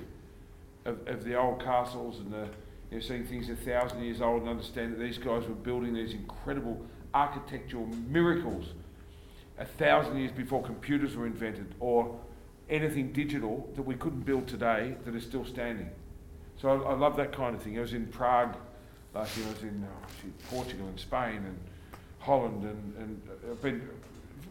[0.85, 2.47] of, of the old castles and the
[2.91, 5.93] you know, seeing things a thousand years old and understand that these guys were building
[5.93, 8.67] these incredible architectural miracles
[9.57, 12.19] a thousand years before computers were invented or
[12.69, 15.89] anything digital that we couldn't build today that is still standing.
[16.57, 17.77] So I, I love that kind of thing.
[17.77, 18.55] I was in Prague
[19.13, 21.57] last year, I was in oh, Portugal and Spain and
[22.25, 23.21] Holland and, and
[23.51, 23.87] I've been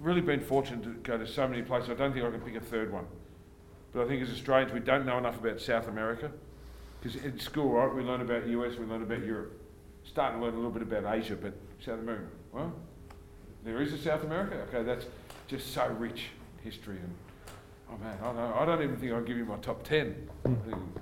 [0.00, 1.90] really been fortunate to go to so many places.
[1.90, 3.04] I don't think I can pick a third one.
[3.92, 6.30] But I think as Australians, we don't know enough about South America.
[7.00, 9.60] Because in school, right, we learn about US, we learn about Europe.
[10.04, 11.52] Starting to learn a little bit about Asia, but
[11.84, 12.72] South America, well,
[13.64, 14.56] there is a South America.
[14.68, 15.06] Okay, that's
[15.48, 16.26] just so rich
[16.62, 17.14] history and
[17.90, 20.28] oh man, I don't, I don't even think I'll give you my top ten.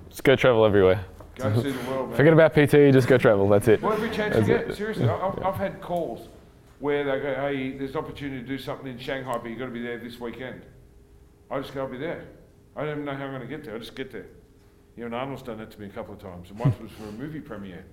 [0.09, 1.05] Just go travel everywhere.
[1.35, 2.17] Go see the world, man.
[2.17, 3.47] Forget about PT, just go travel.
[3.49, 3.81] That's it.
[3.81, 4.67] Well, every chance That's you it.
[4.67, 5.09] get, seriously.
[5.09, 6.27] I- I've, I've had calls
[6.83, 9.71] where they go, hey, there's opportunity to do something in Shanghai, but you've got to
[9.71, 10.63] be there this weekend.
[11.49, 12.25] I just go, I'll be there.
[12.75, 13.73] I don't even know how I'm going to get there.
[13.73, 14.25] I just get there.
[14.97, 16.49] You know, Arnold's done that to me a couple of times.
[16.49, 17.85] And once was for a movie premiere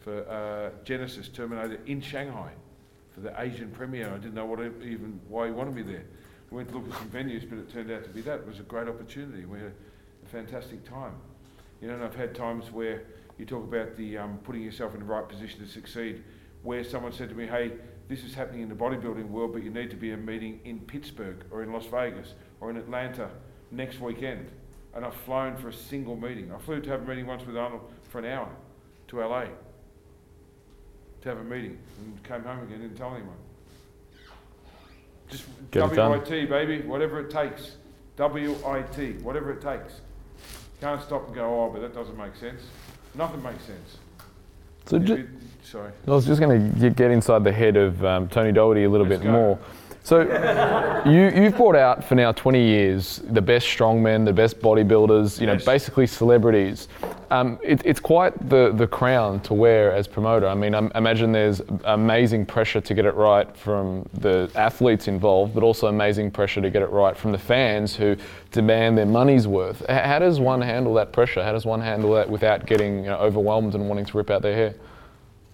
[0.00, 2.50] for uh, Genesis Terminator in Shanghai
[3.14, 4.08] for the Asian premiere.
[4.12, 6.02] I didn't know what even why he wanted me there.
[6.50, 8.40] We went to look at some venues, but it turned out to be that.
[8.40, 9.44] It was a great opportunity.
[9.44, 9.72] We had
[10.24, 11.14] a fantastic time.
[11.80, 13.04] You know, and I've had times where
[13.38, 16.24] you talk about the um, putting yourself in the right position to succeed,
[16.62, 17.72] where someone said to me, "Hey,
[18.08, 20.80] this is happening in the bodybuilding world, but you need to be a meeting in
[20.80, 23.30] Pittsburgh or in Las Vegas or in Atlanta
[23.70, 24.50] next weekend."
[24.94, 26.52] And I've flown for a single meeting.
[26.52, 28.48] I flew to have a meeting once with Arnold for an hour
[29.08, 29.46] to LA
[31.22, 33.36] to have a meeting and came home again, didn't tell anyone.
[35.28, 35.82] Just Get.
[35.90, 37.76] WIT, baby, whatever it takes.
[38.18, 40.00] WIT, whatever it takes.
[40.80, 42.62] Can't stop and go, oh, but that doesn't make sense.
[43.14, 43.98] Nothing makes sense.
[44.86, 45.28] So If ju- it-
[45.62, 45.92] sorry.
[46.06, 49.06] I was just going to get inside the head of um, Tony Doherty a little
[49.06, 49.32] Let's bit go.
[49.32, 49.58] more.
[50.02, 50.22] So
[51.06, 55.46] you, you've brought out for now 20 years the best strongmen, the best bodybuilders, you
[55.46, 55.64] know, Yes.
[55.66, 56.88] basically celebrities.
[57.30, 60.48] Um, it, it's quite the, the crown to wear as promoter.
[60.48, 65.54] I mean, I imagine there's amazing pressure to get it right from the athletes involved,
[65.54, 68.16] but also amazing pressure to get it right from the fans who
[68.52, 69.86] demand their money's worth.
[69.86, 71.44] How does one handle that pressure?
[71.44, 74.40] How does one handle that without getting you know, overwhelmed and wanting to rip out
[74.42, 74.74] their hair?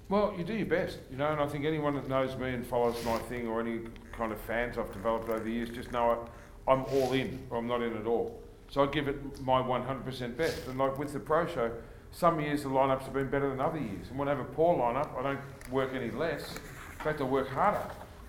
[0.09, 2.65] Well, you do your best, you know, and I think anyone that knows me and
[2.65, 3.81] follows my thing or any
[4.13, 6.29] kind of fans I've developed over the years just know
[6.69, 8.41] I, I'm all in or I'm not in at all.
[8.71, 10.69] So I give it my 100% best.
[10.69, 11.73] And like with the pro show,
[12.13, 14.09] some years the lineups have been better than other years.
[14.09, 16.55] And when I have a poor lineup, I don't work any less.
[16.99, 17.83] In fact, I work harder.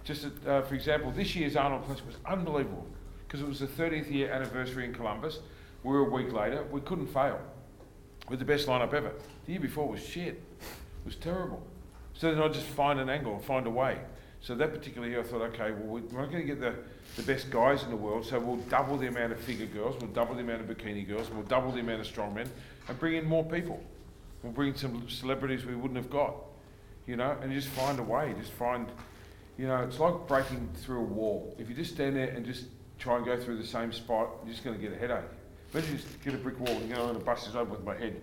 [0.04, 2.88] Just that, uh, for example, this year's Arnold Classic was unbelievable
[3.28, 5.41] because it was the 30th year anniversary in Columbus.
[5.84, 6.64] We were a week later.
[6.72, 7.40] We couldn't fail
[8.30, 9.12] with the best lineup ever.
[9.45, 10.41] The year before was shit.
[10.60, 11.62] It was terrible.
[12.18, 13.99] So then I just find an angle and find a way.
[14.41, 16.73] So that particular year I thought, okay, well, we- we're not going to get the,
[17.15, 20.11] the best guys in the world, so we'll double the amount of figure girls, we'll
[20.11, 22.48] double the amount of bikini girls, we'll double the amount of strongmen,
[22.88, 23.81] and bring in more people.
[24.44, 26.35] We'll bring in some celebrities we wouldn't have got,
[27.07, 28.34] you know, and just find a way.
[28.39, 28.88] Just find,
[29.57, 31.56] you know, it's like breaking through a wall.
[31.60, 32.65] If you just stand there and just
[32.99, 35.26] try and go through the same spot, you're just going to get a headache.
[35.73, 37.95] Imagine you just get a brick wall and going to bust this open with my
[37.95, 38.22] head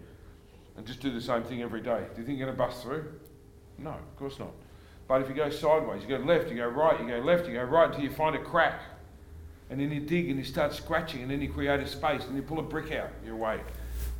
[0.76, 2.04] and just do the same thing every day.
[2.14, 3.06] Do you think you're going to bust through?
[3.78, 4.52] No, of course not.
[5.06, 7.54] But if you go sideways, you go left, you go right, you go left, you
[7.54, 8.80] go right until you find a crack.
[9.70, 12.36] And then you dig and you start scratching and then you create a space and
[12.36, 13.60] you pull a brick out your way.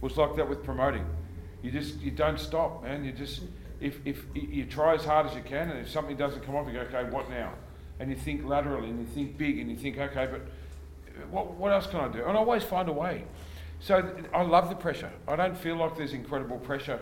[0.00, 1.06] Well, it's like that with promoting.
[1.62, 3.04] You just, you don't stop, man.
[3.04, 3.42] You just,
[3.80, 6.66] if, if you try as hard as you can and if something doesn't come off,
[6.66, 7.52] you go, okay, what now?
[8.00, 11.52] And you think laterally and you think big and you think, okay, but uh, what,
[11.52, 12.24] what else can I do?
[12.24, 13.24] And I always find a way.
[13.80, 15.12] So I love the pressure.
[15.28, 17.00] I don't feel like there's incredible pressure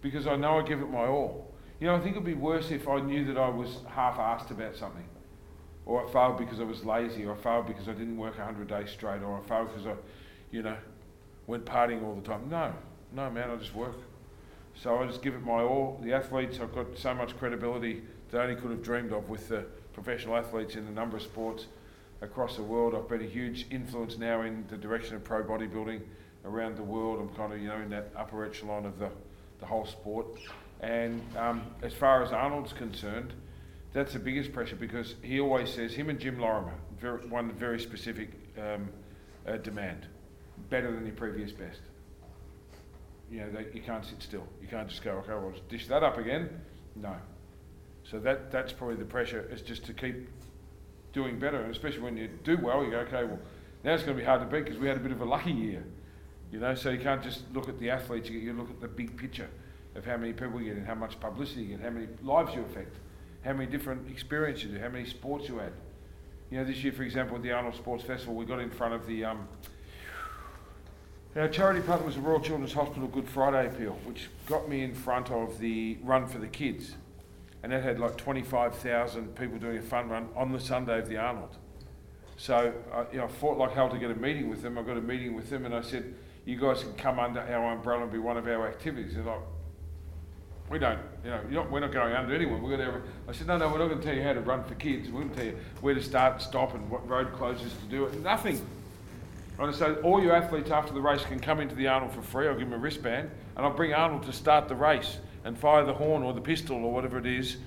[0.00, 1.51] because I know I give it my all.
[1.82, 4.76] You know, I think it'd be worse if I knew that I was half-assed about
[4.76, 5.04] something,
[5.84, 8.68] or I failed because I was lazy, or I failed because I didn't work 100
[8.68, 9.94] days straight, or I failed because I,
[10.52, 10.76] you know,
[11.48, 12.48] went partying all the time.
[12.48, 12.72] No,
[13.10, 13.96] no, man, I just work.
[14.76, 15.98] So I just give it my all.
[16.04, 19.48] The athletes, I've got so much credibility that I only could have dreamed of with
[19.48, 21.66] the professional athletes in a number of sports
[22.20, 22.94] across the world.
[22.94, 26.00] I've been a huge influence now in the direction of pro bodybuilding
[26.44, 27.18] around the world.
[27.20, 29.10] I'm kind of, you know, in that upper echelon of the,
[29.58, 30.28] the whole sport.
[30.82, 33.32] And um, as far as Arnold's concerned,
[33.92, 37.78] that's the biggest pressure because he always says, him and Jim Lorimer, very, one very
[37.78, 38.88] specific um,
[39.46, 40.06] uh, demand,
[40.70, 41.80] better than your previous best.
[43.30, 44.46] You know, that you can't sit still.
[44.60, 46.50] You can't just go, okay, well, dish that up again.
[46.96, 47.14] No.
[48.04, 50.28] So that, that's probably the pressure, is just to keep
[51.12, 53.38] doing better, and especially when you do well, you go, okay, well,
[53.84, 55.24] now it's going to be hard to beat because we had a bit of a
[55.24, 55.84] lucky year,
[56.50, 56.74] you know.
[56.74, 59.48] So you can't just look at the athletes; you, you look at the big picture
[59.94, 62.54] of how many people you get, and how much publicity you get, how many lives
[62.54, 62.96] you affect,
[63.44, 65.72] how many different experiences you do, how many sports you had.
[66.50, 68.94] You know, this year, for example, with the Arnold Sports Festival, we got in front
[68.94, 69.48] of the um,
[71.34, 74.94] Our charity partner was the Royal Children's Hospital Good Friday appeal, which got me in
[74.94, 76.94] front of the Run for the Kids.
[77.62, 81.16] And that had like 25,000 people doing a fun run on the Sunday of the
[81.16, 81.56] Arnold.
[82.36, 84.76] So uh, you know, I fought like hell to get a meeting with them.
[84.76, 86.12] I got a meeting with them and I said,
[86.44, 89.14] you guys can come under our umbrella and be one of our activities.
[89.14, 89.40] They're like,
[90.72, 92.62] we don't, you know, not, we're not going under anyone.
[92.62, 93.02] We're going to.
[93.28, 95.10] I said, no, no, we're not going to tell you how to run for kids.
[95.10, 98.06] We're going to tell you where to start stop and what road closures to do.
[98.06, 98.22] It.
[98.22, 98.60] Nothing.
[99.58, 102.48] Right, so all your athletes after the race can come into the Arnold for free.
[102.48, 105.84] I'll give them a wristband and I'll bring Arnold to start the race and fire
[105.84, 107.58] the horn or the pistol or whatever it is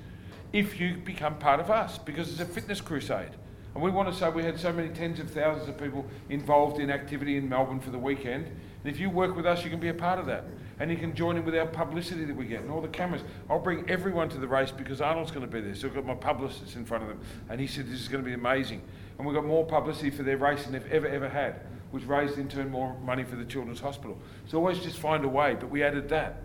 [0.52, 3.32] if you become part of us because it's a fitness crusade.
[3.76, 6.80] And we want to say we had so many tens of thousands of people involved
[6.80, 8.45] in activity in Melbourne for the weekend.
[8.45, 10.45] And if you work with us, you can be a part of that.
[10.80, 13.22] And you can join in with our publicity that we get and all the cameras.
[13.49, 15.73] I'll bring everyone to the race because Arnold's going to be there.
[15.73, 17.19] So I've got my publicist in front of them.
[17.49, 18.81] And he said this is going to be amazing.
[19.18, 21.61] And we've got more publicity for their race than they've ever, ever had,
[21.91, 24.18] which raised in turn more money for the Children's Hospital.
[24.47, 25.56] So always just find a way.
[25.57, 26.41] But we added that.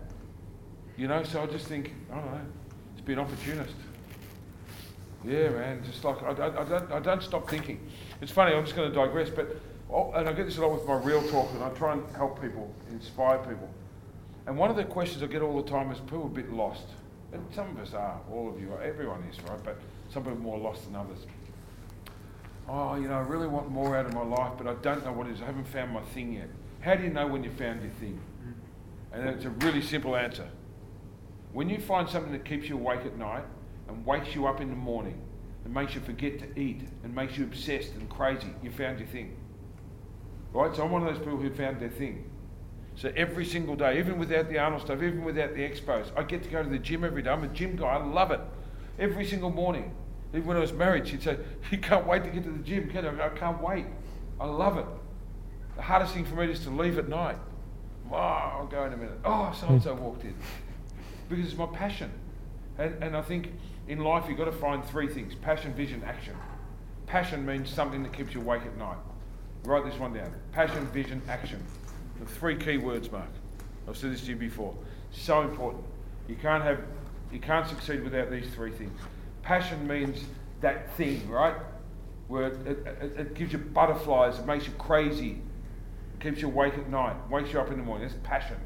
[0.95, 2.41] You know, so I just think, I don't know,
[2.93, 3.75] it's been opportunist.
[5.25, 7.79] Yeah, man, just like, I, I, I, don't, I don't stop thinking.
[8.21, 9.55] It's funny, I'm just going to digress, but,
[9.91, 12.03] oh, and I get this a lot with my real talk, and I try and
[12.15, 13.69] help people, inspire people.
[14.51, 16.83] And one of the questions I get all the time is people a bit lost.
[17.31, 19.63] And some of us are, all of you are, everyone is, right?
[19.63, 19.79] But
[20.09, 21.19] some people are more lost than others.
[22.67, 25.13] Oh, you know, I really want more out of my life, but I don't know
[25.13, 25.41] what it is.
[25.41, 26.49] I haven't found my thing yet.
[26.81, 28.19] How do you know when you found your thing?
[28.43, 28.53] Mm.
[29.13, 30.49] And it's a really simple answer.
[31.53, 33.45] When you find something that keeps you awake at night
[33.87, 35.21] and wakes you up in the morning
[35.63, 39.07] and makes you forget to eat and makes you obsessed and crazy, you found your
[39.07, 39.33] thing.
[40.51, 40.75] Right?
[40.75, 42.29] So I'm one of those people who found their thing.
[42.95, 46.43] So every single day, even without the Arnold stuff, even without the expos, I get
[46.43, 47.29] to go to the gym every day.
[47.29, 47.87] I'm a gym guy.
[47.87, 48.41] I love it.
[48.99, 49.93] Every single morning.
[50.33, 51.37] Even when I was married, she'd say,
[51.71, 53.21] You can't wait to get to the gym, can you?
[53.21, 53.85] I can't wait.
[54.39, 54.85] I love it.
[55.75, 57.37] The hardest thing for me is to leave at night.
[58.11, 59.19] Oh, I'll go in a minute.
[59.23, 60.35] Oh, so and so walked in.
[61.29, 62.11] Because it's my passion.
[62.77, 63.53] And, and I think
[63.87, 66.35] in life you've got to find three things passion, vision, action.
[67.07, 68.97] Passion means something that keeps you awake at night.
[69.63, 71.63] Write this one down passion, vision, action.
[72.21, 73.27] The three key words, Mark.
[73.87, 74.75] I've said this to you before.
[75.11, 75.83] So important.
[76.29, 76.79] You can't have,
[77.33, 78.97] you can't succeed without these three things.
[79.41, 80.23] Passion means
[80.61, 81.55] that thing, right?
[82.27, 85.41] Where it, it, it gives you butterflies, it makes you crazy,
[86.13, 88.07] it keeps you awake at night, wakes you up in the morning.
[88.07, 88.57] That's passion.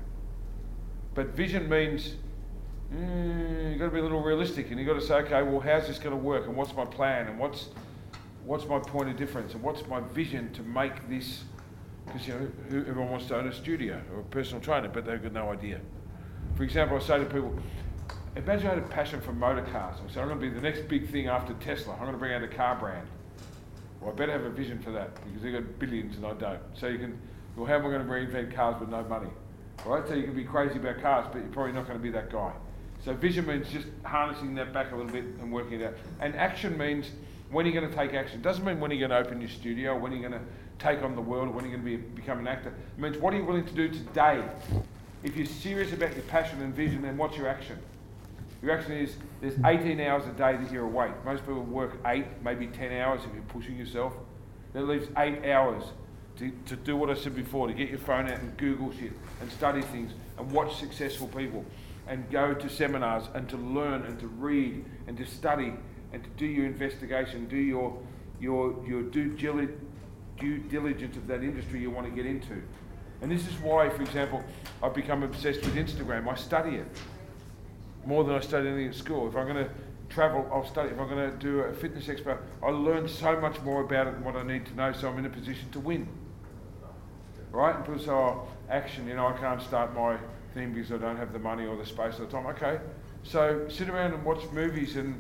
[1.13, 2.15] But vision means
[2.93, 5.61] mm, you've got to be a little realistic and you've got to say, okay, well,
[5.61, 7.69] how's this going to work and what's my plan and what's,
[8.43, 11.45] what's my point of difference and what's my vision to make this,
[12.05, 15.21] because you know, everyone wants to own a studio or a personal trainer, but they've
[15.21, 15.79] got no idea.
[16.55, 17.57] For example, I say to people,
[18.35, 19.97] imagine I had a passion for motor cars.
[20.07, 21.93] I say, I'm going to be the next big thing after Tesla.
[21.93, 23.07] I'm going to bring out a car brand.
[23.99, 26.59] Well, I better have a vision for that because they've got billions and I don't.
[26.75, 27.19] So you can,
[27.55, 29.29] well, how am I going to reinvent cars with no money?
[29.85, 32.03] All right, so you can be crazy about cars, but you're probably not going to
[32.03, 32.53] be that guy.
[33.03, 35.93] So vision means just harnessing that back a little bit and working it out.
[36.21, 37.11] And action means
[37.51, 38.39] when are you going to take action?
[38.39, 40.41] It doesn't mean when are you going to open your studio, when are going to
[40.79, 42.69] take on the world, or when are you going to be, become an actor.
[42.69, 44.43] It means what are you willing to do today?
[45.23, 47.79] If you're serious about your passion and vision, then what's your action?
[48.61, 51.13] Your action is there's 18 hours a day that you're awake.
[51.23, 54.13] Most people work eight, maybe 10 hours if you're pushing yourself.
[54.73, 55.83] That leaves eight hours
[56.37, 59.13] to, to do what I said before, to get your phone out and Google shit
[59.41, 61.63] and study things and watch successful people
[62.07, 65.73] and go to seminars and to learn and to read and to study
[66.13, 67.97] and to do your investigation, do your,
[68.39, 69.35] your, your due,
[70.39, 72.61] due diligence of that industry you want to get into.
[73.21, 74.43] And this is why, for example,
[74.83, 76.27] I've become obsessed with Instagram.
[76.27, 76.87] I study it
[78.05, 79.27] more than I study anything at school.
[79.27, 79.71] If I'm going to
[80.09, 80.89] travel, I'll study.
[80.89, 84.13] If I'm going to do a fitness expo, I learn so much more about it
[84.15, 86.07] than what I need to know so I'm in a position to win.
[87.51, 87.75] Right?
[87.75, 90.17] And people say, oh, action, you know, I can't start my
[90.53, 92.45] thing because I don't have the money or the space or the time.
[92.47, 92.79] Okay,
[93.23, 95.19] so sit around and watch movies and,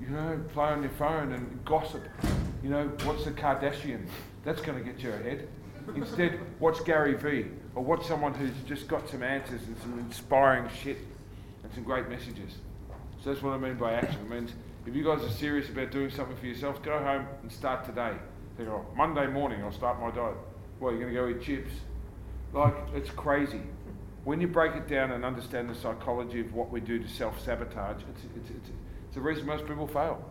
[0.00, 2.02] you know, play on your phone and gossip.
[2.62, 4.08] You know, watch the Kardashians.
[4.44, 5.48] That's going to get you ahead.
[5.94, 10.68] Instead, watch Gary Vee or watch someone who's just got some answers and some inspiring
[10.82, 10.98] shit
[11.62, 12.56] and some great messages.
[13.22, 14.20] So that's what I mean by action.
[14.20, 14.52] It means
[14.86, 18.12] if you guys are serious about doing something for yourselves, go home and start today.
[18.56, 20.36] Think, oh, Monday morning I'll start my diet.
[20.80, 21.72] Well, you're going to go eat chips.
[22.52, 23.60] Like, it's crazy.
[24.24, 27.42] When you break it down and understand the psychology of what we do to self
[27.42, 28.68] sabotage, it's, it's, it's,
[29.06, 30.22] it's the reason most people fail.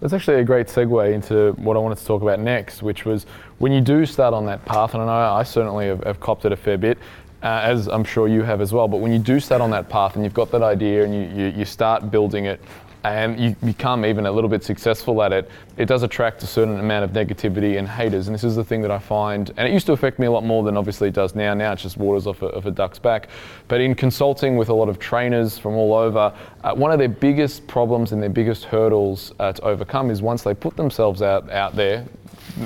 [0.00, 3.26] That's actually a great segue into what I wanted to talk about next, which was
[3.58, 6.44] when you do start on that path, and I know I certainly have, have copped
[6.44, 6.98] it a fair bit,
[7.42, 9.88] uh, as I'm sure you have as well, but when you do start on that
[9.88, 12.60] path and you've got that idea and you, you, you start building it,
[13.04, 16.80] and you become even a little bit successful at it, it does attract a certain
[16.80, 18.28] amount of negativity and haters.
[18.28, 20.30] And this is the thing that I find, and it used to affect me a
[20.30, 21.52] lot more than obviously it does now.
[21.52, 23.28] Now it's just waters off a, of a duck's back.
[23.68, 27.08] But in consulting with a lot of trainers from all over, uh, one of their
[27.08, 31.50] biggest problems and their biggest hurdles uh, to overcome is once they put themselves out,
[31.50, 32.06] out there,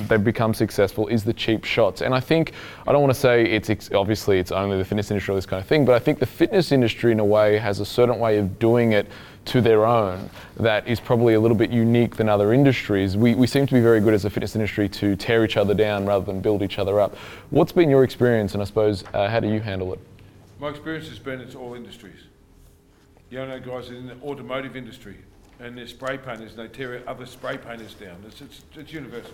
[0.06, 2.00] they've become successful is the cheap shots.
[2.00, 2.52] And I think,
[2.86, 5.46] I don't want to say it's ex- obviously it's only the fitness industry or this
[5.46, 8.18] kind of thing, but I think the fitness industry in a way has a certain
[8.18, 9.08] way of doing it
[9.48, 13.16] to their own that is probably a little bit unique than other industries.
[13.16, 15.74] We, we seem to be very good as a fitness industry to tear each other
[15.74, 17.16] down rather than build each other up.
[17.50, 20.00] What's been your experience, and I suppose, uh, how do you handle it?
[20.60, 22.20] My experience has been it's all industries.
[23.30, 25.16] You know, guys in the automotive industry,
[25.60, 28.22] and they're spray painters, they tear other spray painters down.
[28.26, 29.32] It's, it's, it's universal.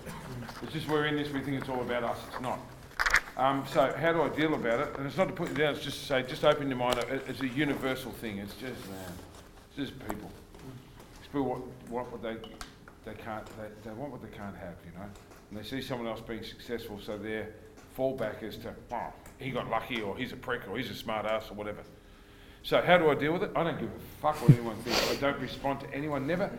[0.63, 2.19] It's just we're in this, we think it's all about us.
[2.29, 2.61] It's not.
[3.37, 4.97] Um, so how do I deal about it?
[4.97, 5.75] And it's not to put you down.
[5.75, 7.05] It's just to say, just open your mind.
[7.27, 8.39] It's a universal thing.
[8.39, 9.13] It's just man,
[9.77, 10.31] it's just people.
[11.19, 12.37] It's people what, what, what they
[13.05, 15.07] they can't they, they want what they can't have, you know.
[15.51, 17.51] And they see someone else being successful, so their
[17.97, 21.27] fallback is to, oh, he got lucky, or he's a prick, or he's a smart
[21.27, 21.83] ass, or whatever.
[22.63, 23.51] So how do I deal with it?
[23.55, 25.11] I don't give a fuck what anyone thinks.
[25.11, 26.27] I don't respond to anyone.
[26.27, 26.51] Never,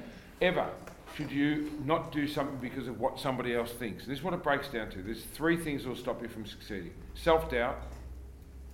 [0.42, 0.70] ever
[1.16, 4.06] should you not do something because of what somebody else thinks.
[4.06, 5.02] This is what it breaks down to.
[5.02, 6.94] There's three things that will stop you from succeeding.
[7.16, 7.82] Self-doubt,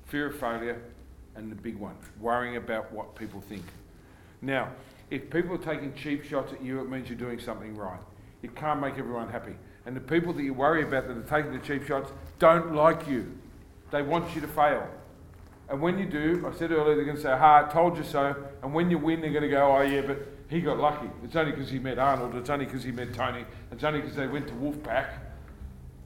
[0.07, 0.81] fear of failure,
[1.35, 3.63] and the big one, worrying about what people think.
[4.41, 4.69] Now,
[5.09, 7.99] if people are taking cheap shots at you, it means you're doing something right.
[8.41, 9.55] You can't make everyone happy.
[9.85, 13.07] And the people that you worry about that are taking the cheap shots don't like
[13.07, 13.37] you.
[13.91, 14.87] They want you to fail.
[15.69, 18.03] And when you do, I said earlier, they're going to say, ha, I told you
[18.03, 18.35] so.
[18.61, 21.09] And when you win, they're going to go, oh, yeah, but he got lucky.
[21.23, 22.35] It's only because he met Arnold.
[22.35, 23.45] It's only because he met Tony.
[23.71, 25.07] It's only because they went to Wolfpack.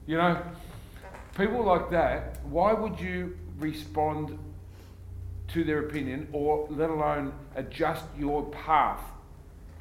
[0.06, 0.40] You know,
[1.36, 4.38] people like that, why would you respond
[5.48, 9.00] to their opinion or let alone adjust your path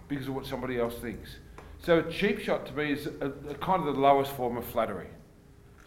[0.07, 1.37] because of what somebody else thinks?
[1.79, 4.65] So a cheap shot to me is a, a kind of the lowest form of
[4.65, 5.07] flattery.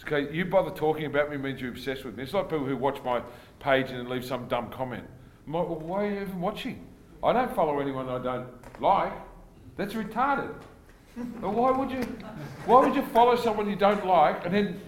[0.03, 2.23] Okay, you bother talking about me means you're obsessed with me.
[2.23, 3.21] It's like people who watch my
[3.59, 5.05] page and leave some dumb comment.
[5.47, 6.87] Well, why are you even watching?
[7.23, 8.47] I don't follow anyone I don't
[8.81, 9.13] like.
[9.77, 10.55] That's retarded.
[11.41, 12.03] Why would you?
[12.65, 14.81] Why would you follow someone you don't like and then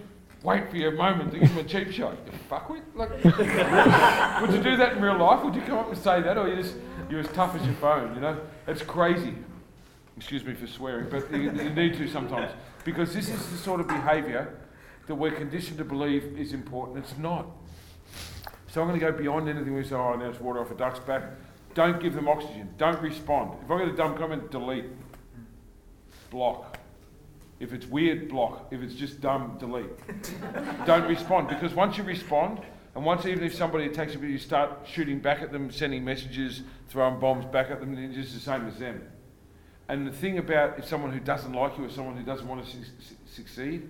[0.43, 2.17] wait for your moment to give them a cheap shot?
[2.25, 2.81] You fuckwit.
[2.95, 3.11] Like,
[4.41, 5.43] would you do that in real life?
[5.43, 6.75] Would you come up and say that, or you just
[7.09, 8.15] you're as tough as your phone?
[8.15, 9.35] You know, it's crazy.
[10.17, 12.51] Excuse me for swearing, but you, you need to sometimes
[12.83, 14.57] because this is the sort of behaviour
[15.07, 16.99] that we're conditioned to believe is important.
[16.99, 17.47] It's not.
[18.67, 20.75] So I'm going to go beyond anything we say, oh, now it's water off a
[20.75, 21.23] duck's back.
[21.73, 22.69] Don't give them oxygen.
[22.77, 23.51] Don't respond.
[23.63, 24.85] If I get a dumb comment, delete.
[26.29, 26.70] Block.
[27.61, 28.69] If it's weird, block.
[28.71, 29.85] If it's just dumb, delete.
[30.87, 32.59] Don't respond because once you respond,
[32.95, 36.63] and once even if somebody attacks you, you start shooting back at them, sending messages,
[36.89, 39.07] throwing bombs back at them, it's just the same as them.
[39.87, 42.65] And the thing about if someone who doesn't like you or someone who doesn't want
[42.65, 42.83] to su-
[43.27, 43.87] succeed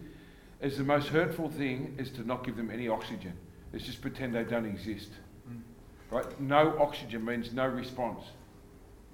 [0.59, 3.33] is the most hurtful thing is to not give them any oxygen.
[3.71, 5.11] It's just pretend they don't exist.
[5.47, 6.15] Hmm.
[6.15, 6.41] Right?
[6.41, 8.25] No oxygen means no response.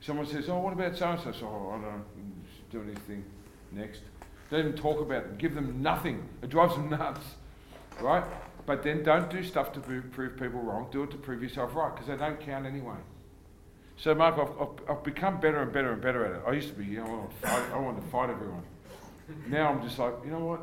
[0.02, 2.06] Someone says, "Oh, what about so and so?" So, oh, I don't
[2.72, 3.24] do anything.
[3.72, 4.02] Next,
[4.49, 5.38] don't even talk about them.
[5.38, 6.28] Give them nothing.
[6.41, 7.26] It drives them nuts,
[8.02, 8.24] right?
[8.65, 10.88] But then don't do stuff to prove, people wrong.
[10.91, 12.95] Do it to prove yourself right, because they don't count anyway.
[13.98, 16.41] So, Mark, I've, I've, I've, become better and better and better at it.
[16.45, 18.64] I used to be, you know, I wanted to fight everyone.
[19.48, 20.61] Now I'm just like, you know what?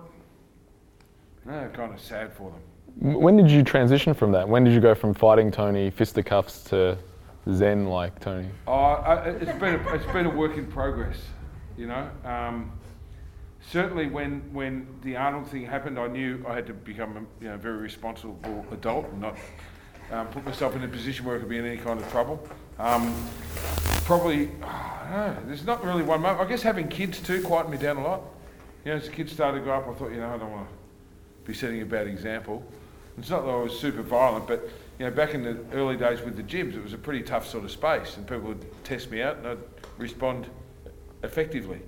[1.45, 3.21] No, kind of sad for them.
[3.21, 4.49] When did you transition from that?
[4.49, 6.97] When did you go from fighting Tony fisticuffs to
[7.53, 8.49] Zen like Tony?
[8.67, 11.19] Oh, I, it's been a, it's been a work in progress,
[11.77, 12.09] you know.
[12.25, 12.73] Um,
[13.71, 17.51] certainly, when when the Arnold thing happened, I knew I had to become a you
[17.51, 19.37] know, very responsible adult and not
[20.11, 22.47] um, put myself in a position where I could be in any kind of trouble.
[22.79, 23.15] Um,
[24.05, 24.51] probably,
[25.15, 26.41] know, there's not really one moment.
[26.41, 28.23] I guess having kids too quieted me down a lot.
[28.85, 30.51] You know, as the kids started to grow up, I thought, you know, I don't
[30.51, 30.75] want to
[31.47, 32.65] be setting a bad example.
[33.17, 34.69] It's not that I was super violent, but
[34.99, 37.47] you know, back in the early days with the gyms, it was a pretty tough
[37.47, 39.59] sort of space, and people would test me out, and I'd
[39.99, 40.49] respond
[41.23, 41.81] effectively.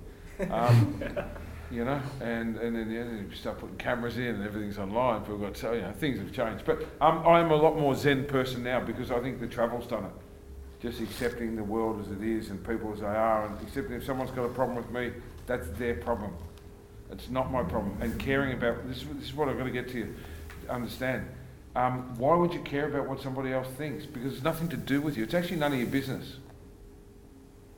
[0.49, 1.03] Um,
[1.69, 5.21] you know, and, and then you, know, start putting cameras in and everything's online.
[5.21, 8.25] People got so you know things have changed, but um, I'm a lot more Zen
[8.25, 10.11] person now because I think the travel's done it.
[10.81, 14.05] Just accepting the world as it is and people as they are, and accepting if
[14.05, 15.11] someone's got a problem with me,
[15.45, 16.33] that's their problem.
[17.11, 17.97] It's not my problem.
[18.01, 20.15] And caring about this, this is what I've got to get to you
[20.69, 21.27] understand.
[21.75, 24.05] Um, why would you care about what somebody else thinks?
[24.05, 25.23] Because it's nothing to do with you.
[25.23, 26.37] It's actually none of your business.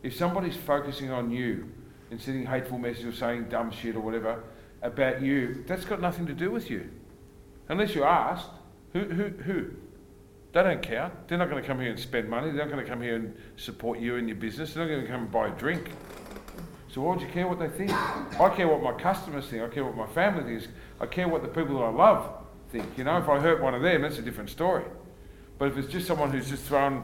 [0.04, 1.70] If somebody's focusing on you
[2.12, 4.44] and sending hateful messages or saying dumb shit or whatever
[4.82, 6.90] about you, that's got nothing to do with you.
[7.68, 8.50] Unless you're asked,
[8.94, 9.70] who, who, who?
[10.52, 11.12] They don't care.
[11.28, 12.48] They're not going to come here and spend money.
[12.48, 14.74] They're not going to come here and support you and your business.
[14.74, 15.92] They're not going to come and buy a drink.
[16.92, 17.92] So why would you care what they think?
[17.92, 19.62] I care what my customers think.
[19.62, 20.74] I care what my family thinks.
[21.00, 22.34] I care what the people that I love
[22.72, 22.86] think.
[22.98, 24.86] You know, if I hurt one of them, that's a different story.
[25.60, 27.04] But if it's just someone who's just throwing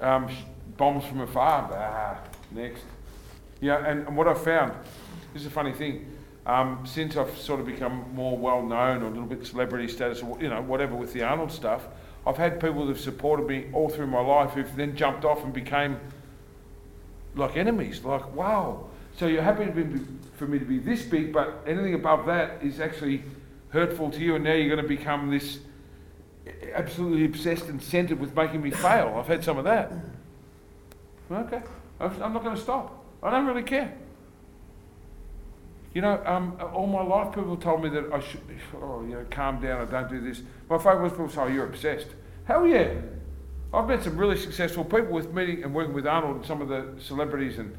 [0.00, 0.28] um,
[0.76, 2.18] bombs from afar, ah,
[2.50, 2.82] next.
[3.62, 4.72] Yeah, and, and what I've found,
[5.32, 6.04] this is a funny thing.
[6.44, 10.20] Um, since I've sort of become more well known or a little bit celebrity status
[10.20, 11.86] or you know whatever with the Arnold stuff,
[12.26, 15.44] I've had people that have supported me all through my life who've then jumped off
[15.44, 16.00] and became
[17.36, 18.02] like enemies.
[18.04, 20.00] Like, wow, so you're happy be,
[20.34, 23.22] for me to be this big, but anything above that is actually
[23.68, 25.60] hurtful to you, and now you're going to become this
[26.74, 29.14] absolutely obsessed and centered with making me fail.
[29.16, 29.92] I've had some of that.
[31.30, 31.62] Okay,
[32.00, 33.01] I'm not going to stop.
[33.22, 33.92] I don't really care.
[35.94, 38.40] You know, um, all my life people told me that I should,
[38.80, 40.42] oh, you know, calm down, I don't do this.
[40.68, 42.08] My favourite was people say, oh, you're obsessed.
[42.46, 42.94] Hell yeah.
[43.74, 46.68] I've met some really successful people with meeting and working with Arnold and some of
[46.68, 47.76] the celebrities and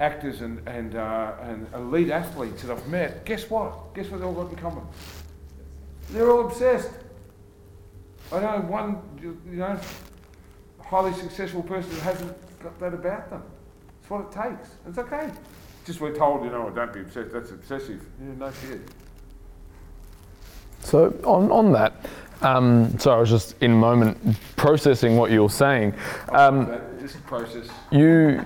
[0.00, 3.24] actors and, and, uh, and elite athletes that I've met.
[3.24, 3.94] Guess what?
[3.94, 4.84] Guess what they all got in common?
[6.10, 6.90] They're all obsessed.
[8.32, 9.78] I know one, you know,
[10.82, 13.42] highly successful person that hasn't got that about them.
[14.04, 14.68] It's what it takes.
[14.86, 15.30] It's okay.
[15.86, 17.32] Just we're told, you know, don't be obsessed.
[17.32, 18.02] That's obsessive.
[18.22, 18.82] Yeah, no shit.
[20.80, 21.94] So on, on that,
[22.42, 24.18] um, so I was just in a moment
[24.56, 25.94] processing what you were saying.
[26.28, 27.66] Um, That- This process.
[27.90, 28.44] you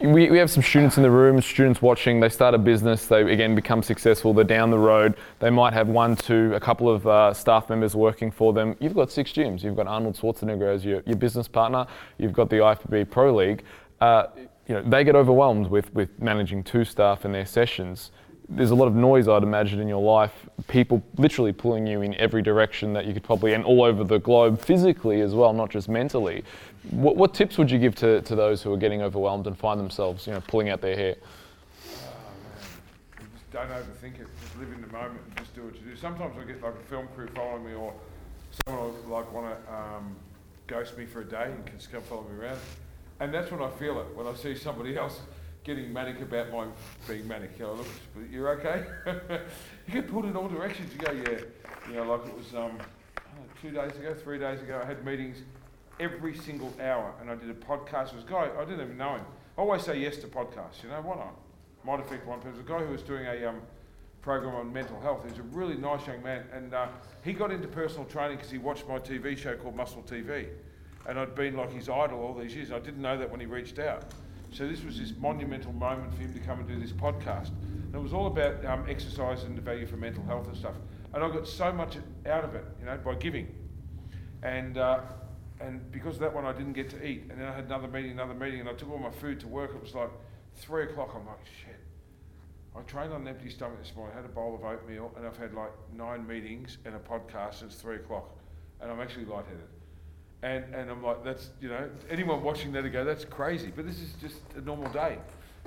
[0.00, 3.22] we, we have some students in the room students watching they start a business they
[3.32, 7.06] again become successful they're down the road they might have one two a couple of
[7.06, 10.84] uh, staff members working for them you've got six gyms you've got arnold schwarzenegger as
[10.84, 11.86] your, your business partner
[12.18, 13.62] you've got the ifbb pro league
[14.02, 14.26] uh,
[14.66, 18.10] you know they get overwhelmed with, with managing two staff and their sessions
[18.48, 20.32] there's a lot of noise, I'd imagine, in your life.
[20.68, 24.18] People literally pulling you in every direction that you could probably, and all over the
[24.18, 26.44] globe, physically as well, not just mentally.
[26.90, 29.80] What, what tips would you give to, to those who are getting overwhelmed and find
[29.80, 31.16] themselves, you know, pulling out their hair?
[31.18, 32.12] Oh.
[33.18, 34.28] Just don't overthink it.
[34.40, 35.96] Just live in the moment and just do what you do.
[35.96, 37.92] Sometimes I get like a film crew following me, or
[38.66, 40.14] someone will like want to um,
[40.68, 42.58] ghost me for a day and just come follow me around.
[43.20, 44.14] And that's when I feel it.
[44.14, 45.20] When I see somebody else
[45.64, 46.66] getting manic about my
[47.08, 47.86] being manic, you know, look,
[48.30, 48.84] you're okay.
[49.86, 50.92] you get pulled in all directions.
[50.92, 51.40] You go, yeah,
[51.88, 52.78] you know, like it was um,
[53.62, 54.80] two days ago, three days ago.
[54.82, 55.38] I had meetings
[55.98, 59.16] every single hour, and I did a podcast with a guy I didn't even know
[59.16, 59.24] him.
[59.56, 60.82] I always say yes to podcasts.
[60.82, 61.34] You know, why not?
[61.84, 62.60] Might affect one person.
[62.60, 63.60] A guy who was doing a um,
[64.20, 65.24] program on mental health.
[65.26, 66.88] He's a really nice young man, and uh,
[67.22, 70.48] he got into personal training because he watched my TV show called Muscle TV,
[71.06, 72.72] and I'd been like his idol all these years.
[72.72, 74.04] I didn't know that when he reached out.
[74.50, 77.48] So this was this monumental moment for him to come and do this podcast.
[77.48, 80.74] And it was all about um, exercise and the value for mental health and stuff.
[81.14, 81.96] And I got so much
[82.26, 83.54] out of it, you know, by giving.
[84.42, 85.00] And uh,
[85.60, 87.24] and because of that one, I didn't get to eat.
[87.30, 89.48] And then I had another meeting, another meeting, and I took all my food to
[89.48, 89.74] work.
[89.74, 90.10] It was like
[90.56, 91.12] three o'clock.
[91.14, 91.76] I'm like, shit.
[92.76, 94.14] I trained on an empty stomach this morning.
[94.14, 97.60] I had a bowl of oatmeal, and I've had like nine meetings and a podcast
[97.60, 98.36] since three o'clock,
[98.80, 99.68] and I'm actually lightheaded.
[100.42, 103.72] And and I'm like, that's you know, anyone watching that to go, that's crazy.
[103.74, 105.18] But this is just a normal day.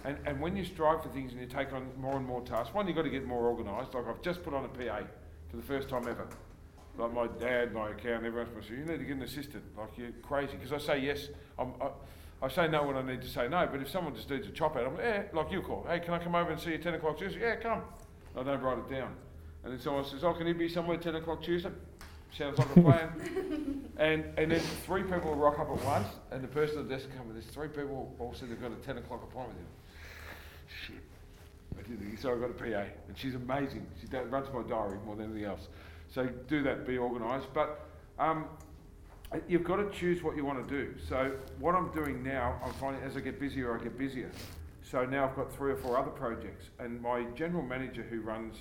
[0.06, 2.74] And and when you strive for things and you take on more and more tasks,
[2.74, 3.94] one, you've got to get more organised.
[3.94, 5.02] Like I've just put on a PA
[5.50, 6.28] for the first time ever.
[6.98, 9.64] Like my dad, my account, everyone's going to you need to get an assistant.
[9.78, 10.54] Like you're crazy.
[10.54, 11.90] Because I say yes, I'm, I,
[12.42, 13.68] I say no when I need to say no.
[13.72, 15.86] But if someone just needs a chop out, I'm like, yeah, like you call.
[15.88, 17.42] Hey, can I come over and see you 10 o'clock Tuesday?
[17.42, 17.82] Yeah, come.
[18.38, 19.16] I don't write it down.
[19.64, 21.72] And then someone says, oh, can you be somewhere 10 o'clock Tuesday?
[22.38, 23.90] Sounds like a plan.
[23.98, 27.08] and and then three people rock up at once, and the person at the desk
[27.18, 29.68] comes, there's three people all said they've got a 10 o'clock appointment.
[30.86, 30.98] Shit.
[31.78, 33.86] I did, so I've got a PA, and she's amazing.
[34.00, 35.68] She runs my diary more than anything else.
[36.14, 37.48] So do that, be organised.
[37.54, 37.88] But
[38.18, 38.46] um,
[39.48, 40.96] you've got to choose what you want to do.
[41.08, 44.32] So what I'm doing now, I'm finding as I get busier, I get busier.
[44.82, 48.56] So now I've got three or four other projects, and my general manager who runs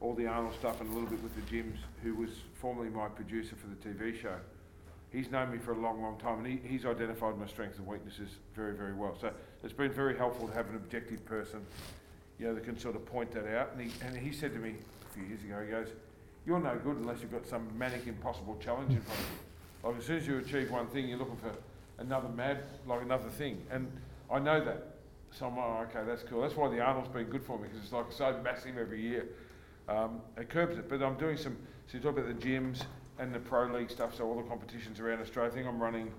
[0.00, 3.08] all the Arnold stuff and a little bit with the gyms, who was formerly my
[3.08, 4.36] producer for the TV show,
[5.12, 7.86] he's known me for a long, long time, and he, he's identified my strengths and
[7.86, 9.16] weaknesses very, very well.
[9.20, 9.30] So
[9.62, 11.60] it's been very helpful to have an objective person,
[12.38, 13.72] you know, that can sort of point that out.
[13.72, 14.74] And he, and he said to me
[15.10, 15.88] a few years ago, he goes,
[16.46, 19.88] you're no good unless you've got some manic impossible challenge in front of you.
[19.88, 21.52] Like as soon as you achieve one thing, you're looking for
[21.98, 23.62] another mad, like another thing.
[23.70, 23.90] And
[24.30, 24.86] I know that.
[25.32, 26.42] So I'm like, oh, okay, that's cool.
[26.42, 29.26] That's why the Arnold's been good for me because it's like so massive every year.
[29.90, 30.88] Um, it curbs it.
[30.88, 31.56] But I'm doing some,
[31.88, 32.84] so you talk about the gyms
[33.18, 35.50] and the pro league stuff, so all the competitions around Australia.
[35.50, 36.10] I think I'm running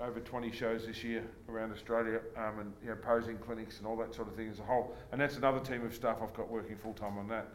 [0.00, 3.96] over 20 shows this year around Australia um, and you know, posing clinics and all
[3.96, 4.94] that sort of thing as a whole.
[5.12, 7.46] And that's another team of staff I've got working full time on that.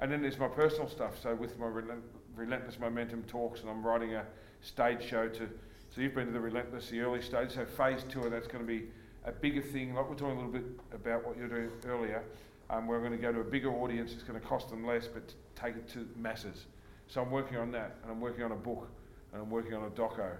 [0.00, 1.20] And then there's my personal stuff.
[1.20, 1.98] So with my rel-
[2.36, 4.24] Relentless Momentum talks, and I'm writing a
[4.60, 5.48] stage show to.
[5.94, 7.52] So you've been to the Relentless, the early stage.
[7.52, 8.86] So phase two of that's going to be
[9.24, 9.94] a bigger thing.
[9.94, 12.24] Like we're talking a little bit about what you're doing earlier.
[12.70, 14.12] Um, we're going to go to a bigger audience.
[14.12, 16.66] It's going to cost them less, but take it to masses.
[17.08, 18.88] So I'm working on that, and I'm working on a book,
[19.32, 20.32] and I'm working on a doco,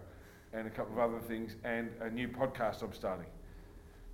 [0.52, 3.26] and a couple of other things, and a new podcast I'm starting.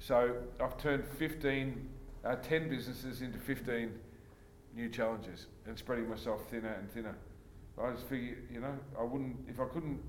[0.01, 1.89] So I've turned 15,
[2.25, 3.93] uh, 10 businesses into 15
[4.75, 7.17] new challenges, and spreading myself thinner and thinner.
[7.81, 10.01] I just figure, you know, I wouldn't, if I couldn't,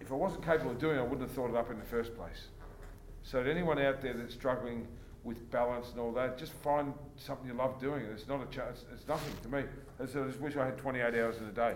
[0.00, 1.84] if I wasn't capable of doing it, I wouldn't have thought it up in the
[1.84, 2.48] first place.
[3.22, 4.86] So to anyone out there that's struggling
[5.24, 8.04] with balance and all that, just find something you love doing.
[8.12, 8.60] It's not a ch-
[8.92, 9.64] it's, nothing to me.
[10.00, 11.74] I just wish I had 28 hours in a day.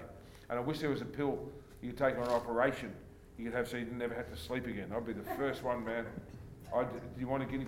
[0.51, 1.39] And I wish there was a pill
[1.81, 2.93] you could take on an operation
[3.39, 4.91] you could have so you never have to sleep again.
[4.95, 6.07] I'd be the first one, man.
[6.75, 7.67] I'd, do you want to get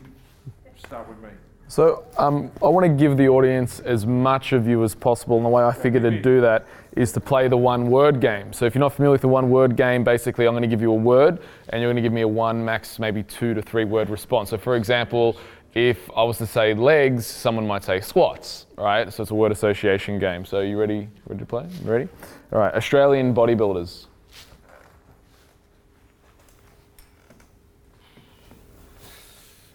[0.76, 1.30] start with me?
[1.70, 5.44] So um, I want to give the audience as much of you as possible, and
[5.44, 8.54] the way I figure to do that is to play the one word game.
[8.54, 10.80] So if you're not familiar with the one word game, basically I'm going to give
[10.80, 13.60] you a word, and you're going to give me a one, max maybe two to
[13.60, 14.48] three word response.
[14.48, 15.36] So for example,
[15.86, 19.12] if I was to say legs, someone might say squats, right?
[19.12, 20.44] So it's a word association game.
[20.44, 21.08] So you ready?
[21.26, 21.66] Ready to play?
[21.84, 22.08] You ready?
[22.52, 22.74] All right.
[22.74, 24.06] Australian bodybuilders.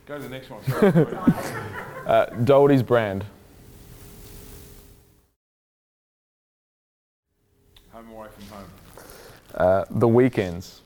[0.06, 0.64] Go to the next one.
[0.64, 1.18] Sorry.
[2.04, 3.24] Uh, Doherty's brand.
[7.94, 8.70] home away from home.
[9.56, 10.82] Uh, the weekends.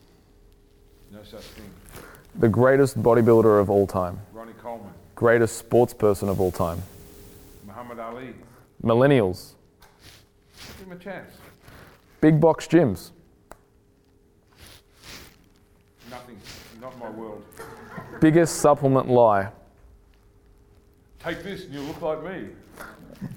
[1.10, 1.70] No such thing.
[2.38, 4.20] The greatest bodybuilder of all time.
[4.32, 4.92] Ronnie Coleman.
[5.18, 6.80] Greatest sports person of all time.
[7.66, 8.34] Muhammad Ali.
[8.84, 9.54] Millennials.
[10.78, 11.32] Give him a chance.
[12.20, 13.10] Big box gyms.
[16.08, 16.38] Nothing.
[16.80, 17.44] Not my world.
[18.20, 19.50] Biggest supplement lie.
[21.18, 22.50] Take this and you'll look like me.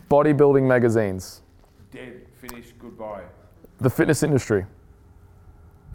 [0.07, 1.41] Bodybuilding magazines.
[1.91, 2.27] Dead.
[2.39, 2.77] Finished.
[2.77, 3.23] Goodbye.
[3.79, 4.67] The fitness industry.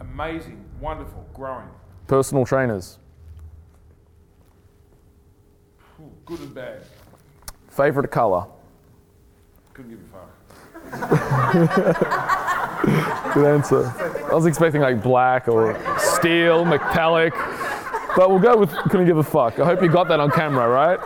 [0.01, 0.65] Amazing.
[0.81, 1.25] Wonderful.
[1.33, 1.69] Growing.
[2.07, 2.99] Personal trainers.
[5.99, 6.83] Ooh, good and bad.
[7.69, 8.45] Favorite color.
[9.73, 10.27] Couldn't give a fuck.
[13.33, 13.93] Good answer.
[14.29, 17.33] I was expecting like black or steel, metallic.
[18.15, 19.59] But we'll go with couldn't give a fuck.
[19.59, 20.99] I hope you got that on camera, right?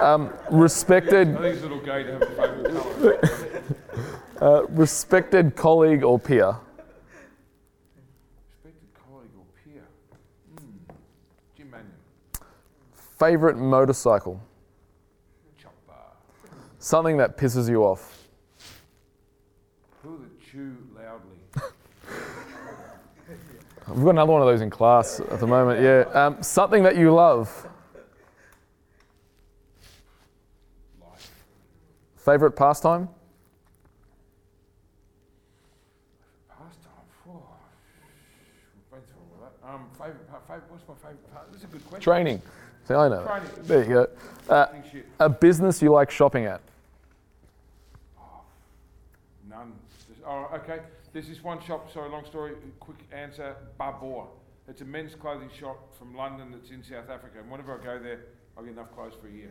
[0.00, 3.62] Um, respected, I think it's a little gay to have a favourite colour.
[4.40, 6.56] uh, respected colleague or peer.
[8.64, 9.82] Respected colleague or peer.
[10.58, 10.66] Hmm.
[11.56, 11.92] Jim Manion.
[13.18, 14.40] Favorite motorcycle.
[16.78, 18.28] Something that pisses you off.
[20.02, 21.38] Who that chew loudly.
[23.88, 25.80] We've got another one of those in class at the moment.
[25.82, 26.04] Yeah.
[26.12, 27.66] Um, something that you love.
[31.00, 31.32] Life.
[32.16, 33.08] Favorite pastime.
[36.48, 36.92] Pastime.
[37.24, 37.42] Whew.
[38.74, 39.74] We've been through all that.
[39.74, 41.52] Um, favourite favourite, what's my favourite part?
[41.52, 42.02] This is a good question.
[42.02, 42.42] Training.
[42.86, 43.24] See, I know.
[43.24, 43.64] that.
[43.66, 44.08] There you go.
[44.48, 44.66] Uh,
[45.18, 46.60] a business you like shopping at.
[49.48, 49.72] None.
[50.24, 50.80] Oh, okay.
[51.12, 54.24] There's this one shop, sorry, long story, quick answer, Barbour.
[54.68, 57.38] It's a men's clothing shop from London that's in South Africa.
[57.40, 58.20] And whenever I go there,
[58.56, 59.50] I get enough clothes for a year.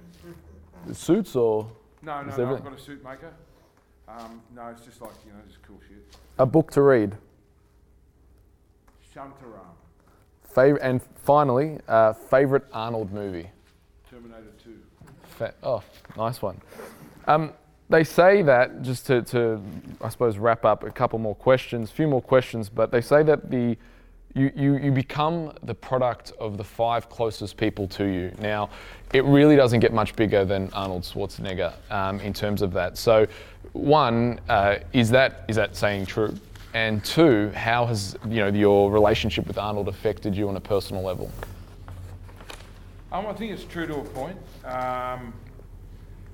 [0.93, 1.69] Suits or
[2.01, 3.33] No, no, no, I've got a suit maker.
[4.07, 5.97] Um, no, it's just like, you know, just cool shit.
[6.37, 7.15] a book to read.
[9.13, 9.73] Shantaram,
[10.57, 13.49] And finally, uh, favorite Arnold movie.
[14.09, 14.71] Terminator 2.
[15.23, 15.83] Fa- oh,
[16.17, 16.59] nice one.
[17.27, 17.53] Um,
[17.89, 19.61] they say that just to, to,
[20.01, 23.21] I suppose, wrap up a couple more questions, a few more questions, but they say
[23.23, 23.77] that the
[24.33, 28.33] you, you, you become the product of the five closest people to you.
[28.37, 28.69] Now,
[29.13, 32.97] it really doesn't get much bigger than Arnold Schwarzenegger um, in terms of that.
[32.97, 33.27] So,
[33.71, 36.35] one, uh, is that is that saying true?
[36.75, 41.03] And two, how has you know your relationship with Arnold affected you on a personal
[41.03, 41.31] level?
[43.13, 44.37] Um, I think it's true to a point.
[44.65, 45.33] Um,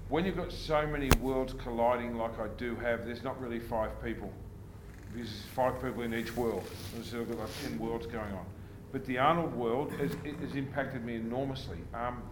[0.09, 4.03] when you've got so many worlds colliding like I do have, there's not really five
[4.03, 4.33] people.
[5.13, 6.63] Because there's five people in each world.
[7.03, 8.45] So I've got like 10 worlds going on.
[8.91, 10.11] But the Arnold world has,
[10.41, 11.77] has impacted me enormously.
[11.93, 12.23] Um,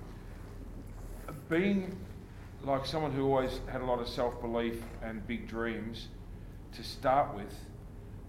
[1.48, 1.96] being
[2.64, 6.08] like someone who always had a lot of self belief and big dreams
[6.74, 7.54] to start with,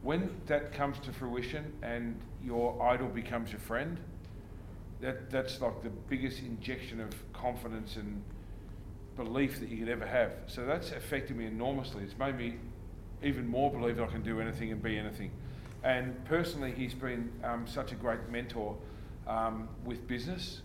[0.03, 3.99] when that comes to fruition and your idol becomes your friend,
[5.01, 8.23] that, that's like the biggest injection of confidence and
[9.17, 10.33] belief that you could ever have.
[10.47, 12.03] So that's affected me enormously.
[12.03, 12.57] It's made me
[13.23, 15.31] even more believe I can do anything and be anything.
[15.83, 18.77] And personally, he's been um, such a great mentor
[19.27, 20.61] um, with business,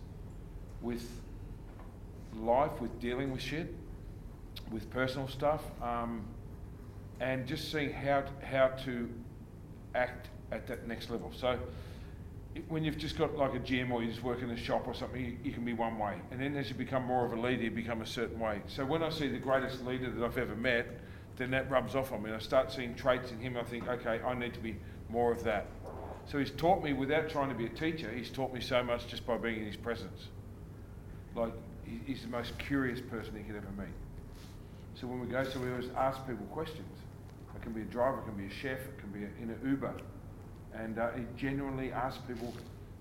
[0.82, 1.10] with
[2.36, 3.74] life, with dealing with shit,
[4.72, 5.62] with personal stuff.
[5.82, 6.26] Um,
[7.20, 9.10] and just seeing how how to
[9.96, 11.32] act at that next level.
[11.36, 11.58] So
[12.68, 14.94] when you've just got like a gym or you just work in a shop or
[14.94, 16.16] something, you, you can be one way.
[16.32, 18.62] And then as you become more of a leader, you become a certain way.
[18.68, 20.88] So when I see the greatest leader that I've ever met,
[21.38, 22.30] then that rubs off on me.
[22.30, 23.58] And I start seeing traits in him.
[23.58, 24.78] I think, okay, I need to be
[25.10, 25.68] more of that.
[26.28, 28.10] So he's taught me without trying to be a teacher.
[28.10, 30.28] He's taught me so much just by being in his presence.
[31.36, 31.54] Like
[32.06, 33.94] he's the most curious person you could ever meet.
[34.96, 36.88] So when we go, so we always ask people questions.
[37.66, 39.60] Can be a driver, it can be a chef, it can be a, in an
[39.66, 39.96] Uber,
[40.72, 42.54] and uh, he genuinely asks people,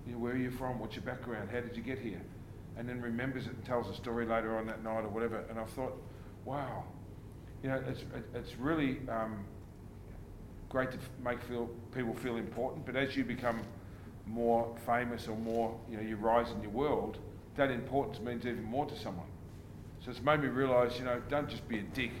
[0.07, 0.79] you know, where are you from?
[0.79, 1.49] What's your background?
[1.51, 2.19] How did you get here?
[2.75, 5.45] And then remembers it and tells a story later on that night or whatever.
[5.51, 5.93] And I thought,
[6.45, 6.83] wow,
[7.61, 9.45] you know, it's it, it's really um,
[10.69, 12.87] great to make feel people feel important.
[12.87, 13.61] But as you become
[14.25, 17.19] more famous or more, you know, you rise in your world,
[17.55, 19.27] that importance means even more to someone.
[20.03, 22.13] So it's made me realise, you know, don't just be a dick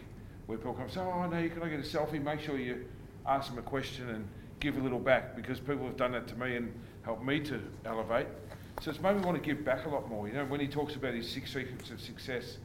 [0.45, 2.21] where people come say, oh, no, you can I get a selfie?
[2.21, 2.85] Make sure you
[3.25, 4.27] ask them a question and
[4.59, 6.73] give a little back because people have done that to me and
[7.03, 8.27] helped me to elevate.
[8.81, 10.27] So it's made me want to give back a lot more.
[10.27, 12.57] You know, when he talks about his six secrets of success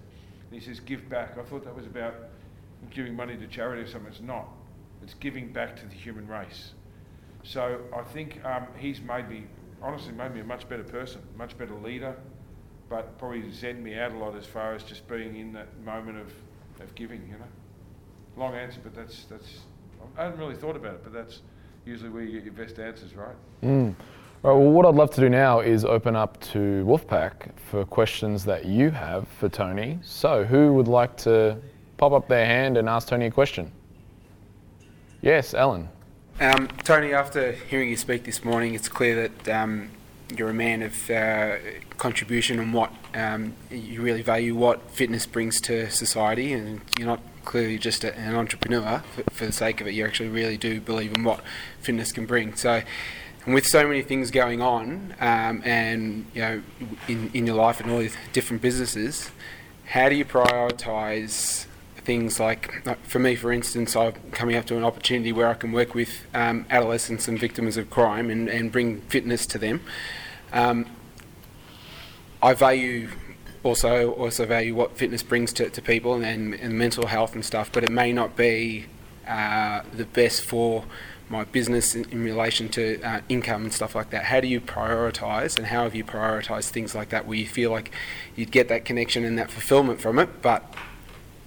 [0.51, 2.15] and he says give back, I thought that was about
[2.91, 4.11] giving money to charity or something.
[4.11, 4.49] It's not.
[5.03, 6.73] It's giving back to the human race.
[7.43, 9.45] So I think um, he's made me,
[9.83, 12.15] honestly, made me a much better person, much better leader,
[12.89, 16.19] but probably zen me out a lot as far as just being in that moment
[16.19, 16.33] of,
[16.83, 17.45] of giving, you know.
[18.37, 19.49] Long answer, but that's, that's,
[20.17, 21.41] I hadn't really thought about it, but that's
[21.85, 23.35] usually where you get your best answers, right?
[23.63, 23.95] Mm.
[24.43, 28.45] Right, well, what I'd love to do now is open up to Wolfpack for questions
[28.47, 29.99] that you have for Tony.
[30.03, 31.59] So, who would like to
[31.99, 33.71] pop up their hand and ask Tony a question?
[35.21, 35.91] Yes, Alan.
[36.41, 39.91] Um, Tony, after hearing you speak this morning, it's clear that um,
[40.35, 41.57] you're a man of uh,
[41.99, 47.21] contribution and what um, you really value what fitness brings to society, and you're not
[47.45, 49.95] clearly just a, an entrepreneur for, for the sake of it.
[49.95, 51.41] You actually really do believe in what
[51.81, 52.55] fitness can bring.
[52.55, 52.83] So,
[53.45, 56.63] and with so many things going on, um, and you know,
[57.09, 59.31] in in your life and all these different businesses,
[59.87, 61.67] how do you prioritise
[62.01, 65.55] things like, like, for me, for instance, I'm coming up to an opportunity where I
[65.55, 69.81] can work with um, adolescents and victims of crime and, and bring fitness to them.
[70.53, 70.87] Um,
[72.43, 73.11] I value
[73.63, 77.71] also also value what fitness brings to, to people and, and mental health and stuff,
[77.73, 78.87] but it may not be
[79.27, 80.85] uh, the best for
[81.29, 84.25] my business in, in relation to uh, income and stuff like that.
[84.25, 87.71] How do you prioritise and how have you prioritised things like that where you feel
[87.71, 87.93] like
[88.35, 90.75] you'd get that connection and that fulfilment from it, but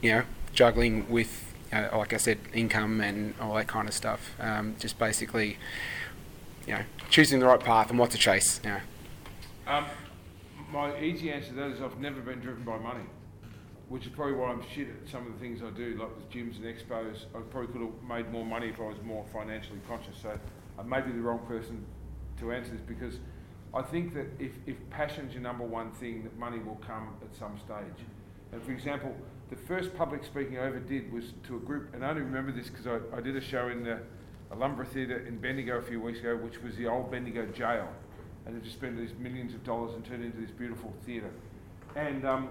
[0.01, 0.23] you know,
[0.53, 4.31] juggling with, know, like I said, income and all that kind of stuff.
[4.39, 5.57] Um, just basically,
[6.67, 8.61] you know, choosing the right path and what to chase.
[8.63, 8.79] You know.
[9.65, 9.85] Um,
[10.73, 13.05] my easy answer to that is I've never been driven by money,
[13.89, 16.29] which is probably why I'm shit at some of the things I do, like with
[16.31, 17.25] gyms and expos.
[17.35, 20.17] I probably could have made more money if I was more financially conscious.
[20.21, 20.37] So
[20.77, 21.85] I may be the wrong person
[22.39, 23.19] to answer this because
[23.73, 27.35] I think that if, if passion's your number one thing, that money will come at
[27.37, 28.05] some stage.
[28.51, 29.15] And for example,
[29.51, 32.51] the first public speaking I ever did was to a group, and I only remember
[32.51, 33.99] this because I, I did a show in the
[34.51, 37.87] Ulumbarra Theatre in Bendigo a few weeks ago, which was the old Bendigo jail.
[38.45, 41.31] And they just spent these millions of dollars and turned it into this beautiful theatre.
[41.95, 42.49] And um,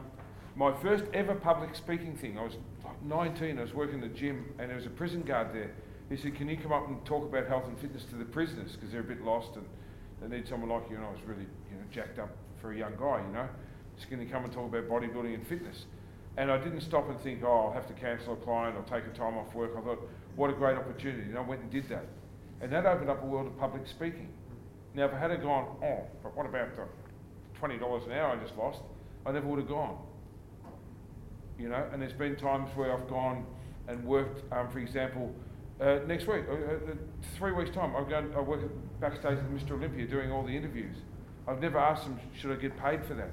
[0.56, 4.08] my first ever public speaking thing, I was like 19, I was working in the
[4.08, 5.72] gym, and there was a prison guard there.
[6.08, 8.72] He said, Can you come up and talk about health and fitness to the prisoners?
[8.72, 9.64] Because they're a bit lost and
[10.20, 10.96] they need someone like you.
[10.96, 13.48] And I was really you know, jacked up for a young guy, you know.
[13.96, 15.86] Just going to come and talk about bodybuilding and fitness.
[16.36, 19.06] And I didn't stop and think, oh, I'll have to cancel a client or take
[19.06, 19.72] a time off work.
[19.76, 21.24] I thought, what a great opportunity.
[21.24, 22.06] And I went and did that.
[22.60, 24.28] And that opened up a world of public speaking.
[24.94, 26.82] Now, if I had gone, oh, but what about the
[27.58, 28.80] $20 an hour I just lost?
[29.24, 29.98] I never would have gone.
[31.58, 33.46] You know, and there's been times where I've gone
[33.88, 35.34] and worked, um, for example,
[35.80, 36.94] uh, next week, uh, uh,
[37.36, 38.60] three weeks' time, I'm going, I work
[39.00, 39.72] backstage at Mr.
[39.72, 40.96] Olympia doing all the interviews.
[41.48, 43.30] I've never asked them, should I get paid for that?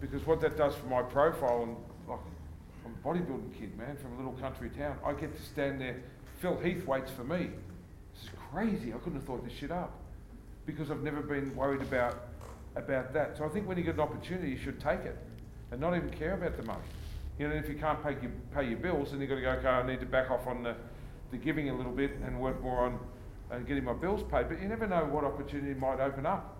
[0.00, 1.76] Because what that does for my profile and
[2.08, 2.20] like
[2.84, 4.98] I'm a bodybuilding kid, man, from a little country town.
[5.04, 6.02] I get to stand there.
[6.40, 7.50] Phil Heath waits for me.
[8.14, 8.92] This is crazy.
[8.92, 10.01] I couldn't have thought this shit up
[10.66, 12.28] because I've never been worried about
[12.76, 13.36] about that.
[13.36, 15.18] So I think when you get an opportunity, you should take it
[15.70, 16.84] and not even care about the money.
[17.38, 19.50] You know, if you can't pay your, pay your bills, then you've got to go,
[19.50, 20.74] okay, I need to back off on the,
[21.30, 22.98] the giving a little bit and work more on
[23.50, 24.48] uh, getting my bills paid.
[24.48, 26.56] But you never know what opportunity might open up.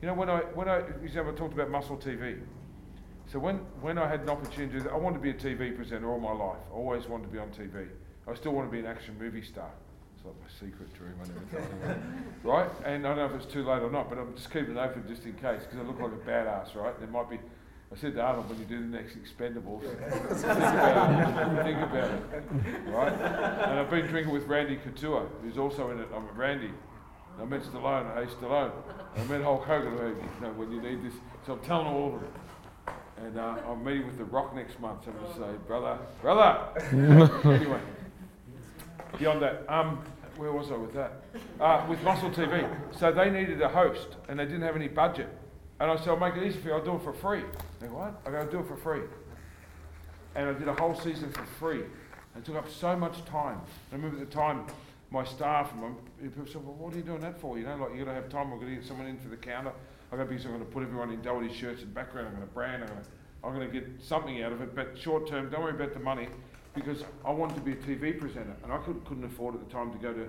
[0.00, 2.40] You know, when I, when I, for example, I talked about muscle TV.
[3.26, 6.20] So when, when I had an opportunity, I wanted to be a TV presenter all
[6.20, 6.58] my life.
[6.70, 7.88] I always wanted to be on TV.
[8.28, 9.70] I still want to be an action movie star.
[10.26, 11.14] It's like my secret dream.
[11.22, 12.24] I never tell anyone.
[12.42, 12.70] right?
[12.84, 14.80] And I don't know if it's too late or not, but I'm just keeping it
[14.80, 16.98] open just in case because I look like a badass, right?
[16.98, 17.38] There might be
[17.92, 21.62] I said to Arnold, when you do the next Expendables, think about it.
[21.62, 23.12] Think about it, right?
[23.12, 26.08] And I've been drinking with Randy Couture, who's also in it.
[26.12, 26.66] I'm with Randy.
[26.66, 28.72] And I met Stallone, hey Stallone.
[29.14, 31.14] And I met Hulk Hogan, hey, you know, when you need this.
[31.46, 32.30] So I'm telling all of them.
[33.18, 35.04] And uh, I'm meeting with The Rock next month.
[35.04, 36.58] So I'm going to say, brother, brother.
[37.54, 37.80] anyway,
[39.16, 40.02] beyond that, um,
[40.36, 41.12] where was I with that?
[41.60, 42.68] Uh, with Muscle TV.
[42.98, 45.28] So they needed a host and they didn't have any budget.
[45.80, 47.42] And I said, I'll make it easy for you, I'll do it for free.
[47.80, 48.20] They go, what?
[48.26, 49.02] I go, I'll do it for free.
[50.34, 51.82] And I did a whole season for free.
[52.36, 53.60] It took up so much time.
[53.92, 54.66] I remember at the time,
[55.10, 55.90] my staff and my
[56.22, 57.58] people said, well, what are you doing that for?
[57.58, 58.50] You know, like you got to have time.
[58.50, 59.72] We're going to get someone in for the counter.
[60.12, 62.28] I got because I'm going to put everyone in Doherty shirts and background.
[62.28, 62.82] I'm going to brand.
[62.82, 63.08] I'm going to,
[63.44, 64.74] I'm going to get something out of it.
[64.74, 66.28] But short term, don't worry about the money
[66.76, 69.72] because I wanted to be a TV presenter, and I could, couldn't afford at the
[69.72, 70.28] time to go to,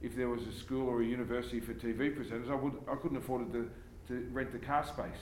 [0.00, 3.18] if there was a school or a university for TV presenters, I would, I couldn't
[3.18, 3.68] afford to,
[4.08, 5.20] to rent the car space.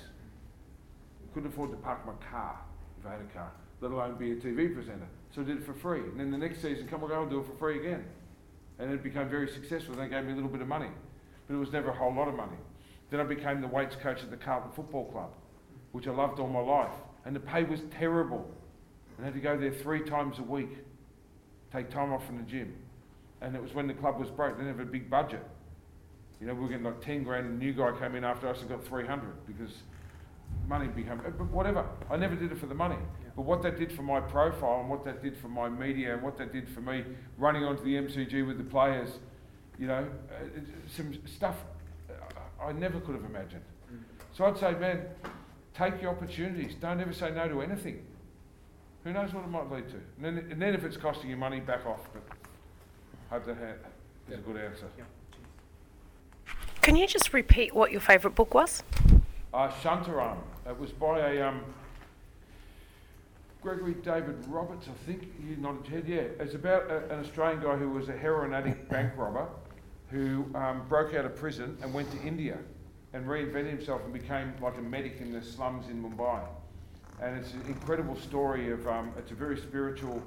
[1.35, 2.61] Couldn't afford to park my car
[3.01, 3.51] if I had a car,
[3.81, 5.09] let alone be a TV presenter.
[5.35, 6.01] So I did it for free.
[6.01, 8.05] And then the next season, come on, go and do it for free again.
[8.79, 9.95] And it became very successful.
[9.95, 10.91] They gave me a little bit of money,
[11.47, 12.57] but it was never a whole lot of money.
[13.11, 15.31] Then I became the weights coach at the Carlton Football Club,
[15.93, 16.93] which I loved all my life.
[17.25, 18.49] And the pay was terrible.
[19.19, 20.71] And I had to go there three times a week,
[21.73, 22.75] take time off from the gym.
[23.41, 25.45] And it was when the club was broke, they didn't have a big budget.
[26.41, 28.49] You know, we were getting like 10 grand, and a new guy came in after
[28.49, 29.75] us and got 300 because
[30.69, 31.85] money became, eh, but whatever.
[32.11, 32.97] I never did it for the money.
[33.35, 36.23] But what that did for my profile and what that did for my media and
[36.23, 37.05] what that did for me
[37.37, 39.19] running onto the MCG with the players,
[39.79, 40.45] you know, uh,
[40.89, 41.57] some stuff
[42.61, 43.63] I never could have imagined.
[43.93, 44.01] Mm.
[44.33, 45.03] So I'd say, man,
[45.75, 46.75] take your opportunities.
[46.81, 48.05] Don't ever say no to anything.
[49.05, 49.97] Who knows what it might lead to?
[50.17, 52.09] And then, and then if it's costing you money, back off.
[52.13, 52.23] But
[53.31, 53.89] hope that ha-
[54.33, 54.87] is a good answer.
[56.83, 58.83] Can you just repeat what your favourite book was?
[59.53, 60.39] Uh, Shantaram.
[60.67, 61.63] It was by a um,
[63.63, 65.33] Gregory David Roberts, I think.
[65.47, 66.09] You nodded your head.
[66.09, 69.49] Yeah, it's about a, an Australian guy who was a heroin addict bank robber
[70.11, 72.59] who um, broke out of prison and went to India
[73.13, 76.41] and reinvented himself and became like a medic in the slums in Mumbai.
[77.21, 80.23] And it's an incredible story of, um, it's a very spiritual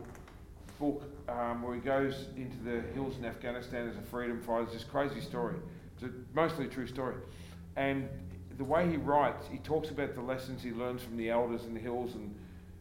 [0.80, 4.64] book um, where he goes into the hills in Afghanistan as a freedom fighter.
[4.64, 5.56] It's this crazy story.
[5.96, 7.16] It's a, mostly a true story.
[7.78, 8.10] And
[8.58, 11.74] the way he writes, he talks about the lessons he learns from the elders in
[11.74, 12.36] the hills and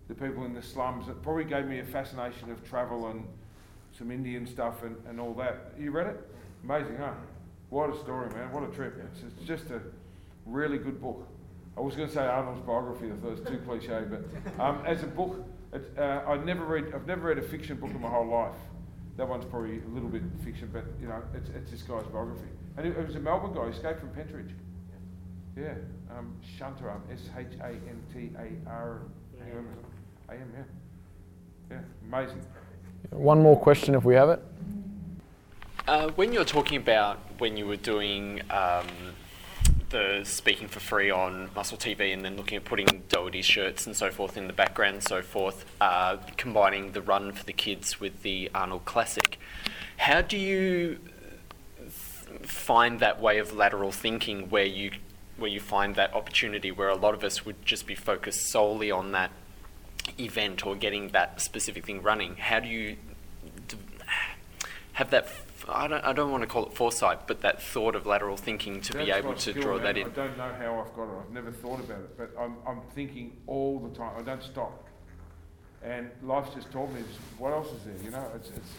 [0.09, 1.09] the people in the slums.
[1.09, 3.24] It probably gave me a fascination of travel and
[3.97, 5.74] some Indian stuff and, and all that.
[5.78, 6.31] You read it?
[6.65, 7.12] Amazing, huh?
[7.69, 8.51] What a story, man.
[8.51, 9.01] What a trip.
[9.12, 9.81] It's, it's just a
[10.47, 11.28] really good book.
[11.81, 14.82] I was going to say Arnold's biography, I thought it was too cliche, but um,
[14.85, 15.43] as a book,
[15.73, 18.55] it, uh, I never read, I've never read a fiction book in my whole life.
[19.16, 22.48] That one's probably a little bit fiction, but you know, it's, it's this guy's biography.
[22.77, 24.51] And it, it was a Melbourne guy, he escaped from Pentridge.
[25.57, 25.73] Yeah,
[26.15, 29.01] um, Shantaram, S H A N T A R
[29.40, 29.66] A M,
[30.55, 30.62] yeah.
[31.70, 32.43] Yeah, amazing.
[33.09, 34.43] One more question if we have it.
[35.89, 38.86] Uh, when you're talking about when you were doing um,
[39.91, 43.95] the speaking for free on Muscle TV and then looking at putting Doherty shirts and
[43.95, 48.01] so forth in the background and so forth, uh, combining the run for the kids
[48.01, 49.39] with the Arnold Classic,
[49.99, 50.99] how do you
[52.43, 54.93] find that way of lateral thinking where you
[55.37, 58.91] where you find that opportunity where a lot of us would just be focused solely
[58.91, 59.31] on that
[60.19, 62.37] event or getting that specific thing running?
[62.37, 62.97] How do you
[64.93, 65.31] have that
[65.69, 68.81] I don't, I don't want to call it foresight, but that thought of lateral thinking
[68.82, 70.07] to be able to draw that in.
[70.07, 71.19] I don't know how I've got it.
[71.27, 74.12] I've never thought about it, but I'm, I'm thinking all the time.
[74.19, 74.87] I don't stop.
[75.82, 77.01] And life's just taught me,
[77.39, 77.95] what else is there?
[78.05, 78.73] You know, it's, it's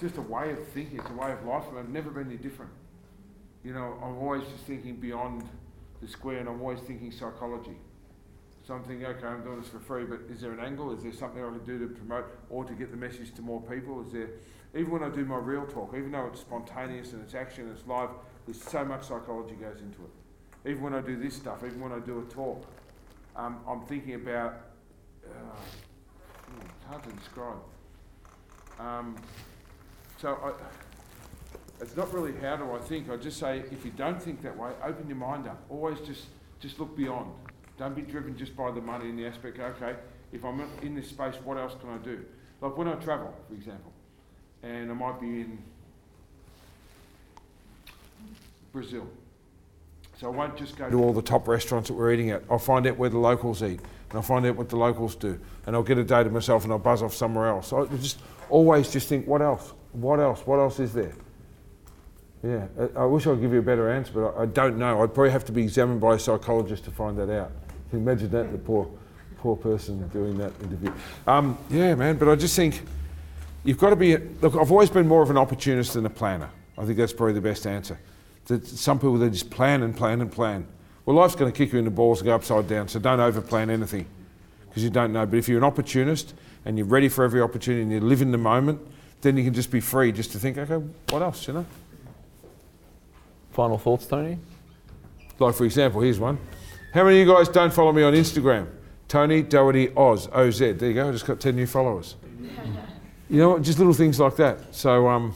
[0.00, 0.98] just a way of thinking.
[0.98, 2.70] It's a way of life, and I've never been any different.
[3.64, 5.48] You know, I'm always just thinking beyond
[6.00, 7.76] the square, and I'm always thinking psychology.
[8.66, 10.92] So I'm thinking, okay, I'm doing this for free, but is there an angle?
[10.96, 13.60] Is there something I can do to promote or to get the message to more
[13.60, 14.04] people?
[14.06, 14.28] Is there,
[14.74, 17.76] even when I do my real talk, even though it's spontaneous and it's action, and
[17.76, 18.10] it's live,
[18.46, 20.70] there's so much psychology goes into it.
[20.70, 22.64] Even when I do this stuff, even when I do a talk,
[23.36, 24.60] um, I'm thinking about,
[25.26, 25.56] uh,
[26.46, 27.58] hmm, it's hard to describe.
[28.78, 29.16] Um,
[30.18, 30.52] so I,
[31.82, 33.10] it's not really how do I think.
[33.10, 35.62] I just say if you don't think that way, open your mind up.
[35.68, 36.26] Always just
[36.60, 37.32] just look beyond.
[37.76, 39.58] Don't be driven just by the money and the aspect.
[39.58, 39.96] Okay,
[40.32, 42.24] if I'm in this space, what else can I do?
[42.60, 43.92] Like when I travel, for example,
[44.62, 45.58] and I might be in
[48.72, 49.06] Brazil.
[50.18, 52.42] So I won't just go to all the top restaurants that we're eating at.
[52.48, 55.38] I'll find out where the locals eat, and I'll find out what the locals do,
[55.66, 57.72] and I'll get a day to myself, and I'll buzz off somewhere else.
[57.72, 59.72] I just always just think, what else?
[59.92, 60.46] What else?
[60.46, 61.12] What else is there?
[62.44, 62.66] Yeah,
[62.96, 65.02] I, wish I could give you a better answer, but I, don't know.
[65.02, 67.52] I'd probably have to be examined by a psychologist to find that out.
[67.92, 68.50] Imagine that?
[68.50, 68.90] The poor
[69.42, 70.92] poor person doing that interview.
[71.26, 72.82] Um, yeah, man, but I just think
[73.64, 74.16] you've got to be.
[74.16, 76.50] Look, I've always been more of an opportunist than a planner.
[76.78, 77.98] I think that's probably the best answer.
[78.46, 80.66] That some people they just plan and plan and plan.
[81.04, 83.18] Well, life's going to kick you in the balls and go upside down, so don't
[83.18, 84.06] overplan anything
[84.68, 85.26] because you don't know.
[85.26, 86.34] But if you're an opportunist
[86.64, 88.80] and you're ready for every opportunity and you live in the moment,
[89.20, 91.66] then you can just be free just to think, okay, what else, you know?
[93.52, 94.38] Final thoughts, Tony?
[95.38, 96.38] Like, for example, here's one.
[96.94, 98.68] How many of you guys don't follow me on Instagram?
[99.08, 100.58] Tony Doherty Oz, OZ.
[100.58, 102.16] There you go, I just got 10 new followers.
[103.32, 103.58] you know?
[103.58, 104.74] Just little things like that.
[104.74, 105.34] So, um,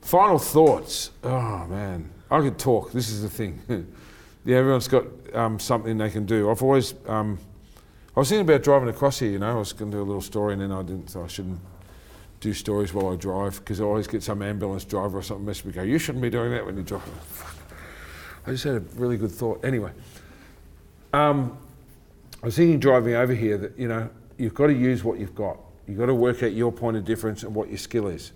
[0.00, 1.10] final thoughts.
[1.22, 2.10] Oh, man.
[2.30, 2.92] I could talk.
[2.92, 3.60] This is the thing.
[4.44, 6.50] yeah, everyone's got um, something they can do.
[6.50, 6.94] I've always.
[7.06, 7.38] Um,
[8.16, 9.50] I was thinking about driving across here, you know.
[9.50, 11.60] I was going to do a little story and then I didn't, so I shouldn't
[12.40, 15.68] do stories while I drive because I always get some ambulance driver or something messing
[15.68, 17.02] me go, You shouldn't be doing that when you drive.
[18.46, 19.64] I just had a really good thought.
[19.64, 19.92] Anyway,
[21.12, 21.58] um,
[22.42, 25.34] I was thinking driving over here that, you know, you've got to use what you've
[25.34, 25.58] got.
[25.90, 28.30] You've got to work out your point of difference and what your skill is.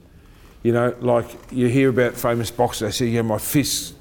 [0.64, 3.94] You know, like you hear about famous boxers, they say, yeah, my fists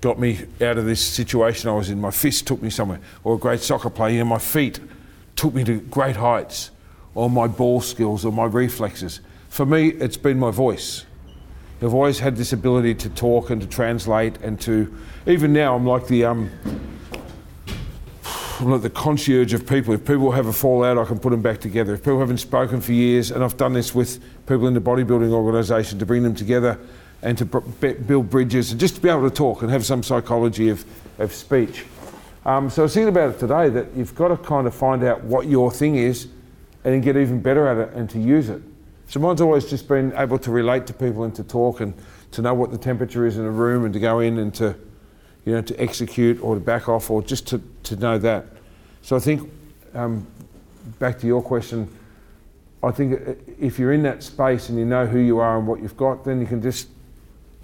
[0.00, 2.00] got me out of this situation I was in.
[2.00, 3.00] My fist took me somewhere.
[3.24, 4.78] Or a great soccer player, yeah, my feet
[5.34, 6.70] took me to great heights.
[7.16, 9.18] Or my ball skills or my reflexes.
[9.48, 11.04] For me, it's been my voice.
[11.82, 14.96] I've always had this ability to talk and to translate and to,
[15.26, 16.48] even now, I'm like the, um,
[18.62, 19.94] Like the concierge of people.
[19.94, 21.94] If people have a fallout, I can put them back together.
[21.94, 25.32] If people haven't spoken for years, and I've done this with people in the bodybuilding
[25.32, 26.78] organisation to bring them together
[27.22, 30.02] and to b- build bridges and just to be able to talk and have some
[30.02, 30.84] psychology of,
[31.18, 31.86] of speech.
[32.44, 35.04] Um, so I was thinking about it today that you've got to kind of find
[35.04, 36.24] out what your thing is
[36.84, 38.60] and then get even better at it and to use it.
[39.08, 41.94] So mine's always just been able to relate to people and to talk and
[42.32, 44.76] to know what the temperature is in a room and to go in and to,
[45.44, 48.46] you know, to execute or to back off or just to, to know that.
[49.02, 49.50] So I think,
[49.94, 50.26] um,
[50.98, 51.88] back to your question,
[52.82, 55.80] I think if you're in that space and you know who you are and what
[55.80, 56.88] you've got, then you can just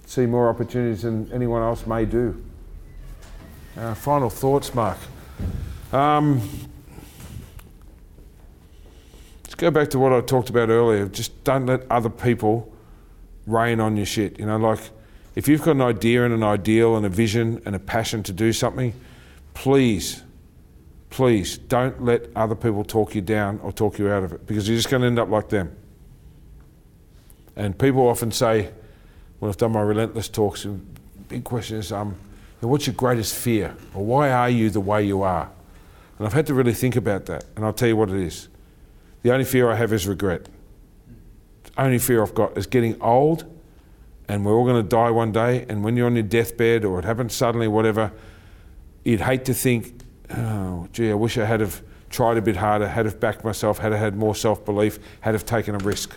[0.05, 2.43] see more opportunities than anyone else may do.
[3.75, 4.97] Uh, final thoughts, Mark.
[5.91, 6.41] Um,
[9.57, 11.07] go back to what I talked about earlier.
[11.07, 12.71] Just don't let other people
[13.47, 14.39] rain on your shit.
[14.39, 14.79] You know, like
[15.37, 18.33] if you've got an idea and an ideal and a vision and a passion to
[18.33, 18.91] do something,
[19.53, 20.23] please,
[21.11, 24.67] please don't let other people talk you down or talk you out of it because
[24.67, 25.75] you're just going to end up like them.
[27.55, 28.71] And people often say,
[29.37, 30.65] when I've done my relentless talks,
[31.27, 32.15] big question is, um,
[32.61, 33.77] what's your greatest fear?
[33.93, 35.51] Or why are you the way you are?
[36.17, 37.45] And I've had to really think about that.
[37.55, 38.47] And I'll tell you what it is.
[39.21, 40.49] The only fear I have is regret.
[41.61, 43.53] The only fear I've got is getting old
[44.27, 45.65] and we're all going to die one day.
[45.69, 48.11] And when you're on your deathbed or it happens suddenly, whatever,
[49.03, 50.01] you'd hate to think,
[50.35, 53.79] oh, gee, I wish I had have tried a bit harder, had have backed myself,
[53.79, 56.15] had have had more self belief, had have taken a risk.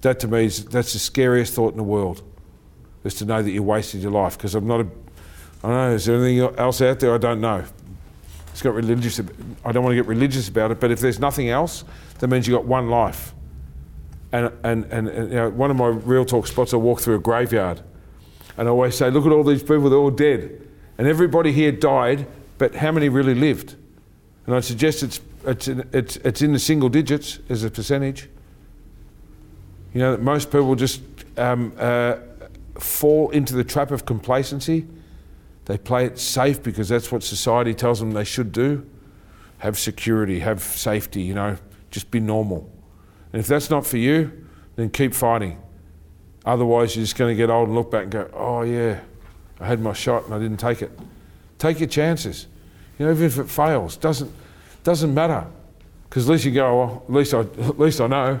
[0.00, 2.22] That to me is that's the scariest thought in the world,
[3.04, 4.36] is to know that you wasted your life.
[4.36, 4.88] Because I'm not a,
[5.62, 7.14] I don't know, is there anything else out there?
[7.14, 7.64] I don't know.
[8.50, 9.20] It's got religious.
[9.64, 11.84] I don't want to get religious about it, but if there's nothing else,
[12.18, 13.32] that means you've got one life.
[14.32, 17.16] And, and, and, and you know, one of my real talk spots, I walk through
[17.16, 17.82] a graveyard.
[18.56, 20.60] And I always say, look at all these people, they're all dead.
[20.98, 22.26] And everybody here died,
[22.58, 23.76] but how many really lived?
[24.46, 28.28] And I suggest it's, it's, in, it's, it's in the single digits as a percentage.
[29.94, 31.02] You know, that most people just
[31.36, 32.16] um, uh,
[32.78, 34.86] fall into the trap of complacency
[35.64, 38.86] they play it safe because that's what society tells them they should do.
[39.58, 41.56] Have security, have safety, you know,
[41.90, 42.70] just be normal.
[43.32, 44.46] And if that's not for you,
[44.76, 45.60] then keep fighting.
[46.44, 49.00] Otherwise, you're just going to get old and look back and go, oh, yeah,
[49.60, 50.90] I had my shot and I didn't take it.
[51.58, 52.46] Take your chances.
[52.98, 54.30] You know, even if it fails, doesn't,
[54.82, 55.46] doesn't matter.
[56.08, 58.40] Because at least you go, well, at least I, at least I know.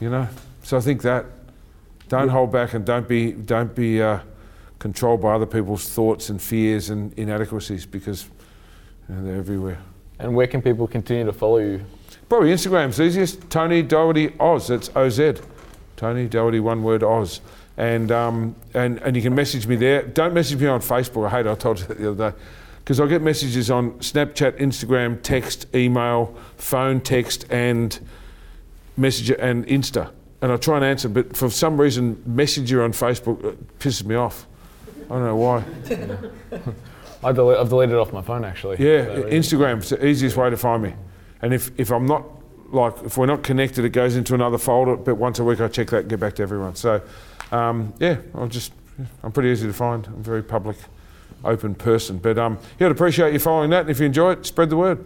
[0.00, 0.28] You know?
[0.62, 1.26] So I think that.
[2.08, 4.20] Don't hold back and don't be, don't be, uh,
[4.82, 8.28] controlled by other people's thoughts and fears and inadequacies because
[9.08, 9.78] you know, they're everywhere.
[10.18, 11.84] And where can people continue to follow you?
[12.32, 13.50] Probably Instagram's easiest.
[13.50, 14.68] Tony Doherty Oz.
[14.68, 15.42] That's OZ.
[15.96, 17.42] Tony Doherty, one word Oz.
[17.76, 20.00] And, um, and, and you can message me there.
[20.00, 21.26] Don't message me on Facebook.
[21.26, 21.50] I hate it.
[21.50, 22.38] I told you that the other day.
[22.78, 28.00] Because I get messages on Snapchat, Instagram, text, email, phone, text, and
[28.96, 30.10] Messenger and Insta.
[30.40, 34.46] And I try and answer, but for some reason, Messenger on Facebook pisses me off.
[35.04, 35.64] I don't know why.
[37.22, 37.34] I I've
[37.68, 38.78] deleted it off my phone actually.
[38.78, 40.94] Yeah, Instagram's the easiest way to find me.
[41.42, 42.24] And if, if I'm not,
[42.72, 45.68] like, if we're not connected, it goes into another folder, but once a week I
[45.68, 46.74] check that and get back to everyone.
[46.76, 47.02] So,
[47.50, 48.72] um, yeah, I'm just,
[49.22, 50.06] I'm pretty easy to find.
[50.06, 50.76] I'm a very public,
[51.44, 52.18] open person.
[52.18, 53.82] But um, yeah, I'd appreciate you following that.
[53.82, 55.04] And if you enjoy it, spread the word.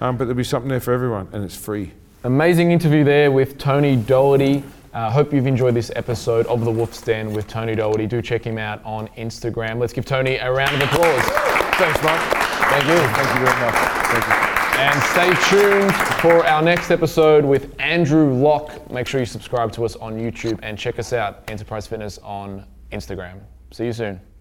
[0.00, 1.92] Um, but there'll be something there for everyone, and it's free.
[2.24, 4.62] Amazing interview there with Tony Doherty.
[4.92, 8.06] Uh, hope you've enjoyed this episode of The Wolf's Den with Tony Doherty.
[8.06, 9.78] Do check him out on Instagram.
[9.78, 11.24] Let's give Tony a round of applause.
[11.76, 12.20] Thanks, Mark.
[12.20, 12.96] Thank you.
[12.96, 13.74] Thank you very much.
[13.74, 14.53] Thank you.
[14.76, 18.90] And stay tuned for our next episode with Andrew Locke.
[18.90, 22.66] Make sure you subscribe to us on YouTube and check us out, Enterprise Fitness, on
[22.92, 23.40] Instagram.
[23.70, 24.33] See you soon.